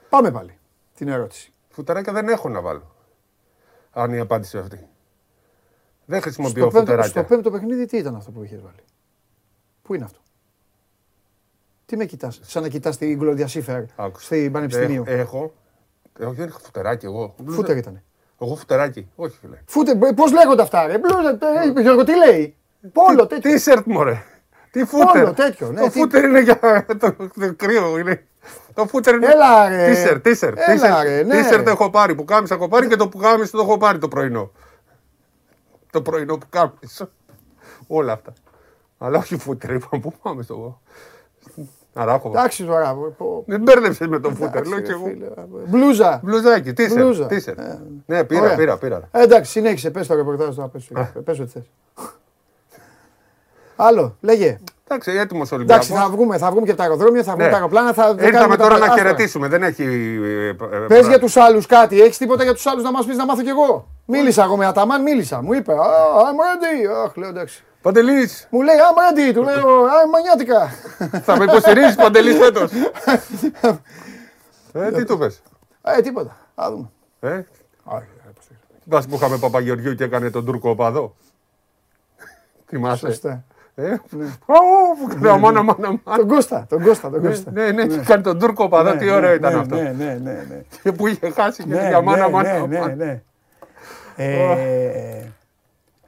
[0.09, 0.57] Πάμε πάλι
[0.95, 1.53] την ερώτηση.
[1.69, 2.95] Φουτεράκια δεν έχω να βάλω.
[3.91, 4.87] Αν η απάντηση αυτή.
[6.05, 7.09] Δεν χρησιμοποιώ Στο πέμπτο, φουτεράκια.
[7.11, 8.83] στο πέμπτο παιχνίδι τι ήταν αυτό που είχες βάλει;
[9.81, 10.19] Πού είναι αυτό;
[11.85, 14.25] Τι με κοιτάς, σαν να κοιτάς την Γκλοντια Σίφερ Άκουσα.
[14.25, 15.03] στην Πανεπιστημίου.
[15.07, 15.53] Ε, έχω.
[16.19, 17.35] Ε, όχι, δεν έχω φουτεράκι εγώ.
[17.47, 18.01] Φούτερ ήταν.
[18.41, 19.07] Εγώ φουτεράκι.
[19.15, 19.57] Όχι, φίλε.
[19.65, 21.37] Φούτερ, πώς λέγονται αυτά ρε; Μπλούζα,
[21.77, 22.55] ε, Γιώργο, τι λέει;
[22.93, 23.51] Πόλο, τέτοιο.
[23.51, 24.23] Τι σερτ μωρέ;
[24.71, 25.21] Τι φούτερ.
[25.21, 26.59] Πόλο, τέτοιο, ναι, το τι- φούτερ είναι για
[26.99, 27.97] το, το κρύο.
[27.97, 28.25] Είναι.
[28.73, 29.27] Το φούτερ είναι.
[29.27, 29.89] Έλα, ρε.
[29.89, 30.57] Τι-σερτ, τι-σερτ.
[30.59, 31.03] Έλα, τι-σερτ.
[31.03, 31.41] ρε, ναι.
[31.41, 32.15] Τι-σερτ έχω πάρει.
[32.15, 34.51] Που κάμισα έχω πάρει και το που κάμισα το έχω πάρει το πρωινό.
[35.95, 37.09] Το πρωινό που κάμισα.
[37.87, 38.33] Όλα αυτά.
[38.97, 39.71] Αλλά όχι φούτερ.
[39.73, 40.81] Είπαμε πού πάμε στο.
[41.93, 42.39] Αράχοβα.
[42.39, 42.93] Εντάξει τώρα.
[43.17, 44.47] πω- Δεν μπέρδεψες με το φούτερ.
[44.47, 45.05] εντάξει, Λέω ρε και εγώ.
[45.05, 45.27] φίλε.
[45.67, 46.19] Μπλούζα.
[46.23, 47.25] Μπλουζάκι, τι Μπλούζα.
[47.27, 47.59] τι σερ.
[47.59, 48.55] Ε, Ναι, πήρα, ωραία.
[48.55, 49.09] πήρα, πήρα.
[49.11, 49.91] Ε, εντάξει, συνέχισε.
[49.91, 50.67] Πες το ρεπορτάζ τώρα.
[50.67, 50.89] Πες,
[51.23, 51.69] πες ό,τι θες.
[53.75, 54.59] Άλλο, λέγε.
[54.87, 55.87] Εντάξει, έτοιμος Εντάξει, Ολυμπιακός.
[55.87, 57.49] θα βγούμε, θα βγούμε και από τα αεροδρόμια, θα βγούμε Ναι.
[57.51, 57.93] τα αεροπλάνα.
[57.93, 58.85] Θα δεν Ήρθαμε κάνουμε τα τώρα πάντα.
[58.85, 59.03] να Άστο.
[59.05, 59.47] χαιρετήσουμε.
[59.47, 59.83] Δεν έχει.
[60.23, 60.53] ε, ε,
[60.87, 62.01] Πες ε, για τους άλλους κάτι.
[62.01, 64.65] Έχεις τίποτα για τους άλλους να μας πεις να μάθω κι εγώ; Μίλησα εγώ με
[64.65, 65.41] Αταμάν, μίλησα.
[65.41, 67.03] Μου είπε, Α, I'm ready.
[67.05, 67.63] Αχ, λέω εντάξει.
[67.81, 69.33] Παντελή, Μου λέει, I'm ready.
[69.33, 70.69] Του λέω, I'm μανιάτικα.
[71.21, 72.71] θα με υποστηρίζεις Παντελή φέτος;
[74.73, 75.41] ε, τι του πες;
[75.81, 76.37] Ε, τίποτα.
[76.55, 76.89] Α δούμε.
[77.19, 77.43] Ε, Α, ε,
[78.35, 78.53] πώς το-
[78.83, 81.15] Θυμάσαι που είχαμε Παπαγεωργιού και έκανε τον Τούρκο οπαδό.
[82.67, 83.41] Θυμάσαι;
[83.75, 83.91] Σωστά.
[83.91, 83.99] Ε,
[84.45, 84.55] Ω,
[84.99, 86.01] που έκανε αμάν, αμάν, αμάν.
[86.17, 87.51] Τον Κώστα, τον Κώστα, τον Ναι, Κώστα.
[87.51, 88.89] Ναι, ναι, και έκανε τον Τούρκο οπαδό.
[88.91, 89.75] Ναι, Τι ναι, ωραίο ήταν ναι, αυτό.
[89.75, 90.31] Ναι, ναι, ναι.
[90.49, 90.61] ναι.
[90.83, 92.97] Και που είχε χάσει και Ναι, είχε αμάν, ναι, αμάν, ναι, ναι, αμάν.
[92.97, 93.21] ναι.
[94.15, 95.23] Ε,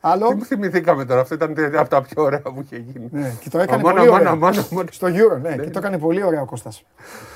[0.01, 3.07] Άλλο; Τι μου θυμηθήκαμε τώρα, αυτό ήταν από τα πιο ωραία που είχε γίνει.
[3.11, 4.31] Ναι, και το έκανε Αμάν, πολύ αμάν, ωραία.
[4.31, 4.87] αμάν, αμάν.
[4.91, 6.83] Στο Euro, ναι, και το έκανε πολύ ωραία ο Κώστας.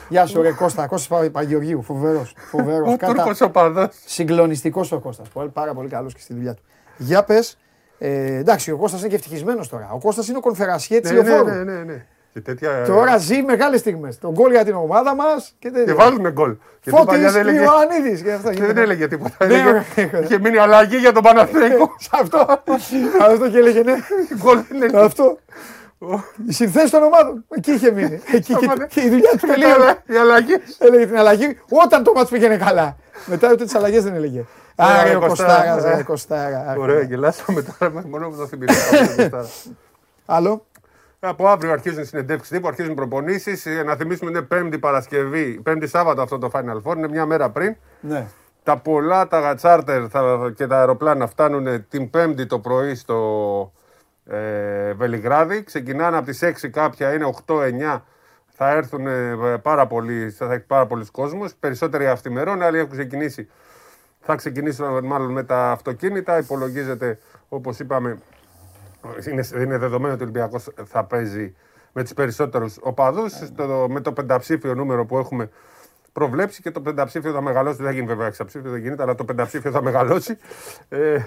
[0.09, 2.93] Γεια σου, ρε Κώστα, Κώστας Πα- Παγεωργίου, φοβερός, φοβερός.
[2.93, 3.87] Ο Τούρκος οπαδός.
[4.05, 6.61] Συγκλονιστικός ο Κώστας, πολύ- πάρα πολύ καλός και στη δουλειά του.
[6.97, 7.57] Για πες,
[8.03, 9.89] ε, εντάξει, ο Κώστας είναι και ευτυχισμένος τώρα.
[9.93, 11.49] Ο Κώστας είναι ο κονφερασιέ της Ναι, ναι, Λεωφόρου.
[11.49, 12.05] ναι, ναι, ναι.
[12.33, 12.83] Και τέτοια.
[12.87, 14.17] Τώρα ζει μεγάλες στιγμές.
[14.19, 15.95] Τον γκολ για την ομάδα μας και Και τέτοια.
[15.95, 16.55] βάζουν γκολ.
[16.83, 18.49] Γιατί παλιά Φώτης δεν έλεγε- Ιωαννίδης και αυτά.
[18.49, 18.73] Και γίνεται.
[18.73, 19.45] δεν έλεγε τίποτα.
[19.45, 19.83] Ναι, Έλεγε, ωραία.
[20.23, 21.95] είχε μείνει αλλαγή για τον Παναθηναϊκό.
[22.11, 22.45] Αυτό,
[23.21, 23.93] αυτό και έλεγε ναι.
[24.41, 24.97] Γκολ δεν έλεγε.
[25.05, 25.37] Αυτό.
[26.47, 27.45] Οι συνθέσεις των ομάδων.
[27.49, 28.21] Εκεί είχε μείνει.
[28.31, 28.85] Εκεί και, Σταμάτα.
[28.85, 29.73] και η δουλειά του τελείωνε.
[29.75, 30.59] Τώρα, Οι αλλαγές.
[30.79, 32.97] Έλεγε την αλλαγή όταν το μάτς πήγαινε καλά.
[33.25, 34.43] Μετά ούτε τις αλλαγές δεν έλεγε.
[34.75, 35.95] Ωραία, Άρε ο Κωστάρα, Κωστάρα, ε.
[35.95, 36.75] ρε Κωστάρα.
[36.77, 39.45] Ωραία, γελάσαμε τώρα μόνο που το θυμηθήκαμε.
[40.25, 40.65] Άλλο;
[41.19, 43.65] Από αύριο αρχίζουν οι συνεντεύξεις τύπου, αρχίζουν προπονήσεις.
[43.85, 47.75] Να θυμίσουμε είναι Πέμπτη Παρασκευή, Πέμπτη Σάββατο αυτό το Final Four, είναι μια μέρα πριν.
[47.99, 48.25] Ναι.
[48.63, 53.71] Τα πολλά τα τσάρτερ θα- και τα αεροπλάνα φτάνουν την Πέμπτη το πρωί στο
[54.25, 55.63] ε, Βελιγράδι.
[55.63, 58.01] Ξεκινάνε από τις 6 κάποια, είναι 8-9.
[58.63, 61.53] Θα έρθουν ε, πάρα πολλοί, θα έχει πάρα πολλοί κόσμος.
[61.59, 63.49] Περισσότεροι αυτημερών, άλλοι έχουν ξεκινήσει.
[64.21, 66.37] Θα ξεκινήσουν μάλλον με τα αυτοκίνητα.
[66.37, 67.19] Υπολογίζεται,
[67.49, 68.17] όπως είπαμε,
[69.31, 71.55] είναι, είναι δεδομένο ότι ο Ολυμπιακός θα παίζει
[71.91, 73.31] με τους περισσότερους οπαδούς.
[73.33, 75.49] Στο, με το πενταψήφιο νούμερο που έχουμε
[76.13, 77.75] προβλέψει και το πενταψήφιο θα μεγαλώσει.
[77.77, 80.37] Δεν θα γίνει βέβαια εξαψήφιο, δεν γίνεται, αλλά το πενταψήφιο θα μεγαλώσει.
[80.89, 81.17] Ε,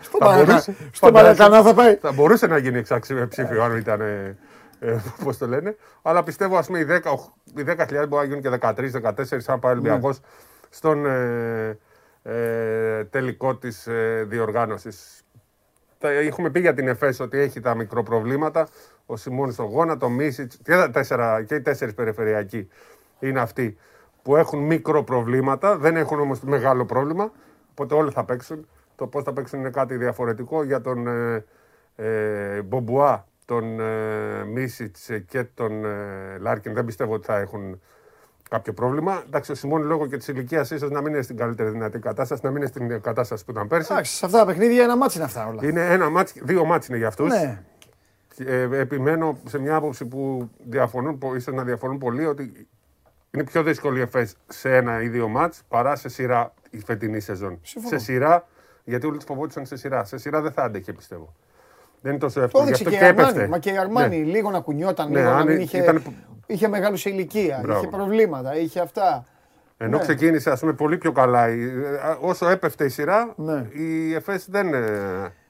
[0.00, 1.94] Στο θα Μαρακα- μπορούσε- Στο φαντάζεσαι- Μαρακανά θα πάει.
[1.96, 4.00] θα μπορούσε να γίνει εξαψήφιο αν ήταν.
[4.00, 4.36] Ε,
[4.80, 5.76] ε, Πώς το λένε.
[6.02, 9.72] Αλλά πιστεύω ας πούμε οι 10 οι 10.000 μπορεί να γίνουν και 13-14 αν πάει
[9.72, 10.26] ο Ολυμπιακός Ναι.
[10.70, 11.78] στον ε,
[12.22, 15.22] ε, τελικό της ε, διοργάνωσης.
[15.98, 18.68] Έχουμε πει για την ΕΦΕΣ ότι έχει τα μικροπροβλήματα.
[19.06, 22.68] Ο Σιμών στο γόνατο, ο Μίσιτς και, τα τέσσερα- και οι τέσσερις περιφερειακοί
[23.18, 23.76] είναι αυτοί
[24.22, 25.76] που έχουν μικροπροβλήματα.
[25.78, 27.32] Δεν έχουν όμως μεγάλο πρόβλημα.
[27.70, 28.66] Οπότε όλοι θα παίξουν.
[28.96, 31.44] Το πώς θα παίξουν είναι κάτι διαφορετικό για τον ε,
[31.96, 36.74] ε, Μπομπουά, τον ε, Μίσιτς και τον ε, Λάρκιν.
[36.74, 37.80] Δεν πιστεύω ότι θα έχουν
[38.52, 39.22] κάποιο πρόβλημα.
[39.26, 42.40] Εντάξει, ο Σιμών λόγω και της ηλικίας ίσως να μην είναι στην καλύτερη δυνατή κατάσταση,
[42.44, 43.88] να μην είναι στην κατάσταση που ήταν πέρσι.
[43.92, 45.60] Εντάξει, σε αυτά τα παιχνίδια ένα ματς είναι αυτά όλα.
[45.66, 47.28] Είναι ένα ματς, δύο ματς είναι για αυτούς.
[47.28, 47.62] Ναι.
[48.46, 52.66] Ε, επιμένω σε μια άποψη που διαφωνούν, πο- ίσως να διαφωνούν πολύ, ότι
[53.30, 57.20] είναι πιο δύσκολη η ΕΦΕΣ σε ένα ή δύο μάτς παρά σε σειρά η φετινή
[57.20, 57.58] σεζόν.
[57.62, 57.98] Συμφωνώ.
[57.98, 58.48] Σε σειρά,
[58.84, 60.04] γιατί όλοι τους φοβόντουσαν σε σειρά.
[60.04, 61.34] Σε σειρά δεν θα άντεχε, πιστεύω.
[62.02, 62.64] Δεν είναι τόσο Το εύκολο.
[62.64, 63.30] Γι' έδειξε αυτό και η και έπεφτε.
[63.32, 63.48] Αρμάνι.
[63.48, 64.24] Μα και η Αρμάνι Ναι.
[64.30, 66.02] λίγο να κουνιόταν, Ναι, λίγο να αν μην είχε, ήταν-
[66.46, 67.78] είχε μεγάλου σε ηλικία, Μπράβο.
[67.80, 69.24] είχε προβλήματα, είχε αυτά.
[69.76, 70.02] Ενώ Ναι.
[70.02, 71.48] ξεκίνησε ας πούμε, πολύ πιο καλά.
[71.48, 71.68] η- ε,
[72.20, 73.66] Όσο έπεφτε η σειρά, Ναι.
[73.72, 74.80] η ΕΦΕΣ δεν ε,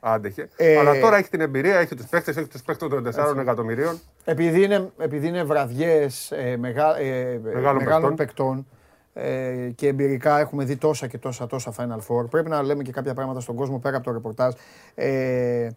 [0.00, 0.48] άντεχε.
[0.56, 4.00] Ε, Αλλά τώρα έχει την εμπειρία, έχει τους παίχτε, έχει τους παίχτε των 4 εκατομμυρίων.
[4.24, 8.14] Επειδή είναι, επειδή είναι βραδιές ε, μεγα, ε, μεγάλων, παικτών.
[8.16, 8.66] παικτών
[9.14, 12.30] ε, και εμπειρικά έχουμε δει τόσα και τόσα τόσα Final Four.
[12.30, 14.52] Πρέπει να λέμε και κάποια πράγματα στον κόσμο πέρα από το ρεπορτάζ.
[14.94, 15.68] Ε,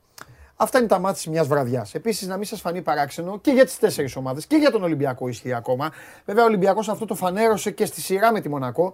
[0.55, 1.93] αυτά είναι τα μάτια μιας βραδιάς.
[1.93, 5.27] Επίσης, να μην σας φανεί παράξενο και για τις τέσσερις ομάδες και για τον Ολυμπιακό
[5.27, 5.91] ισχύει ακόμα.
[6.25, 8.93] Βέβαια, ο Ολυμπιακός αυτό το φανέρωσε και στη σειρά με τη Μονακό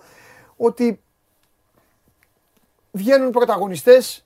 [0.57, 1.01] ότι
[2.91, 4.25] βγαίνουν πρωταγωνιστές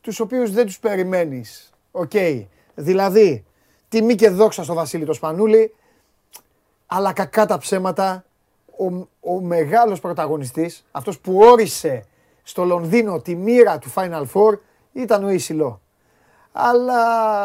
[0.00, 1.70] τους οποίους δεν τους περιμένεις.
[1.90, 2.12] Οκ.
[2.74, 3.44] Δηλαδή,
[3.88, 5.74] τιμή και δόξα στο Βασίλη το Σπανούλη,
[6.86, 8.24] αλλά κακά τα ψέματα,
[8.76, 8.84] ο,
[9.20, 12.04] ο μεγάλος πρωταγωνιστής, αυτός που όρισε
[12.42, 14.58] στο Λονδίνο τη μοίρα του Final Four,
[14.92, 15.80] ήταν ο Έισι Λο.
[16.52, 16.94] Αλλά...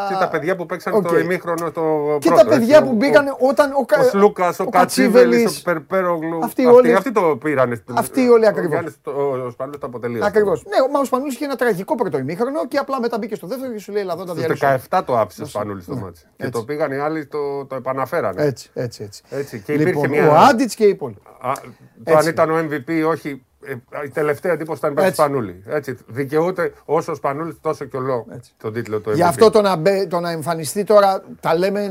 [0.09, 1.07] Και τα παιδιά που παίξαν Οκ.
[1.07, 1.81] το ημίχρονο το
[2.19, 4.69] Και πρώτο, τα παιδιά έτσι, που ο- μπήκαν όταν ο, Κα- Ο Σλούκας, ο, ο
[4.69, 6.39] Κατσίβελη, ο Κατσίβελης, Περπέρογλου.
[6.43, 7.75] Αυτοί όλοι- αυτοί το πήραν.
[7.75, 8.69] στην- Αυτοί όλοι ο ακριβώς.
[8.71, 9.11] Γιάννης το-
[9.45, 10.27] Ο Σπανούλης το αποτελείωσε.
[10.27, 10.63] Ακριβώς.
[10.63, 13.71] Ναι, μα ο Σπανούλης είχε ένα τραγικό πρώτο ημίχρονο και απλά μετά μπήκε στο δεύτερο
[13.73, 14.67] και σου λέει Λαδό τα Στους διαλύσω.
[14.89, 16.21] 17 το άφησε ο Σπανούλης στο μάτσι.
[16.21, 16.45] Και Ναι.
[16.47, 16.59] έτσι.
[16.59, 18.43] το πήγαν οι άλλοι, το, το επαναφέρανε.
[18.43, 19.21] Έτσι, έτσι, έτσι.
[19.29, 21.21] Έτσι, και υπήρχε Λοιπόν, μια- ο Άντιτς και οι υπόλοιποι.
[21.41, 21.61] Α, το
[22.03, 22.25] Έτσι.
[22.25, 23.54] αν ήταν ο MVP ή όχι, ε,
[24.05, 25.21] η τελευταία εντύπωση ήταν υπέρ του Έτσι.
[25.21, 25.63] Σπανούλη.
[25.67, 28.25] Έτσι, δικαιούται όσο ο Σπανούλης τόσο και ο Λό
[28.57, 29.15] τον τίτλο του MVP.
[29.15, 31.89] Γι' αυτό το να, μπε- το να εμφανιστεί τώρα, τα λέμε,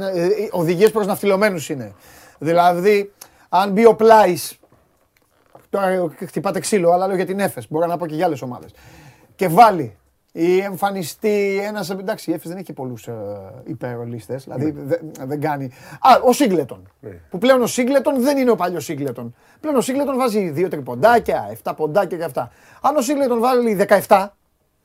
[0.50, 1.94] οδηγίες προς ναυτιλωμένους είναι.
[2.38, 3.12] Δηλαδή,
[3.48, 4.58] αν μπει ο Πλάις.
[5.70, 7.62] Τώρα ε, χτυπάτε ξύλο, αλλά λέω για την Έφε.
[7.68, 8.74] Μπορώ να πω και για άλλες ομάδες.
[9.36, 9.96] Και βάλει
[10.36, 11.90] ή εμφανιστεί ένας.
[11.90, 13.14] Εντάξει, η Έφε δεν έχει πολλούς ε,
[13.64, 14.44] υπερολίστες.
[14.44, 15.64] Δηλαδή δεν, δεν κάνει.
[16.00, 16.88] Α, ο Σίγκλετον.
[17.00, 17.10] Ναι.
[17.30, 19.34] Που πλέον ο Σίγκλετον δεν είναι ο παλιός Σίγκλετον.
[19.60, 22.50] Πλέον ο Σίγκλετον βάζει δύο τριποντάκια, 7 ποντάκια και αυτά.
[22.80, 23.76] Αν ο Σίγκλετον βάλει
[24.06, 24.26] 17,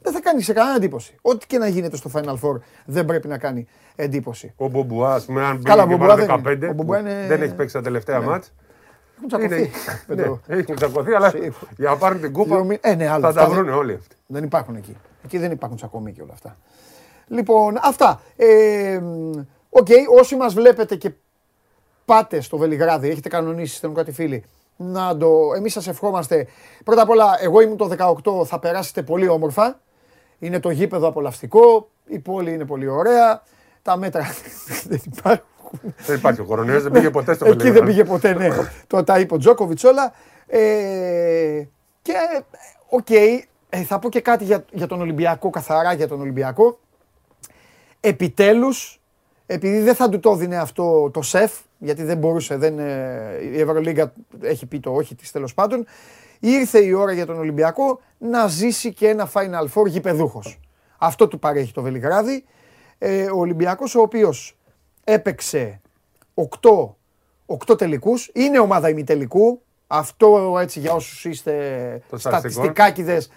[0.01, 1.15] δεν θα κάνει σε κανένα εντύπωση.
[1.21, 4.53] Ό,τι και να γίνεται στο Final Four δεν πρέπει να κάνει εντύπωση.
[4.57, 6.67] Ο Μπομπουάς, α πούμε, αν Καλά, μπει ο και Μπομπουά βάλει δεν 15, είναι.
[6.67, 8.53] Ο Μπομπουά είναι- δεν έχει παίξει τα τελευταία ματς.
[9.15, 9.71] Έχουν τσακωθεί.
[10.07, 11.51] με ναι, το- έχουν τσακωθεί, αλλά Σίγουρα.
[11.77, 13.25] για να πάρουν την Δύο κούπα μη- ε, ναι, άλλο.
[13.25, 14.15] θα τα Αυτά βρουν δεν- όλοι αυτοί.
[14.25, 14.95] Δεν υπάρχουν εκεί.
[15.25, 16.57] Εκεί δεν υπάρχουν τσακωμοί και όλα αυτά.
[17.27, 18.21] Λοιπόν, αυτά.
[18.35, 19.31] Ε, μ,
[19.69, 19.87] Οκ,
[20.19, 21.11] όσοι μας βλέπετε και
[22.05, 24.43] πάτε στο Βελιγράδι, έχετε κανονίσει, στέλνουν κάτι φίλοι,
[24.75, 26.47] να το, εμείς σας ευχόμαστε.
[26.83, 27.89] Πρώτα απ' όλα, εγώ ήμουν το
[28.41, 29.79] 18, θα περάσετε πολύ όμορφα.
[30.39, 33.43] Είναι το γήπεδο απολαυστικό, η πόλη είναι πολύ ωραία,
[33.81, 34.27] τα μέτρα
[34.89, 35.45] δεν υπάρχουν.
[36.05, 37.91] Δεν υπάρχει ο κορονοϊός, δεν πήγε ποτέ στο Εκεί δεν Βελιγράδι.
[37.91, 38.47] πήγε ποτέ, ναι.
[38.87, 40.13] το τα είπε ο Τζόκοβιτς όλα.
[40.47, 41.63] Ε,
[42.01, 42.13] και,
[42.89, 43.07] οκ,
[43.69, 46.79] ε, θα πω και κάτι για, για τον Ολυμπιακό, καθαρά για τον Ολυμπιακό.
[47.99, 49.01] Επιτέλους,
[49.45, 53.59] επειδή δεν θα του το έδινε αυτό το ΣΕΦ, γιατί δεν μπορούσε, δεν, ε, η
[53.59, 55.85] Ευρωλίγκα έχει πει το όχι της τέλος πάντων,
[56.39, 60.59] ήρθε η ώρα για τον Ολυμπιακό να ζήσει και ένα Final Four γηπεδούχος.
[60.97, 62.45] Αυτό του παρέχει το Βελιγράδι.
[62.97, 64.57] Ε, ο Ολυμπιακός ο οποίος
[65.03, 65.81] έπαιξε
[66.33, 66.95] 8,
[67.45, 69.61] 8 τελικούς, είναι ομάδα ημιτελικού.
[69.87, 71.51] Αυτό έτσι για όσους είστε
[72.09, 72.49] Το στατιστικό.
[72.51, 73.29] στατιστικάκιδες,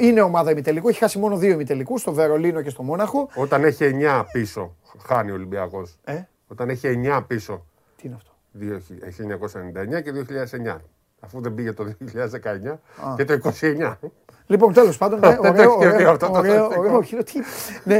[0.00, 0.88] είναι ομάδα ημιτελικού.
[0.88, 3.28] Έχει χάσει μόνο δύο ημιτελικούς, στο Βερολίνο και στο Μόναχο.
[3.34, 4.76] Όταν έχει 9 πίσω,
[5.06, 5.98] χάνει ο Ολυμπιακός.
[6.04, 7.64] Ε, Όταν έχει 9 πίσω,
[7.96, 10.76] τι είναι αυτό; 1999 και 2009.
[11.20, 12.80] Αφού δεν πήγε το 2019
[13.16, 13.98] και το 29.
[14.46, 16.80] Λοιπόν, τέλος πάντων, ναι, Δεν ωραίο, έχει ωραίο, αυτό το ωραίο, στατιστικό.
[16.80, 17.40] ωραίο, όχι, τι-
[17.84, 17.98] ναι.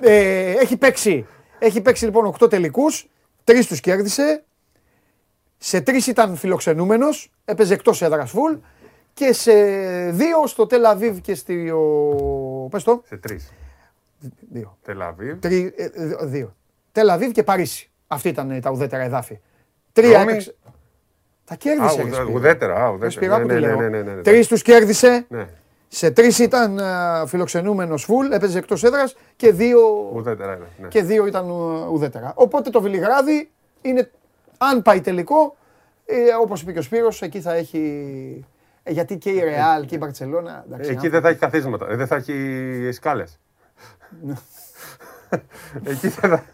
[0.00, 1.26] Ε, έχει παίξει,
[1.58, 3.08] έχει παίξει λοιπόν 8 τελικούς,
[3.44, 4.44] τρεις τους κέρδισε,
[5.58, 8.54] σε τρεις ήταν φιλοξενούμενος, έπαιζε εκτός έδρας φουλ
[9.14, 9.52] και σε
[10.10, 11.70] δύο στο Τελαβίβ και στη...
[11.70, 13.52] Ο, πες το, Σε τρεις.
[14.52, 14.78] δύο.
[14.82, 15.38] Τελαβίβ.
[15.38, 16.54] Τρι, ε, ε, δύο.
[16.92, 17.90] Τελαβίβ και Παρίσι.
[18.06, 19.40] Αυτή ήταν ε, τα ουδέτερα εδάφη.
[19.92, 20.30] Τρία Ρώμη.
[20.30, 20.54] έπαιξε.
[21.44, 21.96] Τα Α, κέρδισε.
[21.96, 22.32] ρε ουδε- Σπύρο.
[22.34, 22.74] ουδέτερα.
[22.74, 23.10] α, Ρε ουδέτερα.
[23.10, 23.76] Σπυράκου, Ναι, τι ναι, λέω.
[23.80, 24.22] ναι, ναι, ναι, ναι.
[24.22, 25.26] Τρεις τους κέρδισε.
[25.28, 25.46] Ναι,
[25.88, 30.56] Σε τρεις ήταν uh, φιλοξενούμενος φουλ, έπαιζε εκτός έδρας και δύο, ουδέτερα.
[30.56, 30.88] ναι, ναι.
[30.88, 31.52] και δύο ήταν ε,
[31.92, 32.32] ουδέτερα.
[32.36, 33.50] Οπότε το Βιλιγράδι
[33.82, 34.10] είναι,
[34.58, 35.56] αν πάει τελικό,
[36.06, 38.44] ε, όπως είπε και ο Σπύρος, εκεί θα έχει.
[38.82, 40.64] Ε, γιατί και η Ρεάλ και η Μπαρσελόνα.
[40.78, 43.38] Εκεί δεν θα έχει καθίσματα, ε, δεν θα έχει σκάλες.
[45.84, 46.44] Εκεί δεν θα.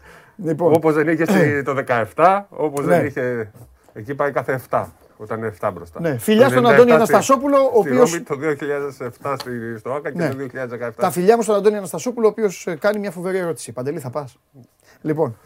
[0.43, 1.75] Λοιπόν, Όπως δεν είχε στη- το
[2.15, 2.95] 17, όπως Ναι.
[2.95, 3.51] δεν είχε.
[3.93, 4.85] Εκεί πάει κάθε 7.
[5.17, 5.99] Όταν είναι 7 μπροστά.
[6.01, 9.77] Ναι, φιλιά Το στον 97 Αντώνη στη- Αναστασόπουλο, ο στη οποίος- Ρώμη, Το 2007 στη-
[9.77, 10.29] στο ΆΚΑ και Ναι.
[10.29, 11.01] το 2017.
[11.01, 13.71] τα φιλιά μου στον Αντώνη Αναστασόπουλο, ο οποίος κάνει μια φοβερή ερώτηση.
[13.71, 14.37] Παντελή, θα πας;
[15.01, 15.37] Λοιπόν,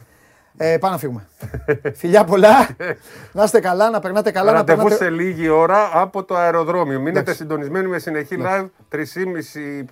[0.63, 1.27] ε, πάμε να φύγουμε.
[2.01, 2.67] φιλιά πολλά.
[3.33, 4.51] να είστε καλά, να περνάτε καλά.
[4.51, 5.03] Να Ραντεβού περνάτε...
[5.03, 6.97] σε λίγη ώρα από το αεροδρόμιο.
[6.99, 7.39] Μείνετε Εντάξει.
[7.41, 8.65] συντονισμένοι με συνεχή live
[8.95, 8.99] 3.30,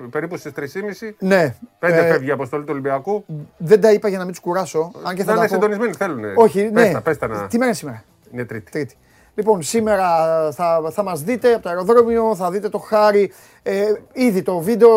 [0.09, 1.09] περίπου στις 3.30.
[1.19, 3.25] Ναι, Πέντε ε, φεύγει η αποστολή του Ολυμπιακού.
[3.57, 4.91] δεν τα είπα για να μην τους κουράσω.
[5.03, 5.53] Αν και θα Να τα είναι πω.
[5.53, 6.23] συντονισμένοι, θέλουν.
[6.35, 6.91] Όχι, πες ναι.
[6.91, 7.47] Τα, πες τα να...
[7.47, 8.71] Τι μέρα είναι σήμερα; Είναι τρίτη.
[8.71, 8.95] Τρίτη.
[9.35, 10.07] Λοιπόν, σήμερα
[10.51, 13.31] θα, θα μας δείτε από το αεροδρόμιο, θα δείτε το Χάρη.
[13.63, 13.83] Ε,
[14.13, 14.89] ήδη το βίντεο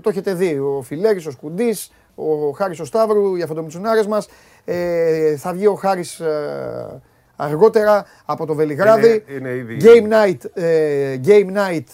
[0.00, 0.58] το έχετε δει.
[0.58, 4.28] Ο Φιλέρης, ο Σκουντής, ο Χάρης ο Σταύρου, οι αυτοντομιτσουνάρες μας.
[4.64, 7.00] Ε, θα βγει ο Χάρης ε,
[7.36, 9.24] αργότερα από το Βελιγράδι.
[9.28, 11.84] Είναι- είναι ήδη- Game night, ε, game night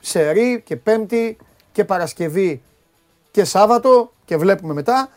[0.00, 1.36] σε Ρή και Πέμπτη
[1.72, 2.62] και Παρασκευή
[3.30, 5.08] και Σάββατο και βλέπουμε μετά.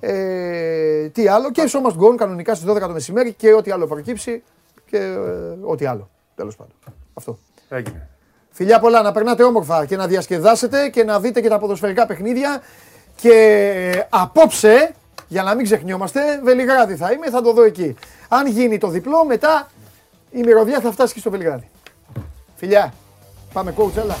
[0.00, 3.70] Ε, τι άλλο και show must go on κανονικά στις 12 το μεσημέρι και ό,τι
[3.70, 4.42] άλλο προκύψει
[4.86, 5.18] και ε,
[5.62, 6.10] ό,τι άλλο.
[6.34, 6.72] Τέλος πάντων.
[7.14, 7.38] Αυτό.
[7.68, 8.08] Έγινε.
[8.50, 12.60] Φιλιά πολλά, να περνάτε όμορφα και να διασκεδάσετε και να δείτε και τα ποδοσφαιρικά παιχνίδια.
[13.16, 13.32] Και
[13.94, 14.94] ε, απόψε,
[15.28, 17.94] για να μην ξεχνιόμαστε, Βελιγράδι θα είμαι, θα το δω εκεί.
[18.28, 19.70] Αν γίνει το διπλό, μετά
[20.30, 21.70] η μυρωδιά θα φτάσει και στο Βελιγράδι.
[22.56, 22.92] Φιλιά,
[23.52, 24.16] πάμε coach, έλα.